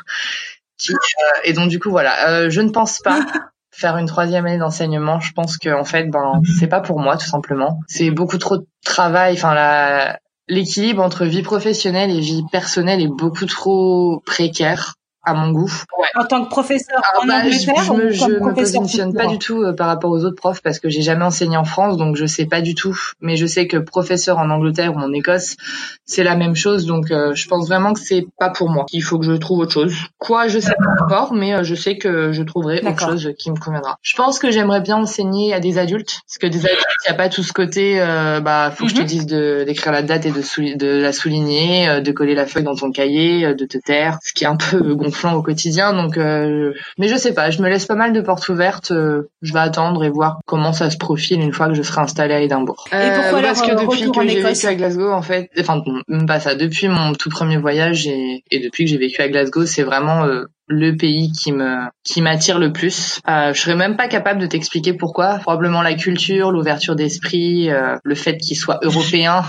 Euh, 0.90 1.40
et 1.45 1.53
donc 1.53 1.68
du 1.68 1.79
coup 1.79 1.90
voilà, 1.90 2.29
euh, 2.29 2.51
je 2.51 2.61
ne 2.61 2.71
pense 2.71 3.01
pas 3.01 3.21
faire 3.71 3.97
une 3.97 4.07
troisième 4.07 4.47
année 4.47 4.59
d'enseignement. 4.59 5.21
Je 5.21 5.33
pense 5.33 5.59
que 5.59 5.71
en 5.71 5.85
fait, 5.85 6.05
ben 6.11 6.40
c'est 6.59 6.66
pas 6.66 6.81
pour 6.81 6.99
moi 6.99 7.16
tout 7.16 7.27
simplement. 7.27 7.81
C'est 7.88 8.11
beaucoup 8.11 8.38
trop 8.38 8.59
de 8.59 8.66
travail. 8.85 9.35
Enfin 9.35 9.55
la 9.55 10.18
l'équilibre 10.49 11.03
entre 11.03 11.25
vie 11.25 11.42
professionnelle 11.42 12.11
et 12.11 12.21
vie 12.21 12.42
personnelle 12.51 13.01
est 13.01 13.09
beaucoup 13.09 13.47
trop 13.47 14.23
précaire 14.27 14.95
à 15.24 15.35
mon 15.35 15.50
goût. 15.52 15.72
En 16.16 16.24
tant 16.24 16.44
que 16.44 16.50
professeur 16.50 17.00
ah, 17.02 17.22
en 17.22 17.26
bah, 17.26 17.38
Angleterre 17.38 17.82
je, 17.85 17.92
me, 17.92 18.11
je 18.11 18.26
me 18.26 18.54
positionne 18.54 19.14
pas 19.14 19.26
du 19.26 19.38
tout 19.38 19.62
euh, 19.62 19.72
par 19.72 19.87
rapport 19.87 20.11
aux 20.11 20.24
autres 20.24 20.37
profs 20.37 20.61
parce 20.61 20.78
que 20.78 20.88
j'ai 20.88 21.02
jamais 21.02 21.24
enseigné 21.24 21.56
en 21.56 21.64
France, 21.64 21.96
donc 21.96 22.16
je 22.16 22.26
sais 22.26 22.46
pas 22.46 22.61
du 22.61 22.74
tout. 22.74 22.98
Mais 23.20 23.37
je 23.37 23.46
sais 23.46 23.68
que 23.68 23.76
professeur 23.76 24.38
en 24.38 24.50
Angleterre 24.50 24.94
ou 24.94 24.98
en 24.98 25.12
Écosse, 25.12 25.56
c'est 26.04 26.24
la 26.24 26.35
même 26.35 26.56
chose. 26.56 26.87
Donc 26.87 27.11
euh, 27.11 27.35
je 27.35 27.46
pense 27.46 27.68
vraiment 27.68 27.92
que 27.92 28.00
c'est 28.00 28.26
pas 28.38 28.50
pour 28.50 28.68
moi. 28.68 28.85
Il 28.92 29.02
faut 29.02 29.18
que 29.18 29.24
je 29.24 29.32
trouve 29.32 29.61
autre 29.61 29.72
chose. 29.72 29.94
Quoi, 30.18 30.48
je 30.48 30.58
sais 30.58 30.74
pas 30.74 31.04
encore, 31.04 31.32
mais 31.32 31.54
euh, 31.54 31.62
je 31.62 31.74
sais 31.74 31.96
que 31.98 32.32
je 32.32 32.42
trouverai 32.42 32.82
autre 32.85 32.98
chose 32.98 33.30
qui 33.38 33.50
me 33.50 33.56
conviendra. 33.56 33.96
Je 34.02 34.16
pense 34.16 34.38
que 34.38 34.50
j'aimerais 34.50 34.80
bien 34.80 34.96
enseigner 34.96 35.54
à 35.54 35.61
des 35.61 35.78
adultes 35.78 36.20
parce 36.26 36.38
que 36.38 36.46
des 36.48 36.66
adultes, 36.66 36.85
il 37.06 37.11
y 37.11 37.12
a 37.12 37.16
pas 37.16 37.28
tout 37.28 37.44
ce 37.44 37.52
côté. 37.52 37.98
bah, 38.42 38.72
faut 38.74 38.85
que 38.85 38.90
je 38.90 38.96
te 38.96 39.00
mhm. 39.00 39.06
dise 39.06 39.26
de 39.26 39.64
d'écrire 39.66 39.92
la 39.92 40.02
date 40.02 40.26
et 40.26 40.32
de, 40.32 40.76
de 40.76 41.00
la 41.00 41.12
souligner, 41.12 42.00
de 42.00 42.12
coller 42.12 42.35
la 42.35 42.46
feuille 42.46 42.64
dans 42.64 42.74
ton 42.74 42.90
cahier, 42.90 43.54
de 43.54 43.64
te 43.64 43.78
taire, 43.78 44.18
ce 44.22 44.32
qui 44.32 44.44
est 44.44 44.48
un 44.48 44.56
peu 44.56 44.94
gonflant 44.94 45.12
au 45.35 45.42
quotidien. 45.42 45.92
Donc, 45.92 46.16
euh, 46.16 46.72
mais 46.98 47.09
je 47.09 47.16
sais 47.16 47.35
pas, 47.35 47.51
je 47.51 47.62
me 47.62 47.68
laisse 47.68 47.87
pas 47.87 47.94
mal 47.94 48.12
de 48.12 48.20
portes 48.20 48.48
ouvertes. 48.48 48.90
Euh, 48.90 49.31
je 49.42 49.53
vais 49.53 49.61
attendre 49.61 50.05
et 50.05 50.11
voir 50.11 50.40
comment 50.46 50.72
ça 50.72 50.90
se 50.90 50.96
profile 50.96 51.40
une 51.40 51.53
fois 51.53 51.68
que 51.68 51.75
je 51.75 51.83
serai 51.83 52.01
installée 52.01 52.35
à 52.35 52.40
Édimbourg. 52.40 52.87
Et 52.92 53.11
pourquoi 53.14 53.38
euh, 53.38 53.42
Parce 53.42 53.62
que 53.62 53.72
depuis 53.72 54.11
que 54.11 54.29
j'ai 54.29 54.42
vécu 54.42 54.66
à 54.66 54.75
Glasgow, 54.75 55.11
en 55.11 55.22
fait, 55.22 55.51
enfin 55.59 55.83
même 56.09 56.27
pas 56.27 56.40
ça, 56.40 56.55
depuis 56.55 56.88
mon 56.88 57.12
tout 57.12 57.31
premier 57.31 57.57
voyage 57.57 58.07
et, 58.07 58.44
et 58.51 58.61
depuis 58.61 58.85
que 58.85 58.90
j'ai 58.90 58.98
vécu 58.98 59.20
à 59.22 59.29
Glasgow, 59.29 59.66
c'est 59.66 59.83
vraiment 59.83 60.27
le 60.72 60.96
pays 60.96 61.31
qui 61.33 61.53
me 61.53 61.88
qui 62.05 62.22
m'attire 62.22 62.59
le 62.59 62.72
plus. 62.72 63.20
Euh, 63.29 63.53
je 63.53 63.61
serais 63.61 63.77
même 63.77 63.96
pas 63.96 64.09
capable 64.09 64.40
de 64.40 64.46
t'expliquer 64.46 64.94
pourquoi. 64.94 65.38
Probablement 65.38 65.83
la 65.83 65.94
culture, 65.94 66.51
l'ouverture 66.51 66.96
d'esprit, 66.96 67.70
euh, 67.70 67.96
le 68.03 68.14
fait 68.14 68.38
qu'il 68.38 68.57
soit 68.57 68.81
européen. 68.83 69.42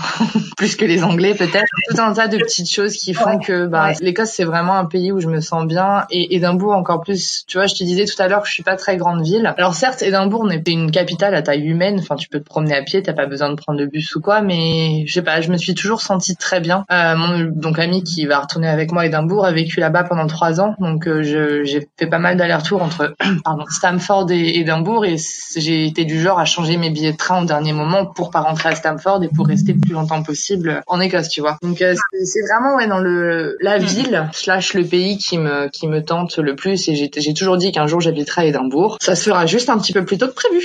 Plus 0.56 0.76
que 0.76 0.84
les 0.84 1.04
Anglais 1.04 1.34
peut-être. 1.34 1.66
Tout 1.90 2.00
un 2.00 2.12
tas 2.12 2.28
de 2.28 2.38
petites 2.38 2.70
choses 2.70 2.94
qui 2.94 3.14
font 3.14 3.38
que 3.38 3.66
bah, 3.66 3.92
l'Écosse 4.00 4.30
c'est 4.30 4.44
vraiment 4.44 4.76
un 4.76 4.84
pays 4.84 5.12
où 5.12 5.20
je 5.20 5.28
me 5.28 5.40
sens 5.40 5.66
bien 5.66 6.04
et 6.10 6.34
Édimbourg 6.36 6.72
encore 6.72 7.00
plus. 7.00 7.44
Tu 7.46 7.58
vois, 7.58 7.66
je 7.66 7.74
te 7.74 7.84
disais 7.84 8.04
tout 8.04 8.20
à 8.20 8.28
l'heure 8.28 8.42
que 8.42 8.48
je 8.48 8.54
suis 8.54 8.62
pas 8.62 8.76
très 8.76 8.96
grande 8.96 9.22
ville. 9.22 9.52
Alors 9.56 9.74
certes, 9.74 10.02
Édimbourg 10.02 10.46
n'est 10.46 10.60
pas 10.60 10.70
une 10.70 10.90
capitale 10.90 11.34
à 11.34 11.42
taille 11.42 11.66
humaine. 11.66 11.98
Enfin, 11.98 12.16
tu 12.16 12.28
peux 12.28 12.40
te 12.40 12.44
promener 12.44 12.74
à 12.74 12.82
pied, 12.82 13.02
t'as 13.02 13.12
pas 13.12 13.26
besoin 13.26 13.50
de 13.50 13.56
prendre 13.56 13.78
de 13.78 13.86
bus 13.86 14.14
ou 14.14 14.20
quoi. 14.20 14.40
Mais 14.40 15.04
je 15.06 15.12
sais 15.12 15.22
pas, 15.22 15.40
je 15.40 15.50
me 15.50 15.56
suis 15.56 15.74
toujours 15.74 16.00
sentie 16.00 16.36
très 16.36 16.60
bien. 16.60 16.84
Euh, 16.90 17.16
mon 17.16 17.38
donc 17.54 17.78
ami 17.78 18.02
qui 18.02 18.26
va 18.26 18.40
retourner 18.40 18.68
avec 18.68 18.92
moi 18.92 19.02
à 19.02 19.06
Édimbourg 19.06 19.44
a 19.44 19.52
vécu 19.52 19.80
là-bas 19.80 20.04
pendant 20.04 20.26
trois 20.26 20.60
ans, 20.60 20.74
donc 20.78 21.06
euh, 21.06 21.22
j'ai 21.22 21.88
fait 21.98 22.06
pas 22.06 22.18
mal 22.18 22.36
d'allers-retours 22.36 22.82
entre 22.82 23.14
pardon, 23.44 23.64
Stamford 23.68 24.30
et 24.30 24.58
Édimbourg 24.58 25.04
et 25.04 25.16
j'ai 25.56 25.86
été 25.86 26.04
du 26.04 26.20
genre 26.20 26.38
à 26.38 26.44
changer 26.44 26.76
mes 26.76 26.90
billets 26.90 27.12
de 27.12 27.16
train 27.16 27.42
au 27.42 27.44
dernier 27.44 27.72
moment 27.72 28.06
pour 28.06 28.30
pas 28.30 28.40
rentrer 28.40 28.70
à 28.70 28.74
Stamford 28.74 29.22
et 29.22 29.28
pour 29.28 29.46
rester 29.46 29.72
le 29.72 29.80
plus 29.80 29.92
longtemps 29.92 30.22
possible 30.22 30.43
en 30.86 31.00
Écosse, 31.00 31.28
tu 31.28 31.40
vois. 31.40 31.58
Donc 31.62 31.80
euh, 31.82 31.94
c'est 32.24 32.40
vraiment 32.42 32.76
ouais 32.76 32.86
dans 32.86 32.98
le 32.98 33.56
la 33.60 33.78
mm. 33.78 33.82
ville 33.82 34.28
slash 34.32 34.74
le 34.74 34.84
pays 34.84 35.18
qui 35.18 35.38
me 35.38 35.68
qui 35.68 35.88
me 35.88 36.02
tente 36.02 36.38
le 36.38 36.54
plus 36.54 36.88
et 36.88 36.94
j'ai 36.94 37.34
toujours 37.34 37.56
dit 37.56 37.72
qu'un 37.72 37.86
jour 37.86 38.00
j'habiterai 38.00 38.42
à 38.42 38.44
Édimbourg. 38.46 38.96
Ça 39.00 39.14
se 39.14 39.24
fera 39.30 39.46
juste 39.46 39.68
un 39.68 39.78
petit 39.78 39.92
peu 39.92 40.04
plus 40.04 40.18
tôt 40.18 40.28
que 40.28 40.34
prévu. 40.34 40.62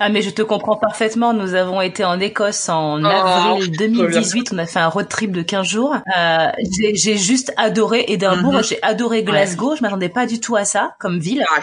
Ah 0.00 0.08
mais 0.08 0.22
je 0.22 0.30
te 0.30 0.42
comprends 0.42 0.76
parfaitement. 0.76 1.32
Nous 1.32 1.54
avons 1.54 1.80
été 1.80 2.04
en 2.04 2.20
Écosse 2.20 2.68
en 2.68 3.02
oh, 3.02 3.06
avril 3.06 3.70
2018. 3.76 4.50
On 4.52 4.58
a 4.58 4.66
fait 4.66 4.80
un 4.80 4.88
road 4.88 5.08
trip 5.08 5.32
de 5.32 5.42
15 5.42 5.66
jours. 5.66 5.96
Euh, 6.16 6.46
j'ai 6.94 7.16
juste 7.16 7.52
adoré 7.56 8.04
Édimbourg. 8.08 8.54
Mm-hmm. 8.54 8.68
J'ai 8.68 8.82
adoré 8.82 9.22
Glasgow. 9.22 9.76
Je 9.76 9.82
m'attendais 9.82 10.08
pas 10.08 10.26
du 10.26 10.40
tout 10.40 10.56
à 10.56 10.64
ça 10.64 10.94
comme 10.98 11.18
ville. 11.18 11.44
Ah, 11.48 11.60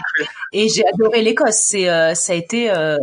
et 0.54 0.68
j'ai 0.70 0.84
adoré 0.94 1.22
l'Écosse. 1.22 1.56
C'est 1.56 1.90
euh, 1.90 2.14
ça 2.14 2.34
a 2.34 2.36
été 2.36 2.72
euh, 2.72 2.98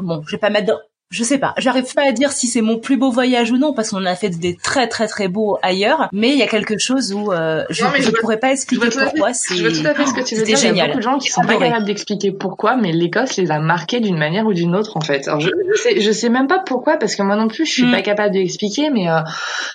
bon. 0.00 0.22
Je 0.26 0.32
vais 0.32 0.38
pas 0.38 0.50
mettre 0.50 0.74
je 1.14 1.22
sais 1.22 1.38
pas, 1.38 1.54
j'arrive 1.58 1.92
pas 1.94 2.08
à 2.08 2.12
dire 2.12 2.32
si 2.32 2.48
c'est 2.48 2.60
mon 2.60 2.78
plus 2.78 2.96
beau 2.96 3.10
voyage 3.10 3.52
ou 3.52 3.56
non 3.56 3.72
parce 3.72 3.90
qu'on 3.90 4.04
a 4.04 4.16
fait 4.16 4.30
des 4.30 4.56
très 4.56 4.88
très 4.88 5.06
très 5.06 5.28
beaux 5.28 5.58
ailleurs, 5.62 6.08
mais 6.12 6.30
il 6.30 6.38
y 6.38 6.42
a 6.42 6.48
quelque 6.48 6.76
chose 6.78 7.12
où 7.12 7.32
euh, 7.32 7.64
je, 7.70 7.84
ne 7.84 8.20
pourrais 8.20 8.38
pas 8.38 8.50
expliquer 8.50 8.88
pourquoi. 8.88 9.32
C'est 9.32 9.54
je 9.54 9.62
vois 9.62 9.70
tout 9.70 9.86
à 9.86 9.94
fait 9.94 10.06
ce 10.06 10.14
que 10.14 10.26
tu 10.26 10.34
veux 10.34 10.44
dire. 10.44 10.58
Il 10.64 10.76
y 10.76 10.80
a 10.80 10.86
beaucoup 10.86 10.98
de 10.98 11.02
gens 11.02 11.18
qui 11.18 11.28
sont 11.28 11.42
pas 11.42 11.56
capables 11.56 11.86
d'expliquer 11.86 12.32
pourquoi, 12.32 12.76
mais 12.76 12.90
l'Écosse 12.90 13.36
les 13.36 13.50
a 13.50 13.60
marqués 13.60 14.00
d'une 14.00 14.18
manière 14.18 14.46
ou 14.46 14.52
d'une 14.52 14.74
autre 14.74 14.96
en 14.96 15.00
fait. 15.00 15.28
Alors 15.28 15.40
je, 15.40 15.50
je, 15.72 15.80
sais, 15.80 16.00
je 16.00 16.10
sais 16.10 16.28
même 16.28 16.48
pas 16.48 16.58
pourquoi 16.58 16.96
parce 16.96 17.14
que 17.14 17.22
moi 17.22 17.36
non 17.36 17.46
plus 17.46 17.64
je 17.64 17.72
suis 17.72 17.86
mm. 17.86 17.92
pas 17.92 18.02
capable 18.02 18.32
d'expliquer, 18.32 18.90
mais 18.90 19.08
euh, 19.08 19.20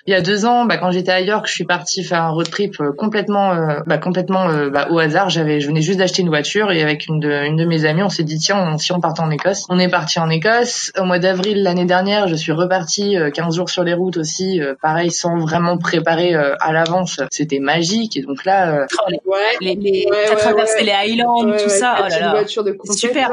il 0.06 0.12
y 0.12 0.16
a 0.16 0.22
deux 0.22 0.46
ans, 0.46 0.66
bah, 0.66 0.78
quand 0.78 0.92
j'étais 0.92 1.12
à 1.12 1.22
York, 1.22 1.46
je 1.48 1.54
suis 1.54 1.66
partie 1.66 2.04
faire 2.04 2.24
un 2.24 2.30
road 2.30 2.50
trip 2.50 2.80
euh, 2.82 2.92
complètement, 2.92 3.52
euh, 3.52 3.80
bah, 3.86 3.98
complètement 3.98 4.50
euh, 4.50 4.70
bah, 4.70 4.88
au 4.90 5.00
hasard. 5.00 5.30
J'avais, 5.30 5.60
je 5.60 5.68
venais 5.68 5.82
juste 5.82 6.00
d'acheter 6.00 6.22
une 6.22 6.30
voiture 6.30 6.72
et 6.72 6.82
avec 6.82 7.08
une 7.08 7.20
de, 7.20 7.46
une 7.46 7.56
de 7.56 7.66
mes 7.66 7.86
amies, 7.86 8.04
on 8.04 8.10
s'est 8.10 8.24
dit 8.24 8.38
tiens, 8.38 8.58
on, 8.58 8.78
si 8.78 8.92
on 8.92 9.00
partait 9.00 9.22
en 9.22 9.32
Écosse, 9.32 9.66
on 9.70 9.80
est 9.80 9.90
parti 9.90 10.20
en 10.20 10.30
Écosse 10.30 10.92
au 10.98 11.04
mois 11.04 11.20
d'avril 11.30 11.62
l'année 11.62 11.86
dernière, 11.86 12.28
je 12.28 12.34
suis 12.34 12.52
repartie 12.52 13.16
15 13.34 13.54
euh, 13.54 13.56
jours 13.56 13.70
sur 13.70 13.84
les 13.84 13.94
routes 13.94 14.18
aussi, 14.18 14.60
euh, 14.60 14.74
pareil, 14.82 15.12
sans 15.12 15.38
vraiment 15.38 15.78
préparer 15.78 16.34
euh, 16.34 16.56
à 16.60 16.74
l'avance. 16.74 17.20
C'était 17.30 17.60
magique. 17.60 18.18
Et 18.18 18.22
donc 18.22 18.46
là, 18.46 18.88
oh, 18.92 19.34
les, 19.62 19.76
les, 19.76 20.08
traversé 20.38 20.84
les 20.84 20.92
Highlands, 20.92 21.52
tout 21.52 21.70
ça. 21.70 21.98
Oh 22.00 22.10
là 22.10 22.20
là. 22.20 22.32
Voiture 22.32 22.64
de 22.64 22.76
super. 22.92 23.30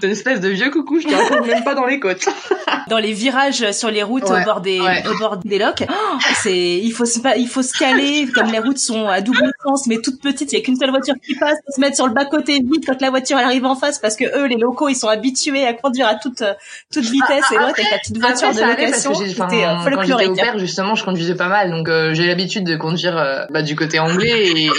C'est 0.00 0.06
une 0.06 0.12
espèce 0.12 0.40
de 0.40 0.48
vieux 0.48 0.70
coucou. 0.70 0.98
Je 1.00 1.06
te 1.06 1.14
raconte 1.14 1.46
même 1.46 1.64
pas 1.64 1.74
dans 1.74 1.84
les 1.84 2.00
côtes. 2.00 2.24
dans 2.88 2.98
les 2.98 3.12
virages 3.12 3.72
sur 3.72 3.90
les 3.90 4.02
routes 4.02 4.30
au 4.30 4.44
bord 4.44 4.62
des 4.62 4.80
au 4.80 5.18
bord 5.18 5.36
des 5.36 5.58
locs, 5.58 5.84
oh, 5.88 6.16
c'est 6.42 6.56
il 6.56 6.92
faut 6.92 7.04
se 7.04 7.18
il 7.36 7.48
faut 7.48 7.62
se 7.62 7.78
caler 7.78 8.26
comme 8.34 8.50
les 8.50 8.58
routes 8.58 8.78
sont 8.78 9.06
à 9.06 9.20
double 9.20 9.52
mais 9.86 9.98
toutes 9.98 10.20
petites. 10.20 10.52
Il 10.52 10.58
y 10.58 10.60
a 10.60 10.64
qu'une 10.64 10.76
seule 10.76 10.90
voiture 10.90 11.14
qui 11.24 11.34
passe. 11.34 11.58
Se 11.68 11.80
mettre 11.80 11.96
sur 11.96 12.06
le 12.06 12.14
bas 12.14 12.24
côté 12.24 12.60
vite 12.60 12.84
quand 12.86 13.00
la 13.00 13.10
voiture 13.10 13.36
arrive 13.36 13.64
en 13.64 13.74
face 13.74 13.98
parce 13.98 14.16
que 14.16 14.24
eux 14.38 14.46
les 14.46 14.56
locaux 14.56 14.88
ils 14.88 14.94
sont 14.94 15.08
habitués 15.08 15.66
à 15.66 15.74
conduire 15.74 16.06
à 16.06 16.14
toute 16.14 16.42
toute 16.92 17.04
vitesse 17.04 17.44
et 17.52 17.54
l'autre 17.54 17.74
avec 17.78 17.90
la 17.90 17.98
petite 17.98 18.18
voiture 18.18 18.54
de 18.54 18.60
location 18.60 19.14
c'était 19.14 19.64
euh, 19.64 19.78
folklorique. 19.78 20.26
Quand 20.26 20.32
au 20.32 20.34
père, 20.34 20.58
justement, 20.58 20.94
je 20.94 21.04
conduisais 21.04 21.34
pas 21.34 21.48
mal, 21.48 21.70
donc 21.70 21.88
euh, 21.88 22.14
j'ai 22.14 22.26
l'habitude 22.26 22.64
de 22.64 22.76
conduire 22.76 23.16
euh, 23.16 23.44
bah, 23.50 23.62
du 23.62 23.76
côté 23.76 23.98
anglais. 23.98 24.48
Et, 24.48 24.70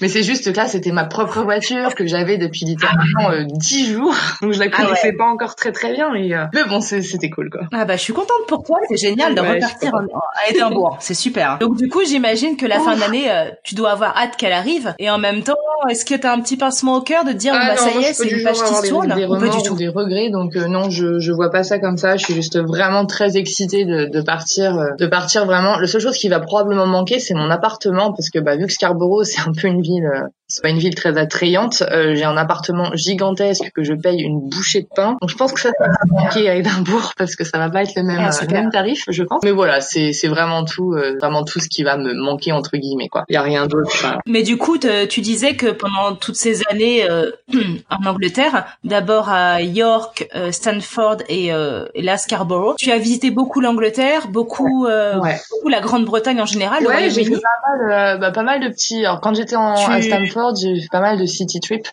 mais 0.00 0.08
c'est 0.08 0.22
juste 0.22 0.50
que 0.50 0.56
là, 0.56 0.66
c'était 0.66 0.92
ma 0.92 1.04
propre 1.04 1.42
voiture 1.42 1.94
que 1.94 2.06
j'avais 2.06 2.38
depuis 2.38 2.64
littéralement 2.64 3.30
euh, 3.30 3.44
dix 3.46 3.92
jours, 3.92 4.14
donc 4.42 4.52
je 4.52 4.58
la 4.58 4.66
ah 4.72 4.82
connaissais 4.82 5.12
pas 5.12 5.26
encore 5.26 5.54
très 5.54 5.72
très 5.72 5.92
bien. 5.92 6.10
Mais, 6.12 6.30
mais 6.52 6.64
bon, 6.68 6.80
c'était 6.80 7.30
cool 7.30 7.50
quoi. 7.50 7.62
Ah 7.72 7.84
bah 7.84 7.96
je 7.96 8.02
suis 8.02 8.12
contente 8.12 8.46
pour 8.48 8.64
toi, 8.64 8.78
c'est 8.88 8.96
génial 8.96 9.34
de 9.34 9.40
repartir 9.40 9.92
à 9.94 10.50
Édimbourg, 10.50 10.96
c'est 11.00 11.14
super. 11.14 11.58
Donc 11.58 11.76
du 11.76 11.88
coup, 11.88 12.04
j'imagine 12.04 12.56
que 12.56 12.66
la 12.66 12.80
fin 12.80 12.96
d'année, 12.96 13.30
tu 13.64 13.74
dois 13.74 13.92
avoir 13.92 14.16
hâte 14.16 14.31
qu'elle 14.36 14.52
arrive, 14.52 14.94
et 14.98 15.10
en 15.10 15.18
même 15.18 15.42
temps, 15.42 15.54
est-ce 15.88 16.04
que 16.04 16.14
t'as 16.14 16.32
un 16.32 16.40
petit 16.40 16.56
pincement 16.56 16.96
au 16.96 17.00
cœur 17.00 17.24
de 17.24 17.32
dire 17.32 17.54
ah 17.56 17.74
bah 17.74 17.76
ça 17.76 17.90
y 17.90 18.04
est, 18.04 18.12
c'est 18.12 18.28
une 18.28 18.42
page 18.42 18.62
qui 18.62 18.74
se 18.74 18.88
tourne 18.88 19.14
des, 19.14 19.24
remords, 19.24 19.56
du 19.56 19.62
tout. 19.62 19.76
des 19.76 19.88
regrets, 19.88 20.30
donc 20.30 20.54
non, 20.54 20.90
je 20.90 21.18
je 21.18 21.32
vois 21.32 21.50
pas 21.50 21.62
ça 21.62 21.78
comme 21.78 21.96
ça. 21.96 22.16
Je 22.16 22.24
suis 22.24 22.34
juste 22.34 22.58
vraiment 22.58 23.06
très 23.06 23.36
excitée 23.36 23.84
de, 23.84 24.06
de 24.06 24.20
partir, 24.20 24.78
euh, 24.78 24.90
de 24.98 25.06
partir 25.06 25.46
vraiment. 25.46 25.78
La 25.78 25.86
seule 25.86 26.00
chose 26.00 26.16
qui 26.16 26.28
va 26.28 26.40
probablement 26.40 26.86
manquer, 26.86 27.18
c'est 27.18 27.34
mon 27.34 27.50
appartement 27.50 28.12
parce 28.12 28.30
que 28.30 28.38
bah, 28.38 28.56
vu 28.56 28.66
que 28.66 28.72
Scarborough 28.72 29.24
c'est 29.24 29.40
un 29.40 29.52
peu 29.52 29.68
une 29.68 29.82
ville, 29.82 30.04
euh, 30.04 30.26
c'est 30.48 30.62
pas 30.62 30.68
une 30.68 30.78
ville 30.78 30.94
très 30.94 31.16
attrayante. 31.16 31.82
Euh, 31.90 32.14
j'ai 32.14 32.24
un 32.24 32.36
appartement 32.36 32.94
gigantesque 32.94 33.70
que 33.74 33.82
je 33.82 33.94
paye 33.94 34.20
une 34.20 34.48
bouchée 34.48 34.82
de 34.82 34.88
pain. 34.94 35.16
Donc 35.20 35.30
je 35.30 35.36
pense 35.36 35.52
que 35.52 35.60
ça, 35.60 35.70
va 35.78 35.88
manquer 36.08 36.48
à 36.48 36.54
Édimbourg 36.56 37.12
parce 37.18 37.36
que 37.36 37.44
ça 37.44 37.58
va 37.58 37.70
pas 37.70 37.82
être 37.82 37.94
le 37.96 38.02
même, 38.02 38.20
ah, 38.20 38.44
le 38.46 38.52
même 38.52 38.70
tarif, 38.70 39.04
je 39.08 39.22
pense. 39.22 39.42
Mais 39.44 39.52
voilà, 39.52 39.80
c'est 39.80 40.12
c'est 40.12 40.28
vraiment 40.28 40.64
tout, 40.64 40.94
vraiment 41.20 41.44
tout 41.44 41.60
ce 41.60 41.68
qui 41.68 41.82
va 41.82 41.96
me 41.96 42.14
manquer 42.14 42.52
entre 42.52 42.76
guillemets 42.76 43.08
quoi. 43.08 43.24
Il 43.28 43.34
y 43.34 43.36
a 43.36 43.42
rien 43.42 43.66
d'autre. 43.66 44.18
Mais 44.26 44.42
du 44.42 44.56
coup, 44.56 44.78
tu 44.78 45.20
disais 45.20 45.56
que 45.56 45.66
pendant 45.66 46.14
toutes 46.14 46.36
ces 46.36 46.62
années 46.68 47.06
en 47.90 48.06
Angleterre, 48.06 48.66
d'abord 48.84 49.28
à 49.28 49.62
York, 49.62 50.28
Stanford 50.50 51.18
et, 51.28 51.46
et 51.46 52.02
là 52.02 52.16
Scarborough 52.16 52.72
tu 52.82 52.90
as 52.90 52.98
visité 52.98 53.30
beaucoup 53.30 53.60
l'Angleterre, 53.60 54.28
beaucoup, 54.28 54.86
euh, 54.86 55.14
beaucoup 55.50 55.68
la 55.68 55.80
Grande-Bretagne 55.80 56.40
en 56.40 56.46
général. 56.46 56.86
Ouais, 56.86 57.10
j'ai 57.10 57.24
fait 57.24 57.30
pas 57.30 57.68
mal, 57.68 57.92
euh, 57.92 58.18
bah, 58.18 58.30
pas 58.30 58.42
mal 58.42 58.60
de 58.60 58.68
petits. 58.68 59.04
Alors 59.04 59.20
quand 59.20 59.34
j'étais 59.34 59.56
en 59.56 59.74
à 59.74 60.02
Stanford, 60.02 60.56
j'ai 60.56 60.80
fait 60.80 60.88
pas 60.90 61.00
mal 61.00 61.18
de 61.18 61.26
city 61.26 61.60
trips 61.60 61.88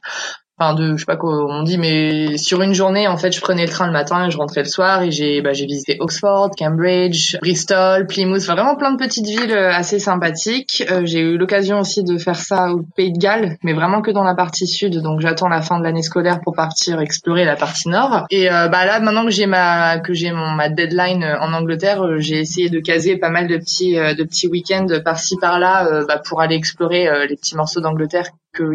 enfin 0.60 0.74
de 0.74 0.94
je 0.94 0.98
sais 0.98 1.06
pas 1.06 1.16
quoi 1.16 1.46
on 1.46 1.64
dit 1.64 1.78
mais 1.78 2.38
sur 2.38 2.62
une 2.62 2.74
journée 2.74 3.08
en 3.08 3.18
fait 3.18 3.32
je 3.32 3.42
prenais 3.42 3.66
le 3.66 3.70
train 3.70 3.88
le 3.88 3.94
matin 3.94 4.28
et 4.28 4.32
je 4.32 4.38
rentrais 4.38 4.62
le 4.62 4.70
soir 4.70 5.04
et 5.04 5.12
j'ai 5.12 5.42
bah, 5.42 5.54
j'ai 5.54 5.66
visité 5.66 5.98
Oxford, 6.00 6.52
Cambridge, 6.58 7.38
Bristol, 7.42 8.08
Plymouth, 8.08 8.42
enfin, 8.42 8.56
vraiment 8.56 8.76
plein 8.76 8.92
de 8.92 8.98
petites 8.98 9.26
villes 9.26 9.52
euh, 9.52 9.72
assez 9.72 10.00
sympathiques. 10.00 10.84
Euh, 10.92 11.02
j'ai 11.06 11.20
eu 11.20 11.38
l'occasion 11.38 11.80
aussi 11.80 12.04
de 12.04 12.18
faire 12.18 12.36
ça 12.36 12.72
au 12.72 12.84
Pays 12.96 13.12
de 13.12 13.18
Galles, 13.18 13.58
mais 13.64 13.74
vraiment 13.74 14.02
que 14.02 14.12
dans 14.12 14.24
la 14.24 14.36
partie 14.36 14.68
sud, 14.68 15.02
donc 15.02 15.22
j'attends 15.22 15.48
la 15.48 15.62
fin 15.62 15.80
de 15.80 15.84
l'année 15.84 16.02
scolaire 16.02 16.42
pour 16.42 16.54
partir 16.54 17.00
explorer 17.00 17.46
la 17.46 17.56
partie 17.56 17.90
nord. 17.90 18.26
Et 18.30 18.52
euh, 18.52 18.68
bah 18.68 18.86
là 18.86 19.00
maintenant 19.00 19.26
que 19.26 19.32
j'ai 19.32 19.46
ma 19.46 20.00
que 20.00 20.14
j'ai 20.14 20.32
mon 20.32 20.52
ma 20.52 20.70
deadline 20.70 21.24
en 21.40 21.54
Angleterre, 21.54 22.04
j'ai 22.20 22.40
essayé 22.40 22.70
de 22.70 22.80
caser 22.80 23.18
pas 23.18 23.30
mal 23.30 23.48
de 23.48 23.58
petits 23.58 23.96
de 23.96 24.24
petits 24.24 24.48
week-ends 24.48 24.88
par-ci 25.04 25.38
par-là 25.38 26.04
bah, 26.08 26.22
pour 26.28 26.42
aller 26.42 26.56
explorer 26.56 27.08
les 27.28 27.36
petits 27.36 27.56
morceaux 27.56 27.82
d'Angleterre 27.82 28.26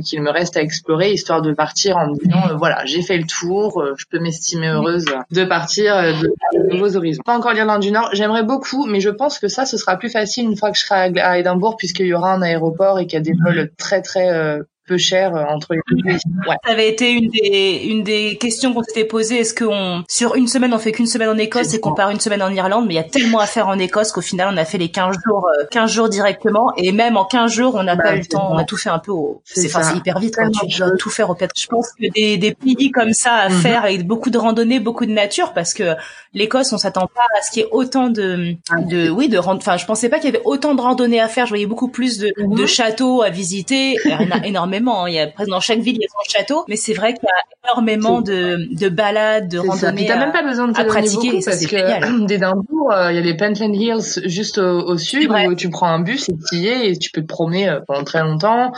qu'il 0.03 0.23
me 0.23 0.31
reste 0.31 0.57
à 0.57 0.63
explorer, 0.63 1.13
histoire 1.13 1.43
de 1.43 1.53
partir 1.53 1.97
en 1.97 2.09
me 2.09 2.15
disant 2.15 2.51
euh, 2.51 2.55
voilà 2.57 2.85
j'ai 2.85 3.03
fait 3.03 3.17
le 3.17 3.25
tour, 3.25 3.81
euh, 3.81 3.95
je 3.97 4.07
peux 4.11 4.19
m'estimer 4.19 4.69
heureuse 4.69 5.05
de 5.31 5.45
partir 5.45 5.97
euh, 5.97 6.13
de, 6.13 6.73
nouveaux 6.73 6.97
horizons. 6.97 7.23
Pas 7.25 7.37
encore 7.37 7.53
l'Irlande 7.53 7.81
du 7.81 7.91
Nord, 7.91 8.11
j'aimerais 8.13 8.45
beaucoup, 8.45 8.87
mais 8.87 9.01
je 9.01 9.11
pense 9.11 9.39
que 9.39 9.49
ça 9.49 9.67
ce 9.67 9.77
sera 9.77 9.97
plus 9.97 10.11
facile 10.11 10.45
une 10.45 10.57
fois 10.57 10.71
que 10.71 10.79
je 10.79 10.85
serai 10.85 11.19
à, 11.21 11.39
Édimbourg 11.39 11.77
puisqu'il 11.77 12.07
y 12.07 12.15
aura 12.15 12.33
un 12.33 12.43
aéroport 12.43 12.99
et 12.99 13.07
qu'il 13.07 13.15
y 13.15 13.17
a 13.17 13.21
des 13.21 13.35
vols 13.45 13.71
très 13.77 14.03
très 14.03 14.59
peu 14.87 14.99
cher 14.99 15.35
euh, 15.35 15.45
entre 15.45 15.75
les 15.75 15.81
deux. 15.89 16.05
Ouais. 16.07 16.57
Ça 16.65 16.73
avait 16.73 16.89
été 16.89 17.11
une 17.11 17.31
des 17.31 17.87
une 17.87 18.03
des 18.03 18.37
questions 18.37 18.75
qu'on 18.75 18.83
s'était 18.83 19.05
posées. 19.05 19.41
Est-ce 19.41 19.55
qu'on 19.55 20.05
sur 20.09 20.35
une 20.35 20.47
semaine 20.47 20.75
on 20.75 20.79
fait 20.79 20.93
qu'une 20.93 21.07
semaine 21.07 21.31
en 21.31 21.39
Écosse 21.39 21.73
et 21.75 21.81
qu'on 21.81 21.95
part 21.95 22.11
une 22.11 22.21
semaine 22.21 22.43
en 22.43 22.51
Irlande? 22.51 22.87
Mais 22.87 22.95
il 22.95 22.97
y 22.97 23.01
a 23.01 23.05
tellement 23.05 23.39
à 23.39 23.47
faire 23.47 23.69
en 23.69 23.79
Écosse 23.79 24.13
qu'au 24.13 24.21
final 24.21 24.49
on 24.53 24.57
a 24.57 24.65
fait 24.65 24.79
les 24.79 24.91
15 24.91 25.17
jours 25.25 25.49
15 25.71 25.91
euh, 25.91 25.95
jours 25.95 26.09
directement 26.09 26.73
et 26.77 26.93
même 26.93 27.17
en 27.17 27.25
15 27.25 27.51
jours 27.51 27.75
on 27.77 27.83
n'a 27.83 27.97
pas 27.97 28.17
eu 28.17 28.21
le 28.21 28.27
temps. 28.27 28.49
On 28.51 28.59
a 28.59 28.65
tout 28.65 28.77
fait 28.77 28.91
un 28.91 28.99
peu 28.99 29.13
au. 29.13 29.41
C'est 29.45 29.75
enfin 29.75 29.95
hyper 29.95 30.19
vite 30.19 30.35
quand 30.37 30.51
tu 30.51 30.79
dois 30.79 30.91
tout 30.99 31.11
faire 31.11 31.31
au 31.31 31.35
quatre. 31.35 31.59
Je 31.59 31.67
pense 31.67 31.89
que 31.93 32.11
des 32.13 32.37
des 32.37 32.55
pays 32.55 32.91
comme 32.91 33.13
ça 33.13 33.35
à 33.35 33.49
mhm. 33.49 33.61
faire 33.61 33.85
avec 33.85 34.07
beaucoup 34.07 34.31
de 34.31 34.39
randonnées, 34.39 34.81
beaucoup 34.81 35.07
de 35.07 35.13
nature 35.13 35.53
parce 35.55 35.73
que 35.73 35.95
l'Écosse 36.35 36.73
on 36.73 36.79
s'attend 36.79 37.07
pas 37.07 37.23
à 37.39 37.43
ce 37.43 37.51
qu'il 37.51 37.63
y 37.63 37.67
ait 37.67 37.71
autant 37.73 38.11
de 38.11 38.55
ah, 38.71 38.81
de 38.83 39.09
oui 39.09 39.29
de 39.29 39.39
enfin 39.39 39.77
je 39.77 39.87
pensais 39.87 40.09
pas 40.09 40.19
qu'il 40.19 40.27
y 40.27 40.37
avait 40.37 40.45
autant 40.45 40.75
de 40.75 40.81
randonnées 40.81 41.21
à 41.21 41.29
faire. 41.29 41.47
Je 41.47 41.51
voyais 41.51 41.67
beaucoup 41.67 41.89
plus 41.89 42.19
de, 42.19 42.33
de 42.37 42.45
mhm. 42.45 42.67
châteaux 42.67 43.23
à 43.23 43.31
visiter. 43.31 43.97
Il 44.05 44.11
y 44.11 44.15
en 44.15 44.31
a 44.31 44.45
énormément 44.47 44.74
Hein. 44.79 45.05
Il 45.09 45.15
y 45.15 45.19
a 45.19 45.27
presque 45.27 45.51
dans 45.51 45.61
chaque 45.61 45.81
ville 45.81 45.97
il 45.97 46.03
y 46.03 46.05
a 46.05 46.09
son 46.09 46.39
château, 46.39 46.65
mais 46.69 46.77
c'est 46.77 46.95
vrai 46.95 47.15
qu'il 47.15 47.25
y 47.25 47.27
a 47.27 47.73
énormément 47.73 48.21
de, 48.21 48.69
de 48.75 48.89
balades, 48.89 49.49
de 49.49 49.59
randonnées. 49.59 50.07
T'as 50.07 50.19
même 50.19 50.33
pas 50.33 50.43
besoin 50.43 50.69
de 50.69 50.79
à 50.79 50.85
pratiquer. 50.85 51.41
Ça, 51.41 51.53
parce 51.53 51.67
que 51.67 52.27
d'Édimbourg, 52.27 52.93
euh, 52.93 53.13
il 53.13 53.17
y 53.17 53.19
a 53.19 53.23
les 53.23 53.37
Pentland 53.37 53.75
Hills 53.75 54.29
juste 54.29 54.59
au, 54.59 54.97
sud 54.99 55.31
où 55.31 55.55
tu 55.55 55.71
prends 55.71 55.89
un 55.89 56.01
bus 56.01 56.29
et 56.29 56.35
tu 56.49 56.57
y 56.57 56.69
es 56.69 56.91
et 56.91 56.99
tu 56.99 57.11
peux 57.11 57.23
te 57.23 57.27
promener 57.27 57.69
euh, 57.69 57.81
pendant 57.87 58.05
très 58.05 58.23
longtemps. 58.23 58.73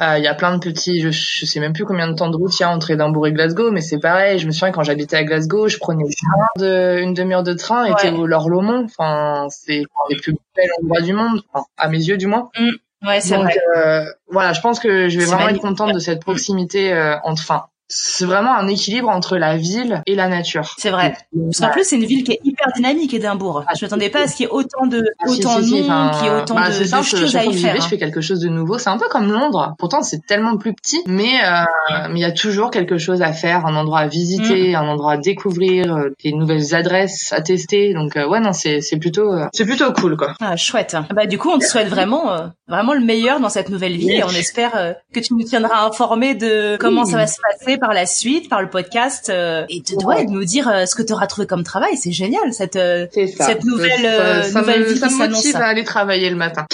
Euh, 0.00 0.18
il 0.18 0.24
y 0.24 0.28
a 0.28 0.34
plein 0.34 0.56
de 0.56 0.60
petits, 0.60 1.00
je, 1.00 1.10
je, 1.10 1.46
sais 1.46 1.60
même 1.60 1.72
plus 1.72 1.84
combien 1.84 2.08
de 2.08 2.14
temps 2.14 2.30
de 2.30 2.36
route 2.36 2.58
il 2.58 2.62
y 2.62 2.64
a 2.64 2.70
entre 2.70 2.90
Édimbourg 2.90 3.26
et 3.26 3.32
Glasgow, 3.32 3.70
mais 3.70 3.80
c'est 3.80 3.98
pareil. 3.98 4.38
Je 4.38 4.46
me 4.46 4.52
souviens 4.52 4.72
quand 4.72 4.82
j'habitais 4.82 5.16
à 5.16 5.24
Glasgow, 5.24 5.68
je 5.68 5.78
prenais 5.78 6.04
une, 6.04 6.62
de, 6.62 7.00
une 7.00 7.14
demi-heure 7.14 7.42
de 7.42 7.54
train 7.54 7.84
et 7.86 7.94
t'es 8.00 8.10
au 8.10 8.26
Lorlomont. 8.26 8.84
Enfin, 8.84 9.46
c'est 9.50 9.82
les 10.08 10.16
plus 10.16 10.34
belles 10.56 10.70
endroits 10.82 11.00
du 11.00 11.12
monde, 11.12 11.40
à 11.76 11.88
mes 11.88 11.98
yeux 11.98 12.16
du 12.16 12.26
moins. 12.26 12.50
Mm. 12.58 12.70
Ouais, 13.02 13.20
c'est 13.20 13.36
vrai. 13.36 13.54
Euh, 13.76 14.04
voilà, 14.28 14.52
je 14.52 14.60
pense 14.60 14.78
que 14.78 15.08
je 15.08 15.18
vais 15.18 15.24
vraiment 15.24 15.48
être 15.48 15.60
contente 15.60 15.92
de 15.92 15.98
cette 15.98 16.20
proximité, 16.20 16.92
euh, 16.92 17.16
enfin, 17.24 17.66
c'est 17.94 18.24
vraiment 18.24 18.54
un 18.56 18.68
équilibre 18.68 19.08
entre 19.10 19.36
la 19.36 19.56
ville 19.56 20.02
et 20.06 20.14
la 20.14 20.28
nature. 20.28 20.74
C'est 20.78 20.90
vrai. 20.90 21.14
Parce 21.34 21.60
qu'en 21.60 21.70
plus, 21.70 21.84
c'est 21.84 21.96
une 21.96 22.06
ville 22.06 22.24
qui 22.24 22.32
est 22.32 22.40
hyper 22.42 22.68
dynamique, 22.74 23.12
Édimbourg. 23.12 23.64
Je 23.78 23.84
m'attendais 23.84 24.08
pas 24.08 24.22
à 24.22 24.28
ce 24.28 24.36
qu'il 24.36 24.46
y 24.46 24.48
ait 24.48 24.52
autant 24.52 24.86
de, 24.86 25.02
Ah, 25.20 25.28
autant 25.30 25.60
si, 25.62 25.78
de 25.78 25.84
enfin, 25.84 26.10
qu'il 26.14 26.26
y 26.26 26.30
ait 26.30 26.34
autant 26.40 26.54
bah, 26.54 26.68
de, 26.68 26.72
c'est 26.72 26.84
de 26.84 26.88
simple, 26.88 27.04
choses 27.06 27.36
à 27.36 27.44
y 27.44 27.52
faire. 27.54 27.76
je 27.80 27.88
fais 27.88 27.98
quelque 27.98 28.20
chose 28.22 28.40
de 28.40 28.48
nouveau. 28.48 28.78
C'est 28.78 28.88
un 28.90 28.96
peu 28.98 29.08
comme 29.10 29.30
Londres. 29.30 29.74
Pourtant, 29.78 30.02
c'est 30.02 30.24
tellement 30.26 30.56
plus 30.56 30.72
petit, 30.74 31.02
mais 31.06 31.32
euh, 31.44 31.64
mais 32.10 32.20
il 32.20 32.22
y 32.22 32.24
a 32.24 32.32
toujours 32.32 32.70
quelque 32.70 32.96
chose 32.98 33.20
à 33.20 33.32
faire, 33.32 33.66
un 33.66 33.76
endroit 33.76 34.00
à 34.00 34.06
visiter, 34.06 34.74
un 34.74 34.86
endroit 34.88 35.12
à 35.12 35.16
découvrir, 35.18 35.94
euh, 35.94 36.08
des 36.24 36.32
nouvelles 36.32 36.74
adresses 36.74 37.32
à 37.32 37.42
tester. 37.42 37.92
Donc 37.94 38.16
euh, 38.16 38.26
ouais, 38.26 38.40
non, 38.40 38.52
c'est 38.52 38.80
c'est 38.80 38.96
plutôt 38.96 39.32
euh, 39.32 39.46
c'est 39.52 39.64
plutôt 39.66 39.92
cool 39.92 40.16
quoi. 40.16 40.34
Ah, 40.40 40.56
chouette. 40.56 40.96
Bah 41.14 41.26
du 41.26 41.38
coup, 41.38 41.50
on 41.50 41.58
te 41.58 41.64
souhaite 41.64 41.88
vraiment 41.88 42.32
euh, 42.32 42.46
vraiment 42.68 42.94
le 42.94 43.00
meilleur 43.00 43.40
dans 43.40 43.48
cette 43.50 43.68
nouvelle 43.68 43.96
vie 43.96 44.12
et 44.12 44.24
on 44.24 44.28
espère 44.30 44.76
euh, 44.76 44.92
que 45.12 45.20
tu 45.20 45.34
nous 45.34 45.42
tiendras 45.42 45.84
informés 45.86 46.34
de 46.34 46.76
comment 46.78 47.02
Oui. 47.02 47.10
ça 47.10 47.16
va 47.18 47.26
se 47.26 47.36
passer 47.50 47.76
par 47.82 47.94
la 47.94 48.06
suite, 48.06 48.48
par 48.48 48.62
le 48.62 48.70
podcast 48.70 49.28
euh, 49.28 49.64
et 49.68 49.80
de, 49.80 49.96
ouais, 50.04 50.14
Ouais. 50.18 50.24
de 50.24 50.30
nous 50.30 50.44
dire 50.44 50.68
euh, 50.68 50.86
ce 50.86 50.94
que 50.94 51.02
tu 51.02 51.12
auras 51.12 51.26
trouvé 51.26 51.48
comme 51.48 51.64
travail. 51.64 51.96
C'est 51.96 52.12
génial 52.12 52.52
cette 52.52 52.76
euh. 52.76 53.08
Cette 53.12 53.64
nouvelle, 53.64 53.90
ça, 54.02 54.06
euh, 54.06 54.42
ça 54.44 54.60
nouvelle 54.60 54.80
me, 54.82 54.86
vie 54.86 54.98
ça 55.00 55.08
qui 55.08 55.14
me 55.14 55.28
motive 55.30 55.56
à 55.56 55.66
aller 55.66 55.82
travailler 55.82 56.30
le 56.30 56.36
matin. 56.36 56.64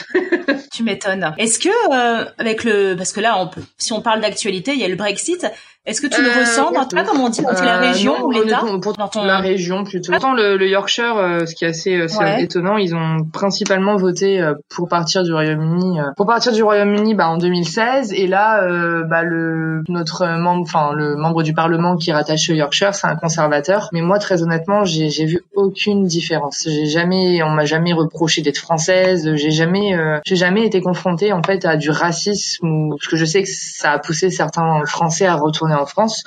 Tu 0.71 0.83
m'étonnes. 0.83 1.35
Est-ce 1.39 1.59
que 1.59 1.69
euh, 1.71 2.27
avec 2.37 2.63
le 2.63 2.95
parce 2.95 3.13
que 3.13 3.21
là 3.21 3.41
on 3.41 3.49
peut, 3.49 3.63
si 3.79 3.95
on 3.95 4.03
parle 4.03 4.21
d'actualité, 4.21 4.73
il 4.75 4.81
y 4.81 4.85
a 4.85 4.89
le 4.89 4.97
Brexit. 4.97 5.47
Est-ce 5.89 6.01
que 6.01 6.07
tu 6.07 6.23
le 6.23 6.29
Euh, 6.29 6.41
ressens 6.41 6.71
dans 6.73 6.85
toi 6.85 7.03
comme 7.03 7.21
on 7.21 7.29
dit 7.29 7.41
dans 7.43 7.51
la 7.51 7.77
Euh, 7.79 7.81
région 7.81 8.19
non, 8.19 8.27
ou 8.27 8.31
l'État 8.31 8.61
Dans 8.99 9.09
ton- 9.09 9.25
la 9.25 9.39
région 9.39 9.85
plutôt. 9.85 10.13
Pourtant 10.13 10.35
le, 10.35 10.57
le 10.57 10.69
Yorkshire, 10.69 11.17
euh, 11.17 11.47
ce 11.47 11.55
qui 11.55 11.65
est 11.65 11.69
assez, 11.69 11.95
euh, 11.97 12.07
Ouais. 12.21 12.43
étonnant, 12.45 12.77
ils 12.77 12.95
ont 12.95 13.25
principalement 13.33 13.97
voté 13.97 14.41
euh, 14.41 14.55
pour 14.69 14.89
partir 14.89 15.23
du 15.25 15.33
Royaume-Uni. 15.33 16.01
euh, 16.01 16.05
pour 16.17 16.27
partir 16.27 16.53
du 16.53 16.63
Royaume-Uni, 16.63 17.15
bah, 17.15 17.29
en 17.29 17.39
2016. 17.39 18.13
Et 18.13 18.27
là, 18.27 18.63
euh, 18.65 19.03
bah, 19.05 19.23
le 19.23 19.83
notre 19.89 20.27
membre, 20.39 20.63
enfin 20.63 20.93
le 20.95 21.17
membre 21.17 21.43
du 21.43 21.55
Parlement 21.55 21.97
qui 21.97 22.11
est 22.11 22.13
rattaché 22.13 22.53
au 22.53 22.57
Yorkshire, 22.57 22.95
c'est 22.95 23.07
un 23.07 23.17
conservateur. 23.17 23.89
Mais 23.93 24.03
moi, 24.03 24.19
très 24.19 24.43
honnêtement, 24.43 24.85
j'ai 24.85 25.09
j'ai 25.11 25.25
vu 25.25 25.41
aucune 25.55 26.05
différence. 26.05 26.65
J'ai 26.67 26.87
jamais, 26.87 27.43
on 27.43 27.51
m'a 27.51 27.65
jamais 27.65 27.93
reproché 27.93 28.43
d'être 28.43 28.59
française. 28.59 29.31
J'ai 29.37 29.51
jamais, 29.51 29.95
euh, 29.97 30.19
j'ai 30.27 30.37
jamais 30.37 30.65
été 30.67 30.81
confrontée 30.81 31.33
en 31.33 31.43
fait 31.43 31.65
à 31.65 31.77
du 31.77 31.91
racisme 31.91 32.67
ou 32.69 32.91
parce 32.91 33.09
que 33.09 33.17
je 33.17 33.25
sais 33.25 33.43
que 33.43 33.49
ça 33.49 33.93
a 33.93 33.99
poussé 33.99 34.31
certains 34.31 34.83
Français 34.87 35.27
à 35.27 35.35
retourner 35.37 35.75
en 35.79 35.87
France. 35.87 36.23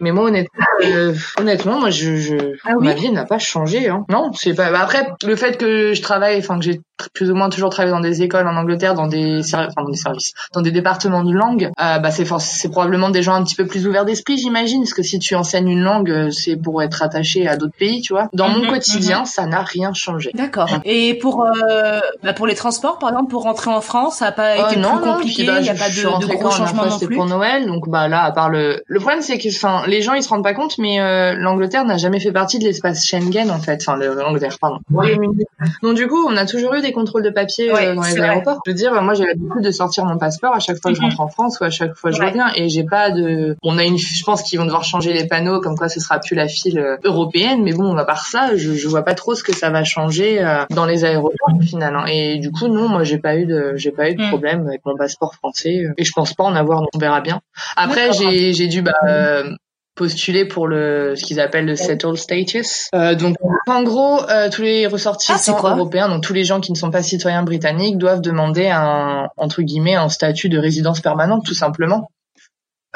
Mais 0.00 0.10
moi, 0.10 0.24
honnêtement, 0.24 0.64
euh, 0.84 1.14
honnêtement, 1.38 1.78
moi, 1.80 1.90
je, 1.90 2.16
je 2.16 2.36
Ah 2.64 2.72
oui 2.78 2.86
ma 2.88 2.94
vie 2.94 3.10
n'a 3.10 3.24
pas 3.24 3.38
changé. 3.38 3.88
Hein. 3.88 4.04
Non, 4.08 4.32
c'est 4.34 4.54
pas. 4.54 4.70
bah, 4.72 4.80
après, 4.82 5.06
le 5.24 5.36
fait 5.36 5.56
que 5.56 5.94
je 5.94 6.02
travaille, 6.02 6.38
enfin 6.38 6.58
que 6.58 6.64
j'ai 6.64 6.80
plus 7.12 7.30
ou 7.30 7.34
moins 7.34 7.48
toujours 7.48 7.70
travaillé 7.70 7.92
dans 7.92 8.00
des 8.00 8.22
écoles 8.22 8.46
en 8.46 8.56
Angleterre, 8.56 8.94
dans 8.94 9.06
des, 9.08 9.40
enfin, 9.40 9.68
dans 9.76 9.84
des 9.84 9.96
services, 9.96 10.32
dans 10.52 10.62
des 10.62 10.70
départements 10.70 11.22
de 11.24 11.32
langue, 11.32 11.70
euh, 11.80 11.98
bah 11.98 12.10
c'est 12.12 12.24
c'est 12.38 12.70
probablement 12.70 13.10
des 13.10 13.22
gens 13.22 13.34
un 13.34 13.42
petit 13.44 13.56
peu 13.56 13.66
plus 13.66 13.86
ouverts 13.86 14.04
d'esprit, 14.04 14.38
j'imagine, 14.38 14.82
parce 14.82 14.94
que 14.94 15.02
si 15.02 15.18
tu 15.18 15.34
enseignes 15.34 15.68
une 15.68 15.82
langue, 15.82 16.10
euh, 16.10 16.30
c'est 16.30 16.56
pour 16.56 16.82
être 16.82 17.02
attaché 17.02 17.48
à 17.48 17.56
d'autres 17.56 17.74
pays, 17.78 18.00
tu 18.00 18.12
vois. 18.12 18.28
Dans 18.32 18.48
mon 18.48 18.60
Mhm, 18.62 18.68
quotidien, 18.68 19.24
ça 19.24 19.46
n'a 19.46 19.62
rien 19.62 19.92
changé. 19.92 20.30
D'accord. 20.34 20.68
Et 20.84 21.14
pour 21.14 21.44
euh, 21.44 22.00
bah, 22.22 22.32
pour 22.32 22.46
les 22.46 22.54
transports 22.54 22.98
par 22.98 23.10
exemple 23.10 23.30
pour 23.30 23.42
rentrer 23.42 23.70
en 23.70 23.80
France, 23.80 24.16
ça 24.18 24.26
a 24.26 24.32
pas 24.32 24.54
Oh, 24.56 24.66
été 24.72 24.76
non, 24.76 24.98
plus 24.98 25.00
compliqué, 25.00 25.46
bah, 25.46 25.58
il 25.60 25.66
y 25.66 25.70
a 25.70 25.74
je- 25.74 25.78
pas 25.78 25.88
de, 25.88 26.26
de 26.26 26.32
gros 26.34 26.50
changements 26.50 26.84
non 26.84 26.90
c'était 26.90 27.06
plus. 27.06 27.16
pour 27.16 27.26
Noël, 27.26 27.66
donc 27.66 27.88
bah 27.88 28.06
là, 28.08 28.22
à 28.22 28.30
part 28.32 28.50
le, 28.50 28.82
le 28.86 29.00
problème, 29.00 29.20
c'est 29.20 29.38
que, 29.38 29.48
enfin, 29.48 29.82
les 29.94 30.02
gens 30.02 30.14
ils 30.14 30.22
se 30.22 30.28
rendent 30.28 30.42
pas 30.44 30.54
compte, 30.54 30.76
mais 30.78 31.00
euh, 31.00 31.34
l'Angleterre 31.34 31.84
n'a 31.84 31.96
jamais 31.96 32.20
fait 32.20 32.32
partie 32.32 32.58
de 32.58 32.64
l'espace 32.64 33.04
Schengen 33.06 33.50
en 33.50 33.58
fait, 33.58 33.78
enfin 33.80 33.96
le- 33.96 34.14
l'Angleterre, 34.14 34.56
pardon. 34.60 34.78
Donc 35.82 35.94
du 35.96 36.06
coup, 36.08 36.24
on 36.28 36.36
a 36.36 36.46
toujours 36.46 36.74
eu 36.74 36.80
des 36.80 36.92
contrôles 36.92 37.22
de 37.22 37.30
papier 37.30 37.70
euh, 37.70 37.94
dans 37.94 38.02
les 38.02 38.14
vrai. 38.14 38.28
aéroports. 38.28 38.60
Je 38.66 38.70
veux 38.70 38.74
dire, 38.76 39.00
moi 39.02 39.14
j'ai 39.14 39.24
l'habitude 39.24 39.62
de 39.62 39.70
sortir 39.70 40.04
mon 40.04 40.18
passeport 40.18 40.54
à 40.54 40.60
chaque 40.60 40.78
fois 40.80 40.90
que 40.90 40.96
je 40.96 41.02
Mhm. 41.02 41.08
rentre 41.10 41.20
en 41.20 41.28
France 41.28 41.58
ou 41.60 41.64
à 41.64 41.70
chaque 41.70 41.94
fois 41.94 42.10
que 42.10 42.16
je 42.16 42.22
Ouais. 42.22 42.28
reviens, 42.28 42.50
et 42.54 42.68
j'ai 42.68 42.84
pas 42.84 43.10
de. 43.10 43.56
On 43.62 43.78
a 43.78 43.84
une, 43.84 43.98
je 43.98 44.24
pense 44.24 44.42
qu'ils 44.42 44.58
vont 44.58 44.64
devoir 44.64 44.84
changer 44.84 45.12
les 45.12 45.26
panneaux, 45.26 45.60
comme 45.60 45.76
quoi 45.76 45.88
ce 45.88 46.00
sera 46.00 46.18
plus 46.18 46.34
la 46.34 46.48
file 46.48 46.78
euh, 46.78 46.96
européenne, 47.04 47.62
mais 47.62 47.72
bon, 47.72 47.96
à 47.96 48.04
part 48.04 48.26
ça, 48.26 48.56
je, 48.56 48.72
je 48.74 48.88
vois 48.88 49.02
pas 49.02 49.14
trop 49.14 49.34
ce 49.34 49.42
que 49.42 49.54
ça 49.54 49.70
va 49.70 49.84
changer 49.84 50.42
euh, 50.44 50.64
dans 50.70 50.86
les 50.86 51.04
aéroports 51.04 51.54
au 51.58 51.62
final. 51.62 51.94
hein. 51.96 52.04
Et 52.06 52.38
du 52.38 52.50
coup, 52.50 52.68
non, 52.68 52.88
moi 52.88 53.04
j'ai 53.04 53.18
pas 53.18 53.36
eu 53.36 53.46
de, 53.46 53.72
j'ai 53.76 53.90
pas 53.90 54.10
eu 54.10 54.14
de 54.14 54.22
Mhm. 54.22 54.28
problème 54.28 54.66
avec 54.68 54.80
mon 54.84 54.96
passeport 54.96 55.34
français, 55.34 55.84
euh, 55.84 55.92
et 55.98 56.04
je 56.04 56.12
pense 56.12 56.34
pas 56.34 56.44
en 56.44 56.54
avoir, 56.54 56.80
donc 56.80 56.88
on 56.94 56.98
verra 56.98 57.20
bien. 57.20 57.40
Après, 57.76 58.12
j'ai 58.12 58.52
j'ai 58.52 58.66
dû 58.68 58.82
bah, 58.82 58.92
euh, 59.08 59.50
postuler 59.94 60.44
pour 60.44 60.66
le 60.66 61.14
ce 61.16 61.24
qu'ils 61.24 61.40
appellent 61.40 61.66
le 61.66 61.76
settled 61.76 62.16
status. 62.16 62.88
Euh, 62.94 63.14
donc 63.14 63.36
en 63.66 63.82
gros, 63.82 64.22
euh, 64.28 64.50
tous 64.50 64.62
les 64.62 64.86
Ah, 64.86 64.88
ressortissants 64.88 65.54
quoi 65.54 65.70
européens, 65.76 66.08
donc 66.08 66.22
tous 66.22 66.32
les 66.32 66.44
gens 66.44 66.60
qui 66.60 66.72
ne 66.72 66.76
sont 66.76 66.90
pas 66.90 67.02
citoyens 67.02 67.42
britanniques, 67.42 67.98
doivent 67.98 68.20
demander 68.20 68.68
un 68.68 69.28
entre 69.36 69.62
guillemets 69.62 69.94
un 69.94 70.08
statut 70.08 70.48
de 70.48 70.58
résidence 70.58 71.00
permanente, 71.00 71.44
tout 71.44 71.54
simplement. 71.54 72.10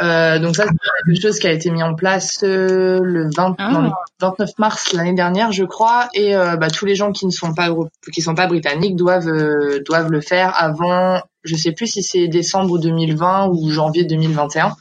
Euh, 0.01 0.38
donc 0.38 0.55
ça, 0.55 0.64
c'est 0.64 1.12
quelque 1.12 1.20
chose 1.20 1.38
qui 1.40 1.49
a 1.49 1.53
été 1.53 1.70
mis 1.70 1.82
en 1.82 1.94
place 1.94 2.38
euh, 2.44 3.01
le 3.03 3.28
20, 3.34 3.57
Ah. 3.59 3.70
non, 3.72 3.80
le 3.80 3.90
29 4.20 4.51
mars 4.59 4.92
l'année 4.92 5.14
dernière, 5.14 5.51
je 5.51 5.64
crois, 5.64 6.09
et 6.14 6.36
euh, 6.36 6.57
bah, 6.57 6.70
tous 6.70 6.86
les 6.86 6.94
gens 6.94 7.11
qui 7.11 7.26
ne 7.26 7.32
sont 7.32 7.53
pas 7.53 7.68
qui 8.12 8.22
sont 8.22 8.34
pas 8.36 8.46
britanniques 8.46 8.94
doivent 8.94 9.28
euh, 9.28 9.82
doivent 9.84 10.11
le 10.12 10.20
faire 10.20 10.53
avant, 10.57 11.20
je 11.42 11.57
sais 11.57 11.72
plus 11.72 11.88
si 11.88 12.03
c'est 12.03 12.28
décembre 12.28 12.78
2020 12.78 13.49
ou 13.49 13.70
janvier 13.70 14.05
2021. 14.05 14.76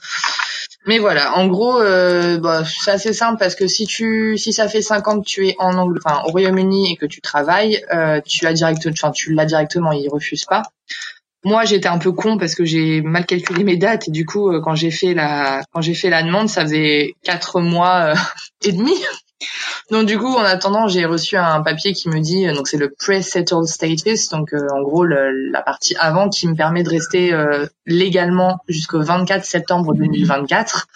Mais 0.87 0.99
voilà, 0.99 1.37
en 1.37 1.47
gros, 1.47 1.79
euh, 1.81 2.39
bah, 2.39 2.63
c'est 2.65 2.91
assez 2.91 3.13
simple 3.13 3.37
parce 3.37 3.55
que 3.55 3.67
si 3.67 3.85
tu, 3.85 4.37
si 4.37 4.53
ça 4.53 4.69
fait 4.69 4.81
cinq 4.81 5.07
ans 5.09 5.19
que 5.19 5.25
tu 5.25 5.47
es 5.47 5.55
en 5.59 5.73
Angl- 5.75 5.99
enfin 6.03 6.21
au 6.25 6.31
Royaume-Uni 6.31 6.93
et 6.93 6.95
que 6.95 7.05
tu 7.05 7.21
travailles, 7.21 7.83
euh, 7.93 8.21
tu 8.25 8.45
l'as 8.45 8.53
direct, 8.53 8.87
enfin 8.87 9.11
tu 9.11 9.33
l'as 9.33 9.45
directement, 9.45 9.91
ils 9.91 10.07
refusent 10.09 10.45
pas. 10.45 10.63
Moi, 11.43 11.65
j'étais 11.65 11.89
un 11.89 11.97
peu 11.97 12.11
con 12.13 12.37
parce 12.37 12.55
que 12.55 12.65
j'ai 12.65 13.01
mal 13.01 13.25
calculé 13.25 13.63
mes 13.63 13.77
dates 13.77 14.07
et 14.07 14.11
du 14.11 14.25
coup, 14.25 14.49
euh, 14.49 14.61
quand 14.61 14.75
j'ai 14.75 14.91
fait 14.91 15.13
la, 15.13 15.61
quand 15.73 15.81
j'ai 15.81 15.93
fait 15.93 16.09
la 16.09 16.23
demande, 16.23 16.49
ça 16.49 16.61
faisait 16.61 17.13
quatre 17.23 17.61
mois 17.61 18.13
euh, 18.13 18.15
et 18.63 18.71
demi. 18.71 18.93
Donc 19.91 20.05
du 20.07 20.17
coup, 20.17 20.33
en 20.35 20.43
attendant, 20.43 20.87
j'ai 20.87 21.05
reçu 21.05 21.37
un 21.37 21.61
papier 21.61 21.93
qui 21.93 22.09
me 22.09 22.19
dit, 22.19 22.47
euh, 22.47 22.53
donc 22.53 22.67
c'est 22.67 22.77
le 22.77 22.89
pre-settled 22.89 23.65
status, 23.65 24.29
donc 24.29 24.53
euh, 24.53 24.67
en 24.73 24.81
gros 24.81 25.03
le- 25.05 25.49
la 25.51 25.61
partie 25.61 25.95
avant 25.97 26.27
qui 26.29 26.47
me 26.47 26.55
permet 26.55 26.83
de 26.83 26.89
rester 26.89 27.33
euh, 27.33 27.65
légalement 27.85 28.57
jusqu'au 28.67 29.01
24 29.01 29.45
septembre 29.45 29.93
2024. 29.93 30.87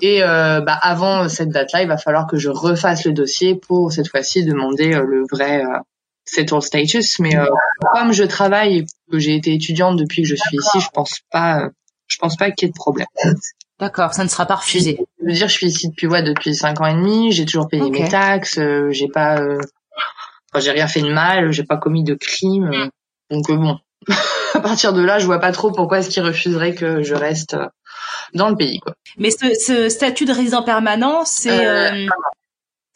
Et 0.00 0.22
euh, 0.22 0.60
bah, 0.60 0.78
avant 0.80 1.28
cette 1.28 1.48
date-là, 1.50 1.82
il 1.82 1.88
va 1.88 1.96
falloir 1.96 2.26
que 2.26 2.36
je 2.36 2.50
refasse 2.50 3.04
le 3.04 3.12
dossier 3.12 3.54
pour 3.56 3.92
cette 3.92 4.08
fois-ci 4.08 4.44
demander 4.44 4.90
le 4.90 5.24
vrai 5.30 5.64
euh, 5.64 5.78
settled 6.24 6.62
status. 6.62 7.18
Mais 7.20 7.36
euh, 7.36 7.46
comme 7.94 8.12
je 8.12 8.24
travaille 8.24 8.78
et 8.78 8.86
que 9.10 9.18
j'ai 9.18 9.34
été 9.34 9.54
étudiante 9.54 9.96
depuis 9.96 10.22
que 10.22 10.28
je 10.28 10.34
suis 10.36 10.56
ici, 10.58 10.80
je 10.80 10.88
pense 10.92 11.20
pas, 11.30 11.60
euh, 11.62 11.68
je 12.08 12.18
pense 12.18 12.36
pas 12.36 12.50
qu'il 12.50 12.66
y 12.66 12.68
ait 12.68 12.72
de 12.72 12.76
problème. 12.76 13.06
D'accord, 13.80 14.14
ça 14.14 14.22
ne 14.24 14.28
sera 14.28 14.46
pas 14.46 14.54
refusé. 14.56 14.98
Je 15.20 15.26
veux 15.26 15.32
dire, 15.32 15.48
je 15.48 15.52
suis 15.52 15.66
ici 15.66 15.88
depuis 15.88 16.06
ouais 16.06 16.22
depuis 16.22 16.54
cinq 16.54 16.80
ans 16.80 16.86
et 16.86 16.94
demi. 16.94 17.32
J'ai 17.32 17.44
toujours 17.44 17.68
payé 17.68 17.82
mes 17.90 18.08
taxes. 18.08 18.58
euh, 18.58 18.90
j'ai 18.90 19.08
pas, 19.08 19.40
euh, 19.40 19.58
enfin, 20.52 20.60
j'ai 20.64 20.70
rien 20.70 20.86
fait 20.86 21.02
de 21.02 21.12
mal. 21.12 21.50
J'ai 21.52 21.64
pas 21.64 21.76
commis 21.76 22.04
de 22.04 22.14
crime. 22.14 22.70
euh, 22.72 22.88
donc 23.30 23.50
euh, 23.50 23.56
bon, 23.56 23.78
à 24.54 24.60
partir 24.60 24.92
de 24.92 25.02
là, 25.02 25.18
je 25.18 25.26
vois 25.26 25.40
pas 25.40 25.50
trop 25.52 25.72
pourquoi 25.72 25.98
est-ce 25.98 26.10
qu'ils 26.10 26.22
refuseraient 26.22 26.74
que 26.74 27.02
je 27.02 27.14
reste 27.14 27.56
dans 28.32 28.48
le 28.48 28.56
pays. 28.56 28.78
Quoi. 28.78 28.94
Mais 29.18 29.30
ce, 29.30 29.54
ce 29.54 29.88
statut 29.88 30.24
de 30.24 30.32
résident 30.32 30.62
permanent, 30.62 31.24
c'est 31.24 32.06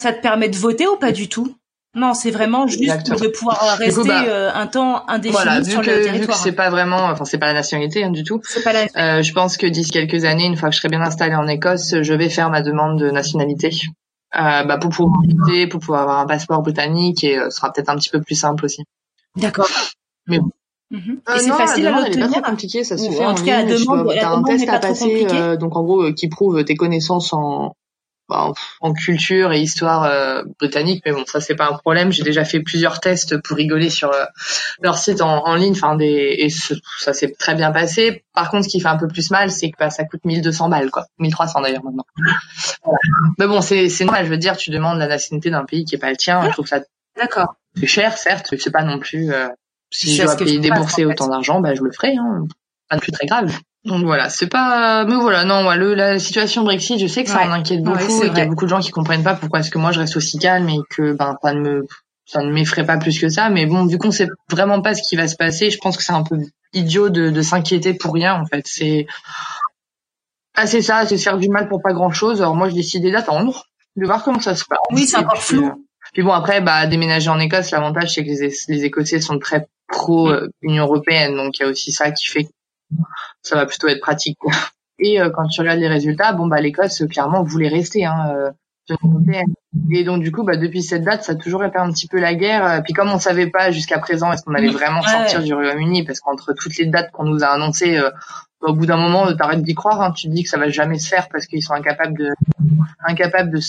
ça 0.00 0.12
te 0.12 0.22
permet 0.22 0.48
de 0.48 0.56
voter 0.56 0.86
ou 0.86 0.96
pas 0.96 1.10
du 1.10 1.28
tout? 1.28 1.56
Non, 1.94 2.12
c'est 2.14 2.30
vraiment 2.30 2.66
juste 2.66 2.82
Exactement. 2.82 3.18
de 3.18 3.28
pouvoir 3.28 3.58
coup, 3.58 3.82
rester 3.82 4.08
bah, 4.08 4.24
euh, 4.26 4.50
un 4.54 4.66
temps 4.66 5.04
indéfini 5.08 5.32
Voilà, 5.32 5.60
vu 5.60 5.70
sur 5.70 5.80
le 5.80 5.86
que, 5.86 5.92
vu 5.92 5.98
que 6.04 6.10
territoire. 6.12 6.36
c'est 6.38 6.52
pas 6.52 6.68
vraiment, 6.70 7.04
enfin 7.06 7.24
c'est 7.24 7.38
pas 7.38 7.46
la 7.46 7.54
nationalité 7.54 8.04
hein, 8.04 8.10
du 8.10 8.24
tout. 8.24 8.40
C'est 8.44 8.62
pas 8.62 8.72
la 8.72 8.86
Euh, 8.96 9.22
je 9.22 9.32
pense 9.32 9.56
que 9.56 9.66
d'ici 9.66 9.90
quelques 9.90 10.24
années, 10.24 10.44
une 10.46 10.56
fois 10.56 10.68
que 10.68 10.74
je 10.74 10.80
serai 10.80 10.90
bien 10.90 11.00
installée 11.00 11.34
en 11.34 11.46
Écosse, 11.48 11.94
je 12.02 12.14
vais 12.14 12.28
faire 12.28 12.50
ma 12.50 12.60
demande 12.62 12.98
de 13.00 13.10
nationalité. 13.10 13.70
Euh, 14.38 14.64
bah, 14.64 14.76
pour 14.76 14.90
pouvoir 14.90 15.22
voter, 15.26 15.66
pour 15.66 15.80
pouvoir 15.80 16.02
avoir 16.02 16.18
un 16.18 16.26
passeport 16.26 16.60
britannique 16.62 17.24
et 17.24 17.38
euh, 17.38 17.48
ce 17.50 17.56
sera 17.56 17.72
peut-être 17.72 17.88
un 17.88 17.96
petit 17.96 18.10
peu 18.10 18.20
plus 18.20 18.34
simple 18.34 18.66
aussi. 18.66 18.84
D'accord. 19.36 19.68
Mais 20.26 20.38
bon. 20.38 20.50
Mhm. 20.90 21.20
Euh, 21.28 21.34
Et 21.36 21.38
c'est 21.40 21.48
non, 21.48 21.54
facile 21.56 21.84
la 21.84 21.90
à 21.90 21.92
demande, 21.92 22.04
l'obtenir 22.06 22.30
trop 22.30 22.40
compliquée, 22.50 22.84
ça 22.84 22.96
se 22.98 23.02
Ou 23.08 23.12
fait 23.12 23.24
en 23.24 23.30
en 23.30 23.34
tout 23.34 23.44
cas, 23.44 23.62
la 23.62 23.62
ligne. 23.64 23.76
Tu 23.76 23.82
demande- 23.84 24.04
dois- 24.04 24.14
la 24.14 24.20
t'as 24.20 24.30
un 24.36 24.42
test 24.42 24.68
à 24.68 24.78
passer, 24.78 25.26
euh, 25.32 25.56
donc 25.56 25.74
en 25.76 25.82
gros, 25.82 26.02
euh, 26.02 26.12
qui 26.12 26.28
prouve 26.28 26.62
tes 26.64 26.76
connaissances 26.76 27.32
en, 27.32 27.74
en, 28.28 28.52
en 28.80 28.92
culture 28.92 29.52
et 29.52 29.60
histoire 29.60 30.04
euh, 30.04 30.42
britannique. 30.58 31.02
Mais 31.06 31.12
bon, 31.12 31.24
ça 31.26 31.40
c'est 31.40 31.54
pas 31.54 31.68
un 31.70 31.76
problème. 31.76 32.12
J'ai 32.12 32.22
déjà 32.22 32.44
fait 32.44 32.60
plusieurs 32.60 33.00
tests 33.00 33.40
pour 33.42 33.56
rigoler 33.56 33.90
sur 33.90 34.12
euh, 34.12 34.24
leur 34.80 34.98
site 34.98 35.20
en, 35.20 35.46
en 35.46 35.54
ligne, 35.54 35.72
enfin 35.72 35.96
des, 35.96 36.36
et 36.38 36.50
ce- 36.50 36.74
ça 36.98 37.12
s'est 37.12 37.32
très 37.38 37.54
bien 37.54 37.70
passé. 37.72 38.24
Par 38.34 38.50
contre, 38.50 38.64
ce 38.64 38.68
qui 38.70 38.80
fait 38.80 38.88
un 38.88 38.96
peu 38.96 39.08
plus 39.08 39.30
mal, 39.30 39.50
c'est 39.50 39.70
que 39.70 39.76
bah, 39.78 39.90
ça 39.90 40.04
coûte 40.04 40.24
1200 40.24 40.68
balles, 40.68 40.90
quoi, 40.90 41.06
1300 41.18 41.60
d'ailleurs 41.62 41.84
maintenant. 41.84 42.04
Voilà. 42.84 42.98
Mais 43.38 43.46
bon, 43.46 43.60
c'est 43.60 43.88
c'est 43.88 44.04
normal. 44.04 44.24
Je 44.26 44.30
veux 44.30 44.36
dire, 44.38 44.56
tu 44.56 44.70
demandes 44.70 44.98
la 44.98 45.06
nationalité 45.08 45.50
d'un 45.50 45.64
pays 45.64 45.84
qui 45.84 45.94
est 45.94 45.98
pas 45.98 46.10
le 46.10 46.16
tien. 46.16 46.42
Je 46.46 46.52
trouve 46.52 46.66
ça 46.66 46.80
D'accord. 47.16 47.56
c'est 47.76 47.86
cher, 47.86 48.16
certes, 48.16 48.48
mais 48.52 48.58
c'est 48.58 48.70
pas 48.70 48.82
non 48.84 48.98
plus. 48.98 49.32
euh, 49.32 49.48
si 49.90 50.14
je 50.14 50.22
dois 50.22 50.36
payer 50.36 50.58
débourser 50.58 51.04
en 51.04 51.08
fait. 51.08 51.14
autant 51.14 51.28
d'argent, 51.28 51.60
bah 51.60 51.74
je 51.74 51.82
le 51.82 51.90
ferai. 51.90 52.14
Hein. 52.16 52.44
Pas 52.90 52.96
non 52.96 53.00
plus 53.00 53.12
très 53.12 53.26
grave. 53.26 53.50
Donc 53.88 54.04
voilà, 54.04 54.28
c'est 54.28 54.46
pas. 54.48 55.04
Mais 55.06 55.14
voilà, 55.16 55.44
non, 55.44 55.66
ouais, 55.66 55.76
le, 55.76 55.94
la 55.94 56.18
situation 56.18 56.62
Brexit, 56.62 56.98
je 56.98 57.06
sais 57.06 57.24
que 57.24 57.30
ça 57.30 57.38
Ouais. 57.38 57.44
en 57.48 57.52
inquiète 57.52 57.82
beaucoup 57.82 58.22
et 58.22 58.28
qu'il 58.28 58.38
y 58.38 58.42
a 58.42 58.46
beaucoup 58.46 58.64
de 58.66 58.70
gens 58.70 58.80
qui 58.80 58.90
comprennent 58.90 59.24
pas 59.24 59.34
pourquoi 59.34 59.60
est-ce 59.60 59.70
que 59.70 59.78
moi 59.78 59.92
je 59.92 60.00
reste 60.00 60.16
aussi 60.16 60.38
calme 60.38 60.68
et 60.68 60.78
que 60.90 61.12
ben 61.12 61.36
ça 61.42 61.52
ne 61.54 61.60
me 61.60 61.86
ça 62.26 62.42
ne 62.42 62.52
m'effraie 62.52 62.84
pas 62.84 62.98
plus 62.98 63.18
que 63.18 63.28
ça. 63.28 63.48
Mais 63.50 63.64
bon, 63.66 63.86
vu 63.86 63.96
qu'on 63.98 64.10
sait 64.10 64.28
vraiment 64.50 64.82
pas 64.82 64.94
ce 64.94 65.02
qui 65.08 65.16
va 65.16 65.26
se 65.26 65.36
passer, 65.36 65.70
je 65.70 65.78
pense 65.78 65.96
que 65.96 66.02
c'est 66.02 66.12
un 66.12 66.22
peu 66.22 66.36
idiot 66.74 67.08
de, 67.08 67.30
de 67.30 67.42
s'inquiéter 67.42 67.94
pour 67.94 68.12
rien 68.14 68.34
en 68.34 68.44
fait. 68.44 68.62
C'est 68.66 69.06
Ah, 70.54 70.66
c'est 70.66 70.82
ça, 70.82 71.06
c'est 71.06 71.16
se 71.16 71.22
faire 71.22 71.38
du 71.38 71.48
mal 71.48 71.68
pour 71.68 71.80
pas 71.82 71.92
grand 71.92 72.10
chose. 72.10 72.42
Alors 72.42 72.54
moi, 72.54 72.68
j'ai 72.68 72.74
décidé 72.74 73.10
d'attendre, 73.10 73.64
de 73.96 74.04
voir 74.04 74.22
comment 74.24 74.40
ça 74.40 74.54
se 74.54 74.64
passe. 74.68 74.78
Oui, 74.92 75.06
c'est 75.06 75.16
encore 75.16 75.42
flou. 75.42 75.66
Euh, 75.66 75.72
puis 76.12 76.22
bon, 76.22 76.32
après, 76.32 76.60
bah, 76.60 76.86
déménager 76.86 77.28
en 77.30 77.38
Écosse, 77.38 77.70
l'avantage, 77.70 78.14
c'est 78.14 78.24
que 78.24 78.30
les, 78.30 78.52
les 78.68 78.84
Écossais 78.84 79.20
sont 79.20 79.38
très 79.38 79.66
pro 79.86 80.28
euh, 80.30 80.48
Union 80.62 80.84
Européenne, 80.84 81.36
donc 81.36 81.58
il 81.58 81.62
y 81.62 81.66
a 81.66 81.68
aussi 81.70 81.92
ça 81.92 82.10
qui 82.10 82.26
fait 82.26 82.44
que 82.44 82.50
ça 83.42 83.56
va 83.56 83.66
plutôt 83.66 83.88
être 83.88 84.00
pratique, 84.00 84.38
quoi. 84.38 84.52
Et 84.98 85.20
euh, 85.20 85.30
quand 85.30 85.46
tu 85.46 85.60
regardes 85.60 85.78
les 85.78 85.88
résultats, 85.88 86.32
bon, 86.32 86.46
bah, 86.46 86.60
l'Écosse, 86.60 87.04
clairement, 87.08 87.42
voulait 87.42 87.68
rester, 87.68 88.04
hein, 88.04 88.52
et 89.90 90.04
donc 90.04 90.22
du 90.22 90.32
coup, 90.32 90.44
bah, 90.44 90.56
depuis 90.56 90.82
cette 90.82 91.02
date, 91.02 91.24
ça 91.24 91.32
a 91.32 91.34
toujours 91.34 91.64
été 91.64 91.78
un 91.78 91.90
petit 91.92 92.06
peu 92.06 92.18
la 92.18 92.34
guerre. 92.34 92.82
Puis 92.84 92.92
comme 92.92 93.10
on 93.10 93.18
savait 93.18 93.48
pas 93.48 93.70
jusqu'à 93.70 93.98
présent 93.98 94.32
est-ce 94.32 94.42
qu'on 94.42 94.54
allait 94.54 94.70
vraiment 94.70 95.02
sortir 95.02 95.42
du 95.42 95.52
Royaume-Uni, 95.54 96.04
parce 96.04 96.20
qu'entre 96.20 96.54
toutes 96.54 96.76
les 96.76 96.86
dates 96.86 97.10
qu'on 97.12 97.24
nous 97.24 97.44
a 97.44 97.48
annoncées, 97.48 97.98
euh, 97.98 98.10
au 98.60 98.72
bout 98.72 98.86
d'un 98.86 98.96
moment, 98.96 99.32
t'arrêtes 99.36 99.62
d'y 99.62 99.74
croire. 99.74 100.00
Hein. 100.00 100.12
Tu 100.12 100.28
te 100.28 100.32
dis 100.32 100.42
que 100.42 100.48
ça 100.48 100.58
va 100.58 100.68
jamais 100.68 100.98
se 100.98 101.08
faire 101.08 101.28
parce 101.30 101.46
qu'ils 101.46 101.62
sont 101.62 101.74
incapables 101.74 102.16
de 102.16 102.30
incapables 103.06 103.50
de, 103.50 103.60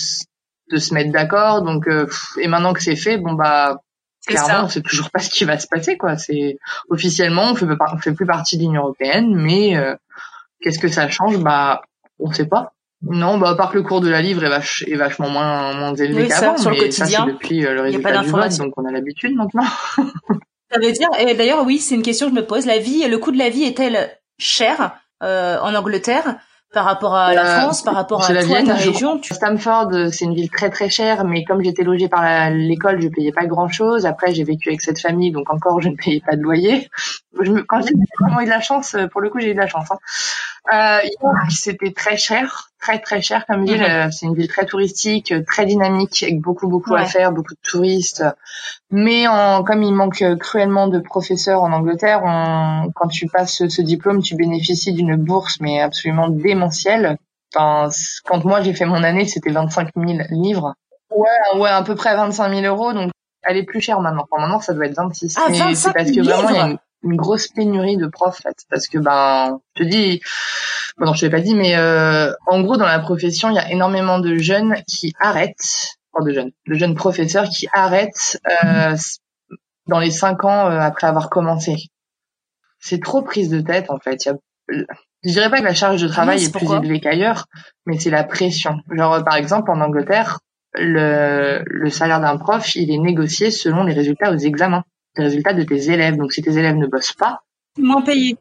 de 0.72 0.76
se 0.78 0.94
mettre 0.94 1.12
d'accord. 1.12 1.62
Donc 1.62 1.86
euh, 1.86 2.06
et 2.40 2.48
maintenant 2.48 2.72
que 2.72 2.82
c'est 2.82 2.96
fait, 2.96 3.18
bon 3.18 3.34
bah 3.34 3.80
clairement, 4.26 4.64
on 4.64 4.68
sait 4.68 4.82
toujours 4.82 5.10
pas 5.10 5.20
ce 5.20 5.30
qui 5.30 5.44
va 5.44 5.58
se 5.58 5.66
passer 5.66 5.96
quoi. 5.96 6.16
C'est 6.16 6.58
officiellement, 6.88 7.50
on 7.50 7.54
fait 7.54 7.66
on 7.66 7.98
fait 7.98 8.12
plus 8.12 8.26
partie 8.26 8.56
de 8.56 8.62
l'Union 8.62 8.82
européenne, 8.82 9.34
mais 9.34 9.76
euh, 9.76 9.94
qu'est-ce 10.60 10.78
que 10.78 10.88
ça 10.88 11.08
change? 11.08 11.38
Bah, 11.38 11.82
on 12.18 12.32
sait 12.32 12.46
pas. 12.46 12.72
Non, 13.02 13.38
bah 13.38 13.50
à 13.50 13.54
part 13.54 13.70
que 13.70 13.78
le 13.78 13.82
cours 13.82 14.02
de 14.02 14.10
la 14.10 14.20
livre 14.20 14.44
est, 14.44 14.50
vache, 14.50 14.84
est 14.86 14.96
vachement 14.96 15.30
moins 15.30 15.72
moins 15.72 15.94
élevé 15.94 16.28
qu'avant, 16.28 16.52
mais 16.52 16.90
ça 16.90 17.06
c'est 17.06 17.26
depuis 17.26 17.64
euh, 17.64 17.72
le 17.72 17.80
résultat 17.80 18.22
du 18.22 18.28
vote, 18.28 18.58
donc 18.58 18.74
on 18.76 18.84
a 18.84 18.92
l'habitude 18.92 19.34
maintenant. 19.34 19.64
ça 19.96 20.78
veut 20.78 20.92
dire, 20.92 21.08
et 21.18 21.34
d'ailleurs 21.34 21.64
oui, 21.64 21.78
c'est 21.78 21.94
une 21.94 22.02
question 22.02 22.28
que 22.28 22.36
je 22.36 22.40
me 22.40 22.46
pose. 22.46 22.66
La 22.66 22.78
vie, 22.78 23.06
le 23.08 23.18
coût 23.18 23.32
de 23.32 23.38
la 23.38 23.48
vie 23.48 23.64
est-elle 23.64 24.10
cher 24.38 24.92
euh, 25.22 25.58
en 25.60 25.74
Angleterre? 25.74 26.36
Par 26.72 26.84
rapport 26.84 27.14
à 27.14 27.34
la 27.34 27.60
France, 27.60 27.82
par 27.82 27.94
rapport 27.94 28.24
à 28.24 28.32
la 28.32 28.44
toi, 28.44 28.62
ta 28.62 28.74
région. 28.74 29.18
Tu... 29.18 29.34
Stanford, 29.34 29.90
c'est 30.12 30.24
une 30.24 30.34
ville 30.34 30.50
très 30.50 30.70
très 30.70 30.88
chère, 30.88 31.24
mais 31.24 31.44
comme 31.44 31.62
j'étais 31.62 31.82
logée 31.82 32.08
par 32.08 32.50
l'école, 32.50 33.00
je 33.00 33.08
payais 33.08 33.32
pas 33.32 33.46
grand 33.46 33.68
chose. 33.68 34.06
Après, 34.06 34.32
j'ai 34.32 34.44
vécu 34.44 34.68
avec 34.68 34.80
cette 34.80 35.00
famille, 35.00 35.32
donc 35.32 35.52
encore, 35.52 35.80
je 35.80 35.88
ne 35.88 35.96
payais 35.96 36.22
pas 36.24 36.36
de 36.36 36.42
loyer. 36.42 36.88
Je 37.40 37.52
me... 37.52 37.62
Quand 37.62 37.80
j'ai 37.80 37.94
vraiment 38.18 38.40
eu 38.40 38.44
de 38.44 38.50
la 38.50 38.60
chance, 38.60 38.96
pour 39.12 39.20
le 39.20 39.30
coup, 39.30 39.38
j'ai 39.38 39.52
eu 39.52 39.54
de 39.54 39.60
la 39.60 39.68
chance. 39.68 39.88
Hein. 39.92 41.00
Euh, 41.02 41.08
c'était 41.48 41.92
très 41.92 42.16
cher, 42.16 42.69
très 42.80 42.98
très 42.98 43.20
cher 43.20 43.46
comme 43.46 43.64
ville. 43.64 43.80
Mhm. 43.80 44.10
C'est 44.10 44.26
une 44.26 44.34
ville 44.34 44.48
très 44.48 44.66
touristique, 44.66 45.32
très 45.46 45.66
dynamique, 45.66 46.22
avec 46.22 46.40
beaucoup 46.40 46.68
beaucoup 46.68 46.94
à 46.94 47.04
faire, 47.04 47.32
beaucoup 47.32 47.54
de 47.54 47.60
touristes. 47.62 48.24
Mais 48.90 49.26
en, 49.28 49.62
comme 49.62 49.82
il 49.82 49.94
manque 49.94 50.24
cruellement 50.38 50.88
de 50.88 50.98
professeurs 50.98 51.62
en 51.62 51.72
Angleterre, 51.72 52.22
on, 52.24 52.90
quand 52.94 53.08
tu 53.08 53.26
passes 53.26 53.66
ce, 53.68 53.82
diplôme, 53.82 54.22
tu 54.22 54.34
bénéficies 54.34 54.92
d'une 54.92 55.16
bourse, 55.16 55.58
mais 55.60 55.80
absolument 55.80 56.28
démentielle. 56.28 57.16
Enfin, 57.54 57.90
quand 58.24 58.44
moi 58.44 58.60
j'ai 58.62 58.74
fait 58.74 58.86
mon 58.86 59.02
année, 59.02 59.26
c'était 59.26 59.50
25 59.50 59.90
000 59.96 60.18
livres. 60.30 60.74
Ouais, 61.14 61.60
ouais, 61.60 61.70
à 61.70 61.82
peu 61.82 61.94
près 61.94 62.14
25 62.14 62.54
000 62.54 62.66
euros. 62.66 62.92
Donc, 62.92 63.10
elle 63.42 63.56
est 63.56 63.64
plus 63.64 63.80
chère 63.80 64.00
maintenant. 64.00 64.26
Enfin, 64.30 64.42
maintenant, 64.42 64.60
ça 64.60 64.74
doit 64.74 64.86
être 64.86 64.96
26. 64.96 65.36
Ah, 65.38 65.46
25 65.48 65.74
c'est 65.74 65.92
parce 65.92 66.10
que 66.10 66.20
vraiment, 66.20 66.48
il 66.50 66.56
y 66.56 66.58
a 66.58 66.66
une, 66.66 66.78
une 67.02 67.16
grosse 67.16 67.48
pénurie 67.48 67.96
de 67.96 68.06
profs, 68.06 68.40
en 68.40 68.48
fait, 68.48 68.56
parce 68.68 68.86
que 68.86 68.98
ben, 68.98 69.58
je 69.74 69.82
te 69.82 69.88
dis, 69.88 70.20
bon 70.98 71.06
non, 71.06 71.14
je 71.14 71.24
l'ai 71.24 71.30
pas 71.30 71.40
dit, 71.40 71.54
mais 71.54 71.76
euh, 71.76 72.32
en 72.46 72.60
gros, 72.60 72.76
dans 72.76 72.86
la 72.86 72.98
profession, 72.98 73.48
il 73.50 73.54
y 73.54 73.58
a 73.58 73.70
énormément 73.70 74.18
de 74.18 74.36
jeunes 74.36 74.76
qui 74.86 75.12
arrêtent, 75.18 75.96
enfin 76.12 76.24
de 76.24 76.32
jeunes, 76.32 76.50
de 76.66 76.74
jeunes 76.74 76.94
professeurs 76.94 77.48
qui 77.48 77.68
arrêtent 77.72 78.38
euh, 78.64 78.96
dans 79.86 79.98
les 79.98 80.10
cinq 80.10 80.44
ans 80.44 80.70
euh, 80.70 80.78
après 80.78 81.06
avoir 81.06 81.30
commencé. 81.30 81.76
C'est 82.78 83.02
trop 83.02 83.22
prise 83.22 83.50
de 83.50 83.60
tête, 83.60 83.90
en 83.90 83.98
fait. 83.98 84.24
Il 84.24 84.28
y 84.28 84.30
a, 84.30 84.36
je 85.22 85.32
dirais 85.32 85.50
pas 85.50 85.58
que 85.58 85.64
la 85.64 85.74
charge 85.74 86.00
de 86.00 86.08
travail 86.08 86.42
est 86.42 86.52
plus 86.52 86.70
élevée 86.70 87.00
qu'ailleurs, 87.00 87.46
mais 87.86 87.98
c'est 87.98 88.10
la 88.10 88.24
pression. 88.24 88.76
Genre, 88.90 89.22
par 89.24 89.36
exemple, 89.36 89.70
en 89.70 89.80
Angleterre, 89.80 90.40
le, 90.74 91.62
le 91.66 91.90
salaire 91.90 92.20
d'un 92.20 92.36
prof, 92.38 92.74
il 92.76 92.90
est 92.90 92.98
négocié 92.98 93.50
selon 93.50 93.84
les 93.84 93.92
résultats 93.92 94.30
aux 94.32 94.38
examens 94.38 94.84
les 95.16 95.24
résultats 95.24 95.52
de 95.52 95.62
tes 95.62 95.90
élèves. 95.90 96.16
Donc 96.16 96.32
si 96.32 96.42
tes 96.42 96.56
élèves 96.56 96.76
ne 96.76 96.86
bossent 96.86 97.14
pas, 97.14 97.42
moins 97.78 98.02
payé. 98.02 98.36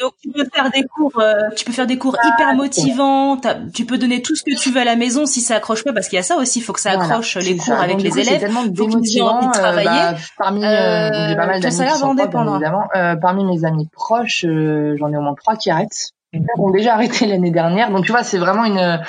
Donc 0.00 0.14
tu 0.20 0.30
peux 0.30 0.44
faire 0.52 0.70
des 0.70 0.84
cours, 0.84 1.12
euh, 1.20 1.32
tu 1.54 1.64
peux 1.64 1.72
faire 1.72 1.86
des 1.86 1.98
cours 1.98 2.16
hyper 2.24 2.54
motivants. 2.54 3.38
Tu 3.72 3.84
peux 3.84 3.98
donner 3.98 4.20
tout 4.20 4.34
ce 4.34 4.42
que 4.42 4.58
tu 4.58 4.70
veux 4.70 4.80
à 4.80 4.84
la 4.84 4.96
maison 4.96 5.26
si 5.26 5.40
ça 5.40 5.56
accroche 5.56 5.84
pas, 5.84 5.92
parce 5.92 6.08
qu'il 6.08 6.16
y 6.16 6.20
a 6.20 6.24
ça 6.24 6.36
aussi, 6.36 6.58
il 6.58 6.62
faut 6.62 6.72
que 6.72 6.80
ça 6.80 6.92
accroche 6.92 7.36
les 7.36 7.56
cours 7.56 7.74
avec 7.74 8.02
les 8.02 8.18
élèves. 8.18 8.34
C'est 8.34 8.38
tellement 8.40 8.64
démotivant. 8.64 9.46
de 9.46 9.52
travailler. 9.52 9.88
Euh, 9.88 10.12
bah, 10.12 10.18
parmi, 10.38 10.64
euh, 10.64 11.28
j'ai 11.28 11.36
pas 11.36 11.46
mal 11.46 11.60
d'amis 11.60 11.76
qui 11.76 11.98
sont 11.98 12.16
évidemment. 12.16 12.88
parmi 13.20 13.44
mes 13.44 13.64
amis 13.64 13.88
proches, 13.92 14.44
j'en 14.44 15.12
ai 15.12 15.16
au 15.16 15.20
moins 15.20 15.34
trois 15.34 15.56
qui 15.56 15.70
arrêtent. 15.70 16.10
Ils 16.32 16.42
ont 16.58 16.70
déjà 16.70 16.94
arrêté 16.94 17.26
l'année 17.26 17.50
dernière. 17.50 17.90
Donc 17.90 18.04
tu 18.04 18.12
vois, 18.12 18.24
c'est 18.24 18.38
vraiment 18.38 18.64
une. 18.64 19.00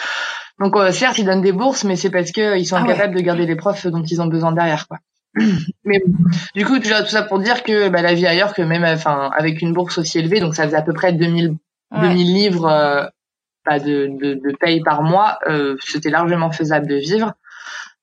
Donc 0.60 0.76
certes, 0.92 1.18
ils 1.18 1.26
donnent 1.26 1.42
des 1.42 1.54
bourses, 1.54 1.86
mais 1.86 1.96
c'est 1.96 2.12
parce 2.12 2.32
que 2.32 2.58
ils 2.58 2.66
sont 2.66 2.76
ah 2.76 2.82
incapables 2.82 3.16
de 3.16 3.22
garder 3.22 3.48
les 3.48 3.56
profs 3.56 3.88
dont 3.88 4.04
ils 4.04 4.22
ont 4.22 4.28
besoin 4.28 4.52
derrière, 4.52 4.88
quoi. 4.88 5.00
Mais 5.84 6.02
du 6.56 6.66
coup, 6.66 6.80
tout 6.80 6.88
ça 6.88 7.24
pour 7.24 7.40
dire 7.40 7.64
que 7.64 7.90
bah, 7.90 8.02
la 8.02 8.14
vie 8.14 8.28
ailleurs, 8.28 8.54
que 8.54 8.62
même 8.62 8.84
enfin 8.84 9.32
avec 9.36 9.62
une 9.62 9.74
bourse 9.74 9.98
aussi 9.98 10.20
élevée, 10.20 10.40
donc 10.40 10.56
ça 10.56 10.66
faisait 10.66 10.78
à 10.78 10.82
peu 10.82 10.94
près 10.94 11.14
2000, 11.14 11.56
2000 11.92 12.34
livres 12.34 12.68
euh, 12.68 13.06
bah, 13.66 13.80
de, 13.80 14.08
de, 14.20 14.34
de, 14.36 14.56
paye 14.58 14.82
par 14.82 15.02
mois, 15.04 15.40
euh, 15.48 15.76
c'était 15.80 16.10
largement 16.10 16.52
faisable 16.52 16.88
de 16.88 16.96
vivre. 16.96 17.34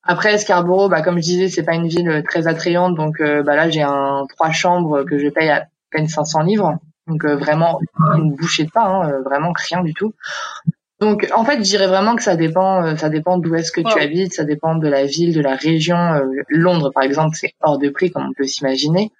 Après 0.03 0.37
Scarborough, 0.37 0.89
bah, 0.89 1.01
comme 1.01 1.17
je 1.17 1.23
disais, 1.23 1.47
c'est 1.47 1.63
pas 1.63 1.75
une 1.75 1.87
ville 1.87 2.23
très 2.27 2.47
attrayante, 2.47 2.95
donc 2.95 3.21
euh, 3.21 3.43
bah, 3.43 3.55
là 3.55 3.69
j'ai 3.69 3.83
un 3.83 4.25
trois 4.29 4.51
chambres 4.51 5.03
que 5.03 5.17
je 5.19 5.29
paye 5.29 5.49
à 5.49 5.67
peine 5.91 6.07
500 6.07 6.41
livres, 6.41 6.79
donc 7.07 7.23
euh, 7.25 7.35
vraiment 7.35 7.79
une 8.15 8.35
bouchée 8.35 8.65
de 8.65 8.71
pain, 8.71 9.03
hein, 9.03 9.21
vraiment 9.23 9.53
rien 9.55 9.83
du 9.83 9.93
tout. 9.93 10.13
Donc 11.01 11.27
en 11.35 11.43
fait, 11.43 11.57
je 11.57 11.63
dirais 11.63 11.87
vraiment 11.87 12.15
que 12.15 12.21
ça 12.21 12.35
dépend, 12.35 12.85
euh, 12.85 12.95
ça 12.95 13.09
dépend 13.09 13.39
d'où 13.39 13.55
est-ce 13.55 13.71
que 13.71 13.81
tu 13.81 13.99
habites, 13.99 14.33
ça 14.33 14.43
dépend 14.43 14.75
de 14.75 14.87
la 14.87 15.05
ville, 15.05 15.33
de 15.33 15.41
la 15.41 15.55
région. 15.55 15.97
Euh, 15.97 16.43
Londres, 16.47 16.91
par 16.93 17.01
exemple, 17.01 17.35
c'est 17.35 17.55
hors 17.59 17.79
de 17.79 17.89
prix 17.89 18.11
comme 18.11 18.27
on 18.29 18.33
peut 18.33 18.45
s'imaginer. 18.45 19.11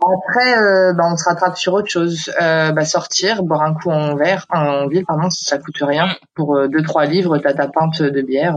Après, 0.00 0.56
euh, 0.56 0.94
bah, 0.94 1.04
on 1.12 1.16
se 1.18 1.24
rattrape 1.28 1.58
sur 1.58 1.74
autre 1.74 1.90
chose. 1.90 2.32
bah, 2.38 2.84
sortir, 2.86 3.42
boire 3.42 3.62
un 3.62 3.74
coup 3.74 3.90
en 3.90 4.16
verre, 4.16 4.46
en 4.48 4.88
ville, 4.88 5.04
pardon, 5.04 5.28
ça 5.28 5.58
coûte 5.58 5.76
rien. 5.82 6.16
Pour 6.34 6.66
deux 6.66 6.82
trois 6.82 7.04
livres, 7.04 7.36
t'as 7.36 7.52
ta 7.52 7.68
pinte 7.68 8.00
de 8.00 8.22
bière. 8.22 8.56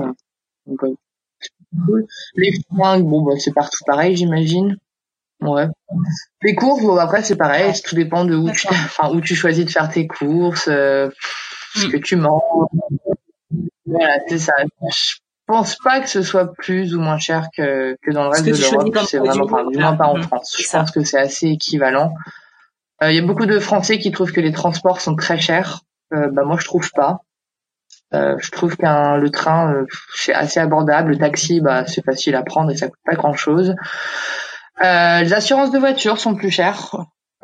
Donc, 0.66 0.80
Les 2.36 2.54
fringues, 2.74 3.04
bon, 3.04 3.22
bah, 3.22 3.34
c'est 3.38 3.54
partout 3.54 3.84
pareil, 3.86 4.16
j'imagine. 4.16 4.78
Ouais. 5.42 5.68
Les 6.42 6.56
courses, 6.56 6.82
bon, 6.82 6.96
après 6.96 7.22
c'est 7.22 7.36
pareil, 7.36 7.74
tout 7.84 7.96
dépend 7.96 8.24
de 8.24 8.34
où 8.34 8.50
tu, 8.50 8.68
enfin, 8.70 9.12
où 9.14 9.20
tu 9.20 9.36
choisis 9.36 9.66
de 9.66 9.70
faire 9.70 9.92
tes 9.92 10.08
courses 10.08 10.70
ce 11.76 11.88
que 11.88 11.98
tu 11.98 12.16
manges. 12.16 12.42
Voilà, 13.86 14.20
c'est 14.28 14.40
ça. 14.40 14.54
Je 14.92 15.16
pense 15.46 15.78
pas 15.78 16.00
que 16.00 16.10
ce 16.10 16.24
soit 16.24 16.54
plus 16.54 16.96
ou 16.96 17.00
moins 17.00 17.20
cher 17.20 17.50
que, 17.56 17.96
que 18.02 18.12
dans 18.12 18.24
le 18.24 18.30
reste 18.30 18.46
de 18.46 18.52
l'Europe. 18.52 18.98
C'est 19.08 19.20
vraiment, 19.20 19.46
enfin, 19.46 19.66
du 19.68 19.78
moins 19.78 19.96
pas 19.96 20.08
en 20.08 20.22
France. 20.22 20.56
Je 20.58 20.70
pense 20.70 20.92
que 20.92 21.04
c'est 21.04 21.20
assez 21.20 21.48
équivalent. 21.48 22.14
Il 23.02 23.08
euh, 23.08 23.12
y 23.12 23.20
a 23.20 23.22
beaucoup 23.22 23.46
de 23.46 23.60
Français 23.60 24.00
qui 24.00 24.12
trouvent 24.12 24.32
que 24.32 24.42
les 24.42 24.54
transports 24.54 25.02
sont 25.02 25.16
très 25.16 25.38
chers. 25.38 25.82
Euh, 26.14 26.30
bah 26.32 26.44
moi 26.46 26.58
je 26.60 26.66
trouve 26.66 26.90
pas. 26.92 27.20
Euh, 28.14 28.36
je 28.40 28.52
trouve 28.52 28.78
qu'un 28.78 29.18
le 29.18 29.30
train 29.30 29.74
euh, 29.74 29.86
c'est 30.16 30.34
assez 30.34 30.60
abordable. 30.60 31.12
Le 31.12 31.18
taxi 31.18 31.60
bah 31.60 31.86
c'est 31.88 32.04
facile 32.04 32.36
à 32.36 32.44
prendre 32.44 32.72
et 32.72 32.78
ça 32.78 32.88
coûte 32.88 33.00
pas 33.04 33.16
grand 33.16 33.34
chose. 33.34 33.76
Euh, 34.84 35.22
les 35.22 35.34
assurances 35.34 35.72
de 35.72 35.80
voiture 35.80 36.20
sont 36.20 36.36
plus 36.36 36.52
chères. 36.52 36.96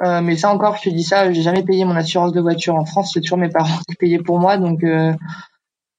Euh, 0.03 0.21
mais 0.21 0.35
ça 0.35 0.51
encore, 0.51 0.77
je 0.77 0.89
te 0.89 0.89
dis 0.89 1.03
ça, 1.03 1.31
j'ai 1.31 1.41
jamais 1.41 1.63
payé 1.63 1.85
mon 1.85 1.95
assurance 1.95 2.33
de 2.33 2.41
voiture 2.41 2.75
en 2.75 2.85
France. 2.85 3.11
C'est 3.13 3.21
toujours 3.21 3.37
mes 3.37 3.49
parents 3.49 3.79
qui 3.89 3.95
payaient 3.95 4.19
pour 4.19 4.39
moi, 4.39 4.57
donc 4.57 4.83
euh, 4.83 5.13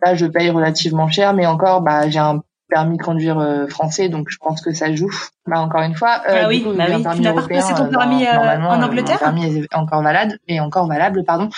là, 0.05 0.15
je 0.15 0.27
paye 0.27 0.51
relativement 0.51 1.09
cher. 1.09 1.35
Mais 1.35 1.47
encore, 1.47 1.83
bah, 1.83 2.09
j'ai 2.09 2.19
un 2.19 2.43
permis 2.73 2.97
de 2.97 3.03
conduire 3.03 3.39
euh, 3.39 3.67
français, 3.67 4.09
donc 4.09 4.29
je 4.31 4.39
pense 4.39 4.63
que 4.63 4.73
ça 4.73 4.95
joue. 4.95 5.11
Bah 5.47 5.61
encore 5.61 5.83
une 5.83 5.95
fois, 5.95 6.23
euh, 6.27 6.43
ah 6.45 6.49
oui, 6.49 6.65
bah 6.65 6.87
oui. 6.89 7.05
tu 7.15 7.21
n'as 7.21 7.35
pas 7.35 7.43
repassé 7.43 7.75
ton 7.75 7.89
permis 7.89 8.27
en 8.27 8.83
Angleterre. 8.83 9.19
Mon 9.21 9.41
permis 9.41 9.59
est 9.59 9.75
encore 9.75 10.03
valable 10.03 10.39
et 10.49 10.59
encore 10.59 10.87
valable, 10.87 11.23
pardon. 11.25 11.51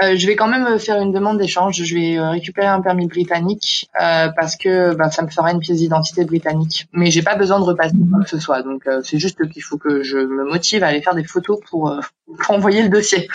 je 0.00 0.26
vais 0.26 0.34
quand 0.34 0.48
même 0.48 0.78
faire 0.78 1.00
une 1.00 1.12
demande 1.12 1.38
d'échange. 1.38 1.82
Je 1.82 1.94
vais 1.94 2.18
récupérer 2.18 2.66
un 2.66 2.80
permis 2.80 3.06
britannique 3.06 3.88
parce 3.94 4.56
que 4.56 4.94
bah, 4.96 5.10
ça 5.10 5.22
me 5.22 5.28
fera 5.28 5.52
une 5.52 5.60
pièce 5.60 5.76
d'identité 5.76 6.24
britannique. 6.24 6.88
Mais 6.92 7.10
j'ai 7.10 7.22
pas 7.22 7.36
besoin 7.36 7.60
de 7.60 7.64
repasser 7.64 7.94
quoi 8.10 8.24
que 8.24 8.30
ce 8.30 8.40
soit, 8.40 8.62
donc 8.62 8.88
c'est 9.04 9.18
juste 9.18 9.48
qu'il 9.50 9.62
faut 9.62 9.78
que 9.78 10.02
je 10.02 10.18
me 10.18 10.44
motive 10.48 10.82
à 10.82 10.88
aller 10.88 11.02
faire 11.02 11.14
des 11.14 11.24
photos 11.24 11.60
pour, 11.70 11.94
pour 12.26 12.54
envoyer 12.54 12.82
le 12.82 12.88
dossier. 12.88 13.28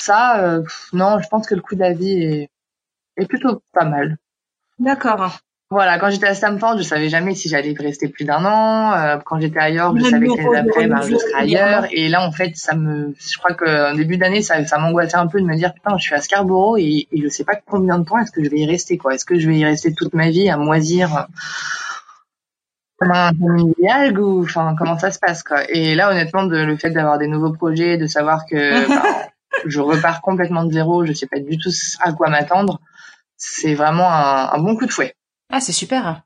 Ça, 0.00 0.58
non, 0.92 1.18
je 1.22 1.28
pense 1.28 1.46
que 1.46 1.54
le 1.54 1.60
coût 1.60 1.74
de 1.76 1.80
la 1.80 1.92
vie 1.92 2.22
est, 2.22 2.48
est 3.16 3.26
plutôt 3.26 3.62
pas 3.72 3.84
mal. 3.84 4.16
D'accord. 4.78 5.38
Voilà, 5.70 5.98
quand 5.98 6.10
j'étais 6.10 6.26
à 6.26 6.34
Stamford, 6.34 6.78
je 6.78 6.82
savais 6.82 7.08
jamais 7.08 7.34
si 7.34 7.48
j'allais 7.48 7.74
rester 7.78 8.08
plus 8.08 8.24
d'un 8.24 8.44
an. 8.44 8.92
Euh, 8.92 9.16
quand 9.24 9.40
j'étais 9.40 9.58
ailleurs, 9.58 9.96
je 9.96 10.04
savais 10.04 10.26
que 10.26 10.36
l'année 10.36 10.62
d'après, 10.62 10.86
ben, 10.86 11.02
je 11.02 11.16
serais 11.16 11.34
ailleurs. 11.34 11.86
Et 11.90 12.08
là, 12.08 12.22
en 12.22 12.30
fait, 12.30 12.52
ça 12.54 12.76
me, 12.76 13.14
je 13.18 13.38
crois 13.38 13.54
qu'en 13.54 13.94
début 13.94 14.16
d'année, 14.16 14.42
ça, 14.42 14.64
ça 14.66 14.78
m'angoissait 14.78 15.16
un 15.16 15.26
peu 15.26 15.40
de 15.40 15.46
me 15.46 15.56
dire, 15.56 15.72
putain, 15.72 15.96
je 15.96 16.02
suis 16.02 16.14
à 16.14 16.20
Scarborough 16.20 16.78
et, 16.78 17.08
et 17.10 17.20
je 17.20 17.28
sais 17.28 17.44
pas 17.44 17.56
combien 17.56 17.98
de 17.98 18.04
temps 18.04 18.18
est-ce 18.18 18.30
que 18.30 18.44
je 18.44 18.50
vais 18.50 18.58
y 18.58 18.66
rester, 18.66 18.98
quoi. 18.98 19.14
Est-ce 19.14 19.24
que 19.24 19.38
je 19.38 19.48
vais 19.48 19.56
y 19.56 19.64
rester 19.64 19.94
toute 19.94 20.12
ma 20.12 20.30
vie 20.30 20.48
à 20.48 20.56
moisir 20.56 21.26
comme 22.98 23.10
un 23.10 23.32
idéal 23.58 24.18
ou, 24.18 24.42
enfin, 24.42 24.76
comment 24.78 24.98
ça 24.98 25.10
se 25.10 25.18
passe, 25.18 25.42
quoi. 25.42 25.68
Et 25.70 25.94
là, 25.94 26.10
honnêtement, 26.10 26.44
de, 26.44 26.56
le 26.56 26.76
fait 26.76 26.90
d'avoir 26.90 27.18
des 27.18 27.26
nouveaux 27.26 27.52
projets, 27.52 27.96
de 27.96 28.06
savoir 28.06 28.46
que, 28.46 28.88
ben, 28.88 29.02
je 29.66 29.80
repars 29.80 30.20
complètement 30.20 30.64
de 30.64 30.72
zéro, 30.72 31.04
je 31.04 31.12
sais 31.12 31.26
pas 31.26 31.40
du 31.40 31.58
tout 31.58 31.70
à 32.00 32.12
quoi 32.12 32.28
m'attendre. 32.28 32.80
C'est 33.36 33.74
vraiment 33.74 34.10
un, 34.12 34.52
un 34.52 34.58
bon 34.58 34.76
coup 34.76 34.86
de 34.86 34.92
fouet. 34.92 35.14
Ah, 35.50 35.60
c'est 35.60 35.72
super. 35.72 36.22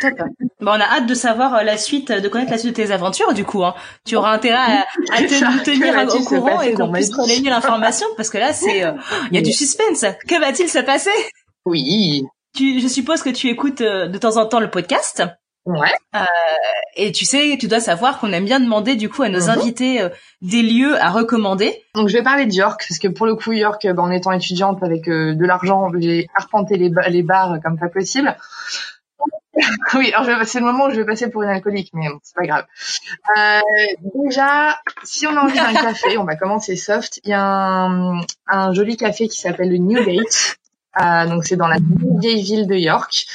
Top. 0.00 0.12
Bon, 0.60 0.70
on 0.72 0.80
a 0.80 0.84
hâte 0.84 1.06
de 1.06 1.14
savoir 1.14 1.54
euh, 1.56 1.62
la 1.62 1.76
suite, 1.76 2.12
de 2.12 2.28
connaître 2.28 2.52
la 2.52 2.58
suite 2.58 2.76
de 2.76 2.82
tes 2.82 2.90
aventures, 2.92 3.34
du 3.34 3.44
coup. 3.44 3.64
Hein. 3.64 3.74
Tu 4.06 4.16
auras 4.16 4.32
intérêt 4.32 4.56
à, 4.56 4.86
à 5.12 5.22
te 5.22 5.64
tenir 5.64 6.14
au 6.14 6.24
courant 6.24 6.60
et 6.60 6.74
qu'on 6.74 6.92
puisse 6.92 7.12
relayer 7.12 7.50
l'information, 7.50 8.06
parce 8.16 8.30
que 8.30 8.38
là, 8.38 8.52
c'est, 8.52 8.84
euh, 8.84 8.92
il 9.30 9.36
y 9.36 9.38
a 9.38 9.42
du 9.42 9.52
suspense. 9.52 10.04
Que 10.28 10.40
va-t-il 10.40 10.68
se 10.68 10.78
passer? 10.78 11.10
Oui. 11.66 12.24
Tu, 12.56 12.80
je 12.80 12.88
suppose 12.88 13.22
que 13.22 13.30
tu 13.30 13.48
écoutes 13.48 13.80
euh, 13.80 14.06
de 14.06 14.18
temps 14.18 14.36
en 14.36 14.46
temps 14.46 14.60
le 14.60 14.70
podcast? 14.70 15.24
Ouais. 15.66 15.92
Euh, 16.14 16.24
et 16.96 17.12
tu 17.12 17.24
sais, 17.24 17.56
tu 17.60 17.68
dois 17.68 17.80
savoir 17.80 18.18
qu'on 18.18 18.32
aime 18.32 18.44
bien 18.44 18.60
demander 18.60 18.96
du 18.96 19.08
coup 19.08 19.22
à 19.22 19.28
nos 19.28 19.42
mhm. 19.42 19.50
invités 19.50 20.08
des 20.40 20.62
lieux 20.62 21.00
à 21.00 21.10
recommander. 21.10 21.82
Donc 21.94 22.08
je 22.08 22.16
vais 22.16 22.22
parler 22.22 22.46
de 22.46 22.52
York 22.52 22.84
parce 22.88 22.98
que 22.98 23.08
pour 23.08 23.26
le 23.26 23.34
coup 23.34 23.52
York, 23.52 23.86
bah, 23.86 24.02
en 24.02 24.10
étant 24.10 24.32
étudiante 24.32 24.82
avec 24.82 25.06
de 25.06 25.44
l'argent, 25.44 25.90
j'ai 25.98 26.26
arpenté 26.34 26.76
les, 26.76 26.90
les 27.08 27.22
bars 27.22 27.58
comme 27.62 27.78
pas 27.78 27.88
possible. 27.88 28.36
oui, 29.94 30.12
alors 30.12 30.46
c'est 30.46 30.60
le 30.60 30.66
moment 30.66 30.86
où 30.86 30.90
je 30.90 30.96
vais 30.96 31.04
passer 31.04 31.28
pour 31.28 31.42
une 31.42 31.48
alcoolique, 31.48 31.90
mais 31.92 32.06
c'est 32.22 32.34
pas 32.34 32.46
grave. 32.46 32.66
Euh, 33.36 33.60
déjà, 34.14 34.78
si 35.02 35.26
on 35.26 35.36
a 35.36 35.42
envie 35.42 35.56
d'un 35.56 35.74
café, 35.74 36.18
on 36.18 36.24
va 36.24 36.36
commencer 36.36 36.76
soft. 36.76 37.20
Il 37.24 37.30
y 37.30 37.34
a 37.34 37.42
un, 37.42 38.20
un 38.46 38.72
joli 38.72 38.96
café 38.96 39.28
qui 39.28 39.40
s'appelle 39.40 39.70
le 39.70 39.78
Newgate. 39.78 40.56
Euh, 41.00 41.26
donc 41.26 41.44
c'est 41.44 41.56
dans 41.56 41.68
la 41.68 41.76
vieille 42.20 42.42
ville 42.42 42.66
de 42.66 42.74
York. 42.74 43.26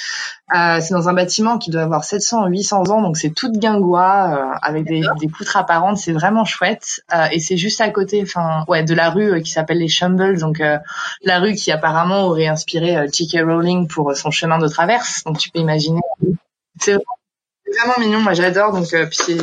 Euh, 0.54 0.80
c'est 0.80 0.94
dans 0.94 1.10
un 1.10 1.14
bâtiment 1.14 1.58
qui 1.58 1.72
doit 1.72 1.82
avoir 1.82 2.04
700 2.04 2.48
800 2.48 2.90
ans, 2.90 3.02
donc 3.02 3.18
c'est 3.18 3.32
tout 3.32 3.52
guingois 3.52 4.54
euh, 4.54 4.58
avec 4.62 4.86
des, 4.86 5.02
des, 5.20 5.28
poutres 5.28 5.58
apparentes. 5.58 5.98
C'est 5.98 6.12
vraiment 6.12 6.46
chouette 6.46 7.02
euh, 7.16 7.28
et 7.32 7.40
c'est 7.40 7.58
juste 7.58 7.82
à 7.82 7.90
côté, 7.90 8.22
enfin 8.22 8.64
ouais, 8.68 8.84
de 8.84 8.94
la 8.94 9.10
rue 9.10 9.34
euh, 9.34 9.40
qui 9.40 9.52
s'appelle 9.52 9.80
les 9.80 9.88
Shumbles, 9.88 10.38
donc 10.38 10.62
la 11.24 11.40
rue 11.40 11.56
qui 11.56 11.72
apparemment 11.72 12.26
aurait 12.28 12.48
inspiré 12.48 13.08
J.K. 13.12 13.40
Rowling 13.44 13.88
pour 13.88 14.16
son 14.16 14.30
chemin 14.30 14.60
de 14.60 14.68
traverse. 14.68 15.24
Donc 15.24 15.40
tu 15.40 15.50
peux 15.50 15.60
imaginer. 15.60 16.02
C'est 16.80 16.94
vraiment 16.94 17.96
mignon, 18.00 18.20
moi 18.20 18.34
j'adore. 18.34 18.74
Donc 18.74 18.90
puis 18.90 19.40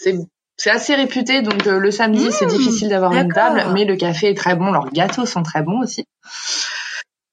c'est 0.00 0.18
c'est 0.56 0.70
assez 0.70 0.94
réputé, 0.94 1.40
donc 1.40 1.64
le 1.64 1.90
samedi 1.90 2.32
c'est 2.32 2.46
mmh, 2.46 2.48
difficile 2.48 2.88
d'avoir 2.88 3.14
une 3.14 3.32
table, 3.32 3.64
mais 3.72 3.84
le 3.84 3.96
café 3.96 4.30
est 4.30 4.36
très 4.36 4.56
bon, 4.56 4.72
leurs 4.72 4.90
gâteaux 4.90 5.24
sont 5.24 5.42
très 5.42 5.62
bons 5.62 5.82
aussi. 5.82 6.06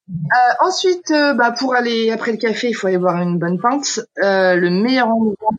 Euh, 0.09 0.65
ensuite, 0.65 1.11
euh, 1.11 1.33
bah, 1.33 1.51
pour 1.51 1.75
aller 1.75 2.11
après 2.11 2.31
le 2.31 2.37
café, 2.37 2.69
il 2.69 2.73
faut 2.73 2.87
aller 2.87 2.97
boire 2.97 3.21
une 3.21 3.37
bonne 3.37 3.59
pinte. 3.59 3.99
Euh, 4.23 4.55
le 4.55 4.69
meilleur 4.69 5.09
endroit, 5.09 5.51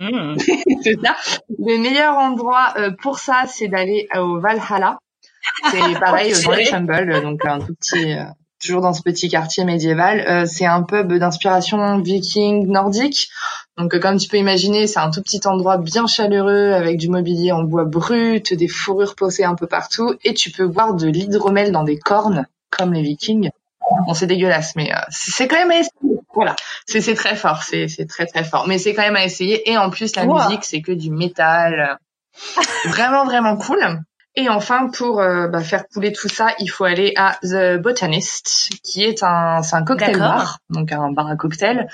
mmh. 0.00 0.36
c'est 0.82 1.00
ça. 1.02 1.16
Le 1.58 1.78
meilleur 1.78 2.16
endroit 2.18 2.74
euh, 2.76 2.90
pour 3.02 3.18
ça, 3.18 3.44
c'est 3.46 3.68
d'aller 3.68 4.06
au 4.14 4.40
Valhalla. 4.40 4.98
C'est 5.70 5.78
pareil 6.00 6.34
dans 6.44 6.52
les 6.52 6.64
Shambles, 6.66 7.22
donc 7.22 7.44
un 7.46 7.60
tout 7.60 7.74
petit, 7.74 8.14
toujours 8.60 8.82
dans 8.82 8.92
ce 8.92 9.00
petit 9.00 9.30
quartier 9.30 9.64
médiéval. 9.64 10.46
c'est 10.46 10.66
un 10.66 10.82
pub 10.82 11.14
d'inspiration 11.14 11.98
viking 12.00 12.66
nordique. 12.66 13.30
Donc, 13.78 13.98
comme 14.00 14.18
tu 14.18 14.28
peux 14.28 14.36
imaginer, 14.36 14.86
c'est 14.86 14.98
un 14.98 15.10
tout 15.10 15.22
petit 15.22 15.40
endroit 15.46 15.78
bien 15.78 16.06
chaleureux 16.06 16.72
avec 16.72 16.98
du 16.98 17.08
mobilier 17.08 17.52
en 17.52 17.62
bois 17.62 17.84
brut, 17.84 18.52
des 18.52 18.68
fourrures 18.68 19.14
posées 19.14 19.44
un 19.44 19.54
peu 19.54 19.66
partout, 19.66 20.14
et 20.24 20.34
tu 20.34 20.50
peux 20.50 20.66
boire 20.66 20.94
de 20.94 21.06
l'hydromel 21.08 21.72
dans 21.72 21.84
des 21.84 21.98
cornes 21.98 22.46
comme 22.70 22.92
les 22.92 23.02
Vikings. 23.02 23.50
Bon, 24.06 24.14
c'est 24.14 24.26
dégueulasse, 24.26 24.74
mais 24.76 24.92
euh, 24.92 24.98
c'est 25.10 25.48
quand 25.48 25.56
même 25.56 25.70
à 25.70 25.78
essayer. 25.78 26.20
Voilà, 26.34 26.54
c'est 26.86 27.14
très 27.14 27.36
fort, 27.36 27.62
c'est 27.62 27.88
très 28.08 28.26
très 28.26 28.44
fort, 28.44 28.68
mais 28.68 28.78
c'est 28.78 28.94
quand 28.94 29.02
même 29.02 29.16
à 29.16 29.24
essayer. 29.24 29.68
Et 29.70 29.76
en 29.76 29.90
plus, 29.90 30.14
la 30.16 30.26
musique, 30.26 30.64
c'est 30.64 30.82
que 30.82 30.92
du 30.92 31.10
métal, 31.10 31.98
vraiment 32.86 33.24
vraiment 33.24 33.56
cool. 33.56 34.00
Et 34.36 34.48
enfin, 34.48 34.88
pour 34.88 35.20
euh, 35.20 35.48
bah, 35.48 35.62
faire 35.62 35.88
couler 35.88 36.12
tout 36.12 36.28
ça, 36.28 36.50
il 36.60 36.68
faut 36.68 36.84
aller 36.84 37.12
à 37.16 37.38
The 37.42 37.82
Botanist, 37.82 38.70
qui 38.84 39.02
est 39.02 39.24
un, 39.24 39.62
c'est 39.62 39.74
un 39.74 39.82
cocktail 39.82 40.16
bar, 40.16 40.58
donc 40.70 40.92
un 40.92 41.10
bar 41.10 41.26
à 41.26 41.34
cocktail 41.34 41.88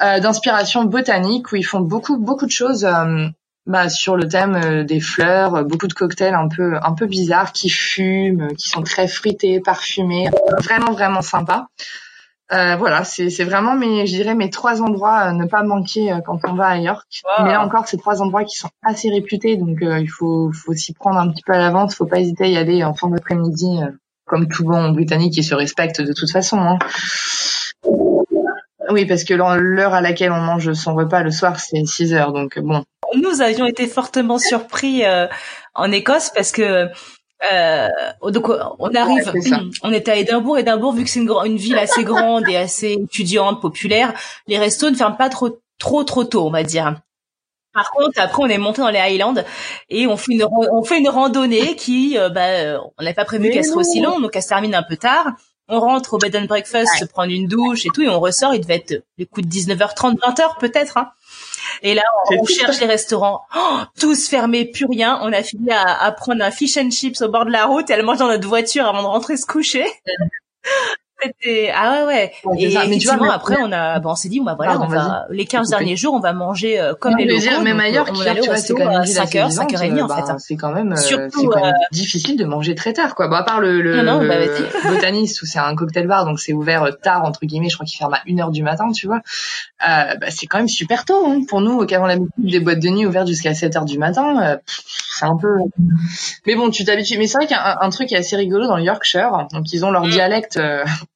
euh, 0.00 0.20
d'inspiration 0.20 0.84
botanique 0.84 1.50
où 1.50 1.56
ils 1.56 1.64
font 1.64 1.80
beaucoup 1.80 2.16
beaucoup 2.16 2.46
de 2.46 2.52
choses 2.52 2.86
bah, 3.66 3.88
sur 3.88 4.16
le 4.16 4.26
thème 4.26 4.54
euh, 4.56 4.84
des 4.84 5.00
fleurs, 5.00 5.54
euh, 5.54 5.62
beaucoup 5.62 5.86
de 5.86 5.92
cocktails 5.92 6.34
un 6.34 6.48
peu 6.48 6.76
un 6.82 6.92
peu 6.94 7.06
bizarres 7.06 7.52
qui 7.52 7.68
fument, 7.68 8.48
qui 8.56 8.68
sont 8.68 8.82
très 8.82 9.06
fruités, 9.06 9.60
parfumés, 9.60 10.28
vraiment 10.62 10.92
vraiment 10.92 11.22
sympa. 11.22 11.68
Euh, 12.52 12.74
voilà, 12.76 13.04
c'est 13.04 13.44
vraiment 13.44 13.76
mes 13.76 14.06
je 14.06 14.12
dirais 14.12 14.34
mes 14.34 14.50
trois 14.50 14.82
endroits 14.82 15.14
à 15.14 15.32
ne 15.32 15.46
pas 15.46 15.62
manquer 15.62 16.12
quand 16.26 16.40
on 16.48 16.54
va 16.54 16.66
à 16.66 16.78
York. 16.78 17.22
Mais 17.44 17.52
là 17.52 17.64
encore, 17.64 17.86
c'est 17.86 17.96
trois 17.96 18.22
endroits 18.22 18.44
qui 18.44 18.56
sont 18.56 18.70
assez 18.82 19.08
réputés, 19.08 19.56
donc 19.56 19.78
il 19.82 20.10
faut 20.10 20.50
faut 20.52 20.72
s'y 20.72 20.92
prendre 20.92 21.18
un 21.18 21.30
petit 21.30 21.42
peu 21.46 21.52
à 21.52 21.58
l'avance. 21.58 21.94
Faut 21.94 22.06
pas 22.06 22.18
hésiter 22.18 22.44
à 22.44 22.48
y 22.48 22.56
aller 22.56 22.82
en 22.82 22.92
fin 22.92 23.08
d'après-midi, 23.08 23.78
comme 24.24 24.48
tout 24.48 24.64
bon 24.64 24.90
Britannique 24.90 25.34
qui 25.34 25.44
se 25.44 25.54
respecte 25.54 26.00
de 26.00 26.12
toute 26.12 26.30
façon. 26.32 26.58
Hein. 26.58 26.78
Oui, 28.92 29.06
parce 29.06 29.24
que 29.24 29.34
l'heure 29.34 29.94
à 29.94 30.00
laquelle 30.00 30.32
on 30.32 30.40
mange 30.40 30.72
son 30.72 30.94
repas 30.94 31.22
le 31.22 31.30
soir, 31.30 31.60
c'est 31.60 31.84
6 31.84 32.14
heures. 32.14 32.32
Donc 32.32 32.58
bon, 32.58 32.84
nous 33.14 33.42
avions 33.42 33.66
été 33.66 33.86
fortement 33.86 34.38
surpris 34.38 35.04
euh, 35.04 35.26
en 35.74 35.90
Écosse 35.92 36.30
parce 36.34 36.52
que 36.52 36.88
euh, 37.52 37.88
donc 38.28 38.48
on 38.78 38.94
arrive, 38.94 39.32
on 39.82 39.92
était 39.92 40.10
à 40.10 40.16
Édimbourg. 40.16 40.58
Édimbourg, 40.58 40.92
vu 40.92 41.04
que 41.04 41.10
c'est 41.10 41.20
une, 41.20 41.30
une, 41.30 41.56
ville 41.56 41.78
assez 41.78 42.04
grande 42.04 42.48
et 42.48 42.56
assez 42.56 42.92
étudiante, 42.92 43.60
populaire, 43.60 44.12
les 44.46 44.58
restos 44.58 44.90
ne 44.90 44.96
ferment 44.96 45.16
pas 45.16 45.30
trop 45.30 45.60
trop 45.78 46.04
trop 46.04 46.24
tôt, 46.24 46.46
on 46.46 46.50
va 46.50 46.62
dire. 46.62 46.96
Par 47.72 47.90
contre, 47.92 48.20
après, 48.20 48.42
on 48.42 48.48
est 48.48 48.58
monté 48.58 48.82
dans 48.82 48.90
les 48.90 48.98
Highlands 48.98 49.34
et 49.88 50.06
on 50.08 50.16
fait 50.16 50.32
une, 50.32 50.44
on 50.44 50.82
fait 50.82 50.98
une 50.98 51.08
randonnée 51.08 51.76
qui, 51.76 52.18
euh, 52.18 52.28
bah, 52.28 52.80
on 52.98 53.02
n'avait 53.02 53.14
pas 53.14 53.24
prévu 53.24 53.50
qu'elle 53.50 53.64
soit 53.64 53.82
aussi 53.82 54.00
longue, 54.00 54.20
donc 54.22 54.34
elle 54.34 54.42
se 54.42 54.48
termine 54.48 54.74
un 54.74 54.82
peu 54.82 54.96
tard. 54.96 55.26
On 55.72 55.80
rentre 55.80 56.14
au 56.14 56.18
bed 56.18 56.34
and 56.34 56.46
breakfast, 56.46 56.98
se 56.98 57.04
prendre 57.04 57.32
une 57.32 57.46
douche 57.46 57.86
et 57.86 57.90
tout, 57.94 58.02
et 58.02 58.08
on 58.08 58.18
ressort. 58.18 58.54
Il 58.54 58.60
devait 58.60 58.76
être 58.76 59.04
les 59.18 59.26
coups 59.26 59.46
de 59.46 59.52
19h30, 59.52 60.18
20h 60.18 60.58
peut-être. 60.58 60.96
Hein. 60.98 61.10
Et 61.82 61.94
là, 61.94 62.02
on, 62.30 62.44
cherche 62.44 62.80
les 62.80 62.86
restaurants, 62.86 63.42
oh, 63.56 63.78
tous 63.98 64.28
fermés, 64.28 64.64
plus 64.64 64.86
rien. 64.86 65.20
On 65.22 65.32
a 65.32 65.42
fini 65.42 65.70
à, 65.70 66.10
prendre 66.12 66.42
un 66.42 66.50
fish 66.50 66.76
and 66.76 66.90
chips 66.90 67.22
au 67.22 67.28
bord 67.28 67.46
de 67.46 67.50
la 67.50 67.66
route 67.66 67.88
et 67.88 67.94
à 67.94 67.96
le 67.96 68.02
manger 68.02 68.18
dans 68.18 68.28
notre 68.28 68.48
voiture 68.48 68.86
avant 68.86 69.02
de 69.02 69.06
rentrer 69.06 69.36
se 69.36 69.46
coucher. 69.46 69.86
C'était 71.22 71.70
ah 71.74 72.04
ouais 72.06 72.06
ouais. 72.06 72.32
et 72.58 72.66
effectivement 72.66 73.30
après 73.30 73.56
on 73.60 73.72
a 73.72 73.98
bon 74.00 74.10
on 74.10 74.14
s'est 74.14 74.28
dit 74.28 74.40
bah 74.40 74.54
voilà 74.56 74.80
on 74.80 74.86
va 74.86 75.26
les 75.30 75.44
15 75.44 75.70
derniers 75.70 75.96
jours 75.96 76.14
on 76.14 76.20
va 76.20 76.32
manger 76.32 76.80
euh, 76.80 76.94
comme 76.94 77.16
les 77.16 77.26
locaux. 77.26 77.62
Même 77.62 77.80
ailleurs 77.80 78.06
qui 78.06 78.20
tu 78.20 78.46
vois 78.46 78.56
c'est 78.56 78.74
quand 78.74 78.88
même 78.88 79.04
5 79.04 79.34
heures 79.36 79.52
5 79.52 79.74
heures 79.74 79.82
et 79.82 79.88
demie 79.88 80.02
en 80.02 80.08
fait. 80.08 80.22
Bah, 80.22 80.36
c'est 80.38 80.56
quand 80.56 80.72
même 80.72 80.92
euh, 80.92 80.96
surtout 80.96 81.50
euh, 81.52 81.70
difficile 81.92 82.36
de 82.36 82.44
manger 82.44 82.74
très 82.74 82.92
tard 82.92 83.14
quoi. 83.14 83.28
Bon 83.28 83.36
à 83.36 83.42
part 83.42 83.60
le, 83.60 83.82
le, 83.82 84.02
bah, 84.02 84.88
botaniste 84.88 85.42
où 85.42 85.46
c'est 85.46 85.58
un 85.58 85.74
cocktail 85.74 86.06
bar 86.06 86.24
donc 86.24 86.40
c'est 86.40 86.52
ouvert 86.52 86.88
tard 87.02 87.24
entre 87.24 87.40
guillemets 87.44 87.68
je 87.68 87.74
crois 87.74 87.86
qu'il 87.86 87.98
ferme 87.98 88.14
à 88.14 88.20
1 88.28 88.38
heure 88.38 88.50
du 88.50 88.62
matin 88.62 88.90
tu 88.92 89.06
vois. 89.06 89.20
Euh, 89.86 90.14
bah, 90.16 90.26
c'est 90.30 90.46
quand 90.46 90.58
même 90.58 90.68
super 90.68 91.04
tôt 91.04 91.26
hein. 91.26 91.40
pour 91.48 91.60
nous 91.60 91.84
qui 91.86 91.94
avons 91.94 92.06
l'habitude 92.06 92.32
des 92.38 92.60
boîtes 92.60 92.80
de 92.80 92.88
nuit 92.88 93.06
ouvertes 93.06 93.28
jusqu'à 93.28 93.54
7 93.54 93.76
heures 93.76 93.84
du 93.84 93.98
matin. 93.98 94.58
C'est 95.20 95.26
un 95.26 95.36
peu 95.36 95.54
mais 96.46 96.54
bon 96.54 96.70
tu 96.70 96.84
t'habitues 96.84 97.18
mais 97.18 97.26
c'est 97.26 97.38
vrai 97.38 97.46
qu'il 97.46 97.56
y 97.56 97.60
a 97.60 97.78
un, 97.80 97.86
un, 97.86 97.90
truc 97.90 98.08
qui 98.08 98.14
est 98.14 98.18
assez 98.18 98.36
rigolo 98.36 98.66
dans 98.66 98.76
le 98.76 98.82
Yorkshire 98.82 99.46
donc 99.52 99.72
ils 99.72 99.84
ont 99.84 99.90
leur 99.90 100.06
mm. 100.06 100.10
dialecte 100.10 100.58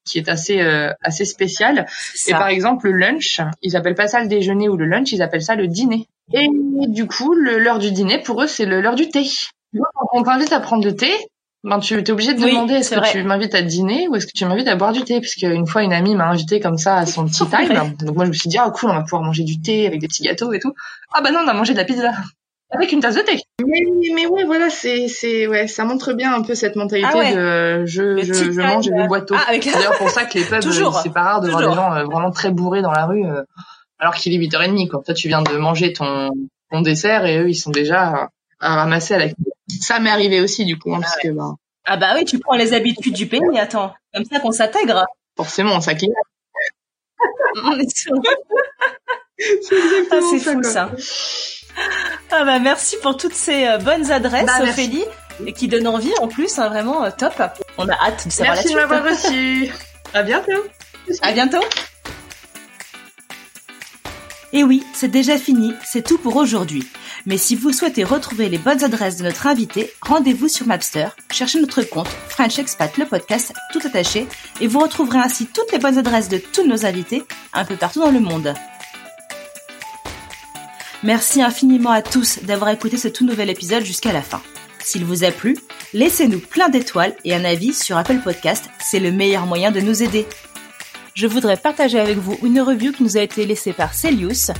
qui 0.05 0.19
est 0.19 0.29
assez 0.29 0.61
euh, 0.61 0.93
assez 1.03 1.25
spécial. 1.25 1.87
Et 2.29 2.33
par 2.33 2.49
exemple, 2.49 2.89
le 2.89 2.99
lunch, 2.99 3.41
ils 3.63 3.77
appellent 3.77 3.95
pas 3.95 4.09
ça 4.09 4.21
le 4.21 4.29
déjeuner 4.29 4.69
ou 4.69 4.77
le 4.77 4.87
lunch, 4.87 5.13
ils 5.13 5.23
appellent 5.23 5.43
ça 5.43 5.55
le 5.55 5.67
dîner. 5.67 6.07
Et 6.33 6.47
du 6.89 7.07
coup, 7.07 7.35
l'heure 7.35 7.79
du 7.79 7.91
dîner, 7.91 8.19
pour 8.19 8.43
eux, 8.43 8.47
c'est 8.47 8.67
l'heure 8.67 8.95
du 8.95 9.09
thé. 9.09 9.25
Quand 9.75 10.09
on 10.13 10.23
t'invite 10.23 10.53
à 10.53 10.61
prendre 10.61 10.85
le 10.85 10.95
thé, 10.95 11.11
ben 11.65 11.81
tu 11.81 11.95
es 11.99 12.11
obligé 12.11 12.35
de 12.35 12.41
demander 12.41 12.75
est-ce 12.75 12.95
que 12.95 13.11
tu 13.11 13.23
m'invites 13.23 13.55
à 13.55 13.63
dîner 13.63 14.07
ou 14.09 14.17
est-ce 14.17 14.27
que 14.27 14.33
tu 14.35 14.45
m'invites 14.45 14.69
à 14.69 14.77
boire 14.77 14.93
du 14.93 15.03
thé? 15.03 15.21
Parce 15.21 15.35
qu'une 15.35 15.67
fois 15.67 15.83
une 15.83 15.95
amie 15.95 16.15
m'a 16.15 16.29
invité 16.29 16.61
comme 16.61 16.77
ça 16.77 16.99
à 16.99 17.07
son 17.07 17.27
petit 17.27 17.45
time 17.51 17.95
donc 18.01 18.17
moi 18.17 18.27
je 18.27 18.31
me 18.31 18.35
suis 18.35 18.51
dit 18.51 18.59
ah 18.59 18.71
cool 18.71 18.91
on 18.91 18.95
va 18.95 19.01
pouvoir 19.01 19.23
manger 19.23 19.45
du 19.45 19.63
thé 19.63 19.87
avec 19.87 19.99
des 19.99 20.07
petits 20.07 20.25
gâteaux 20.25 20.53
et 20.53 20.59
tout 20.59 20.75
ah 21.15 21.23
bah 21.23 21.31
non 21.31 21.41
on 21.43 21.49
a 21.49 21.55
mangé 21.55 21.73
de 21.73 21.79
la 21.79 21.87
pizza 21.87 22.13
avec 22.75 22.93
une 22.93 23.01
tasse 23.01 23.17
de 23.17 23.23
thé. 23.23 23.41
Mais, 23.65 23.81
mais 24.15 24.27
ouais, 24.27 24.45
voilà, 24.45 24.71
c'est, 24.71 25.09
c'est, 25.09 25.47
ouais, 25.47 25.67
ça 25.67 25.85
montre 25.85 26.13
bien 26.13 26.35
un 26.35 26.43
peu 26.43 26.55
cette 26.55 26.77
mentalité 26.77 27.09
ah 27.13 27.35
de 27.35 27.87
je, 27.87 28.23
je, 28.23 28.33
je, 28.33 28.61
mange 28.61 28.89
et 28.89 28.91
je 28.91 29.07
bois 29.07 29.21
tôt. 29.21 29.35
Ah, 29.37 29.53
c'est 29.53 29.73
d'ailleurs 29.73 29.99
pour 29.99 30.11
ça 30.11 30.25
que 30.25 30.39
les 30.39 30.45
pubs, 30.45 30.63
c'est 30.63 31.13
pas 31.13 31.23
rare 31.23 31.41
de 31.41 31.51
voir 31.51 31.69
des 31.69 31.75
gens 31.75 31.95
euh, 31.95 32.05
vraiment 32.05 32.31
très 32.31 32.51
bourrés 32.51 32.83
dans 32.83 32.93
la 32.93 33.07
rue, 33.07 33.25
euh, 33.25 33.43
alors 33.99 34.15
qu'il 34.15 34.35
est 34.35 34.39
8h30, 34.47 34.89
quoi. 34.89 35.03
Toi, 35.05 35.15
tu 35.15 35.29
viens 35.29 35.43
de 35.43 35.57
manger 35.57 35.93
ton, 35.93 36.31
ton 36.71 36.81
dessert 36.81 37.25
et 37.27 37.39
eux, 37.39 37.49
ils 37.49 37.55
sont 37.55 37.71
déjà 37.71 38.31
à, 38.61 38.75
ramasser 38.77 39.15
à 39.15 39.19
la 39.19 39.27
Ça 39.81 40.01
m'est 40.01 40.11
arrivé 40.11 40.41
aussi, 40.41 40.65
du 40.65 40.79
coup, 40.79 40.93
hein, 40.93 40.99
ah, 40.99 41.03
parce 41.03 41.17
que, 41.17 41.29
bah... 41.29 41.55
Ah 41.87 41.97
bah 41.99 42.13
oui, 42.17 42.25
tu 42.25 42.39
prends 42.39 42.57
les 42.57 42.73
habitudes 42.73 43.15
du 43.15 43.27
pays, 43.27 43.41
attends. 43.59 43.93
Comme 44.15 44.25
ça 44.25 44.41
qu'on 44.41 44.53
s'intègre. 44.53 45.05
Forcément, 45.37 45.81
ça 45.81 45.95
clignote. 45.95 46.17
c'est 49.39 49.75
ah, 50.11 50.21
c'est 50.31 50.39
fou, 50.39 50.63
ça. 50.63 50.91
Ah 52.31 52.45
bah 52.45 52.59
merci 52.59 52.97
pour 53.03 53.17
toutes 53.17 53.35
ces 53.35 53.67
euh, 53.67 53.79
bonnes 53.79 54.11
adresses, 54.11 54.47
bah, 54.47 54.63
Ophélie, 54.63 55.05
et 55.47 55.53
qui 55.53 55.69
donnent 55.69 55.87
envie 55.87 56.13
en 56.21 56.29
plus, 56.29 56.59
hein, 56.59 56.69
vraiment 56.69 57.05
euh, 57.05 57.11
top. 57.17 57.35
On 57.79 57.89
a 57.89 57.93
hâte 57.93 58.27
de 58.27 58.33
savoir 58.33 58.57
merci 58.57 58.75
la 58.75 58.81
suite. 58.81 58.91
Merci 58.91 58.91
de 58.91 58.95
m'avoir 58.95 59.05
reçu. 59.05 59.73
à 60.15 60.23
bientôt. 60.23 60.65
À 61.23 61.33
bientôt. 61.33 61.65
Et 64.53 64.63
oui, 64.63 64.85
c'est 64.93 65.09
déjà 65.09 65.37
fini, 65.37 65.75
c'est 65.85 66.05
tout 66.05 66.19
pour 66.19 66.37
aujourd'hui. 66.37 66.89
Mais 67.27 67.39
si 67.39 67.57
vous 67.57 67.73
souhaitez 67.73 68.05
retrouver 68.05 68.49
les 68.49 68.59
bonnes 68.59 68.85
adresses 68.85 69.17
de 69.17 69.25
notre 69.25 69.47
invité, 69.47 69.93
rendez-vous 70.03 70.49
sur 70.49 70.67
Mapster, 70.67 71.09
cherchez 71.33 71.61
notre 71.61 71.83
compte 71.83 72.09
French 72.29 72.59
Expat 72.59 72.97
le 72.99 73.07
podcast 73.07 73.53
tout 73.73 73.81
attaché 73.85 74.29
et 74.61 74.67
vous 74.67 74.79
retrouverez 74.79 75.19
ainsi 75.19 75.47
toutes 75.47 75.73
les 75.73 75.79
bonnes 75.79 75.99
adresses 75.99 76.29
de 76.29 76.39
tous 76.39 76.67
nos 76.67 76.87
invités 76.87 77.25
un 77.53 77.65
peu 77.65 77.77
partout 77.77 78.01
dans 78.01 78.11
le 78.11 78.21
monde. 78.21 78.55
Merci 81.05 81.43
infiniment 81.43 81.91
à 81.91 82.03
tous 82.03 82.41
d'avoir 82.43 82.71
écouté 82.71 82.97
ce 82.97 83.09
tout 83.09 83.25
nouvel 83.25 83.51
épisode 83.51 83.85
jusqu'à 83.85 84.13
la 84.13 84.23
fin. 84.23 84.43
S'il 84.83 85.05
vous 85.05 85.23
a 85.23 85.31
plu, 85.31 85.57
laissez-nous 85.93 86.41
plein 86.41 86.69
d'étoiles 86.69 87.15
et 87.25 87.35
un 87.35 87.45
avis 87.45 87.73
sur 87.73 87.97
Apple 87.97 88.19
Podcast, 88.19 88.65
c'est 88.81 89.01
le 89.01 89.13
meilleur 89.13 89.47
moyen 89.47 89.71
de 89.71 89.81
nous 89.81 90.03
aider 90.03 90.27
je 91.15 91.29
voudrais 91.29 91.57
partager 91.57 92.01
avec 92.01 92.19
vous 92.19 92.37
une 92.43 92.61
review 92.61 92.91
qui 92.91 93.05
nous 93.05 93.17
a 93.17 93.21
été 93.21 93.47
laissée 93.47 93.73
par 93.73 93.95
Celius. 93.95 94.51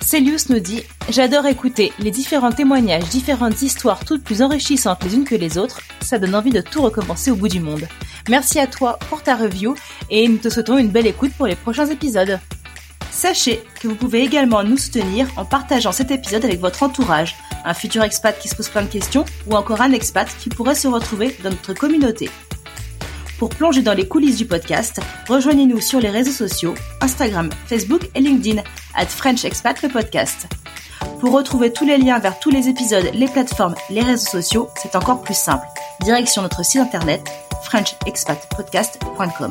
Celius 0.00 0.48
nous 0.48 0.58
dit 0.58 0.82
J'adore 1.08 1.46
écouter 1.46 1.92
les 2.00 2.10
différents 2.10 2.50
témoignages, 2.50 3.04
différentes 3.04 3.62
histoires 3.62 4.04
toutes 4.04 4.24
plus 4.24 4.42
enrichissantes 4.42 5.04
les 5.04 5.14
unes 5.14 5.24
que 5.24 5.36
les 5.36 5.56
autres. 5.56 5.80
Ça 6.00 6.18
donne 6.18 6.34
envie 6.34 6.50
de 6.50 6.60
tout 6.60 6.82
recommencer 6.82 7.30
au 7.30 7.36
bout 7.36 7.48
du 7.48 7.60
monde. 7.60 7.86
Merci 8.28 8.58
à 8.58 8.66
toi 8.66 8.98
pour 9.08 9.22
ta 9.22 9.36
review 9.36 9.76
et 10.10 10.26
nous 10.26 10.38
te 10.38 10.48
souhaitons 10.48 10.78
une 10.78 10.88
belle 10.88 11.06
écoute 11.06 11.32
pour 11.36 11.46
les 11.46 11.54
prochains 11.54 11.86
épisodes. 11.86 12.40
Sachez 13.10 13.62
que 13.80 13.88
vous 13.88 13.94
pouvez 13.94 14.22
également 14.22 14.62
nous 14.62 14.78
soutenir 14.78 15.28
en 15.36 15.44
partageant 15.44 15.92
cet 15.92 16.10
épisode 16.10 16.44
avec 16.44 16.60
votre 16.60 16.82
entourage, 16.82 17.36
un 17.64 17.74
futur 17.74 18.02
expat 18.02 18.38
qui 18.38 18.48
se 18.48 18.54
pose 18.54 18.68
plein 18.68 18.82
de 18.82 18.88
questions 18.88 19.24
ou 19.46 19.56
encore 19.56 19.80
un 19.80 19.92
expat 19.92 20.28
qui 20.38 20.48
pourrait 20.48 20.74
se 20.74 20.88
retrouver 20.88 21.36
dans 21.42 21.50
notre 21.50 21.74
communauté. 21.74 22.30
Pour 23.38 23.48
plonger 23.48 23.82
dans 23.82 23.94
les 23.94 24.06
coulisses 24.06 24.36
du 24.36 24.44
podcast, 24.46 25.00
rejoignez-nous 25.28 25.80
sur 25.80 25.98
les 25.98 26.10
réseaux 26.10 26.30
sociaux, 26.30 26.74
Instagram, 27.00 27.48
Facebook 27.66 28.10
et 28.14 28.20
LinkedIn, 28.20 28.62
at 28.94 29.06
French 29.06 29.44
Expat 29.44 29.82
le 29.82 29.88
podcast. 29.88 30.46
Pour 31.20 31.32
retrouver 31.32 31.72
tous 31.72 31.86
les 31.86 31.98
liens 31.98 32.18
vers 32.18 32.38
tous 32.38 32.50
les 32.50 32.68
épisodes, 32.68 33.10
les 33.14 33.28
plateformes, 33.28 33.74
les 33.88 34.02
réseaux 34.02 34.30
sociaux, 34.30 34.68
c'est 34.76 34.94
encore 34.94 35.22
plus 35.22 35.36
simple. 35.36 35.66
Direction 36.02 36.42
notre 36.42 36.64
site 36.64 36.82
internet, 36.82 37.22
frenchexpatpodcast.com. 37.62 39.50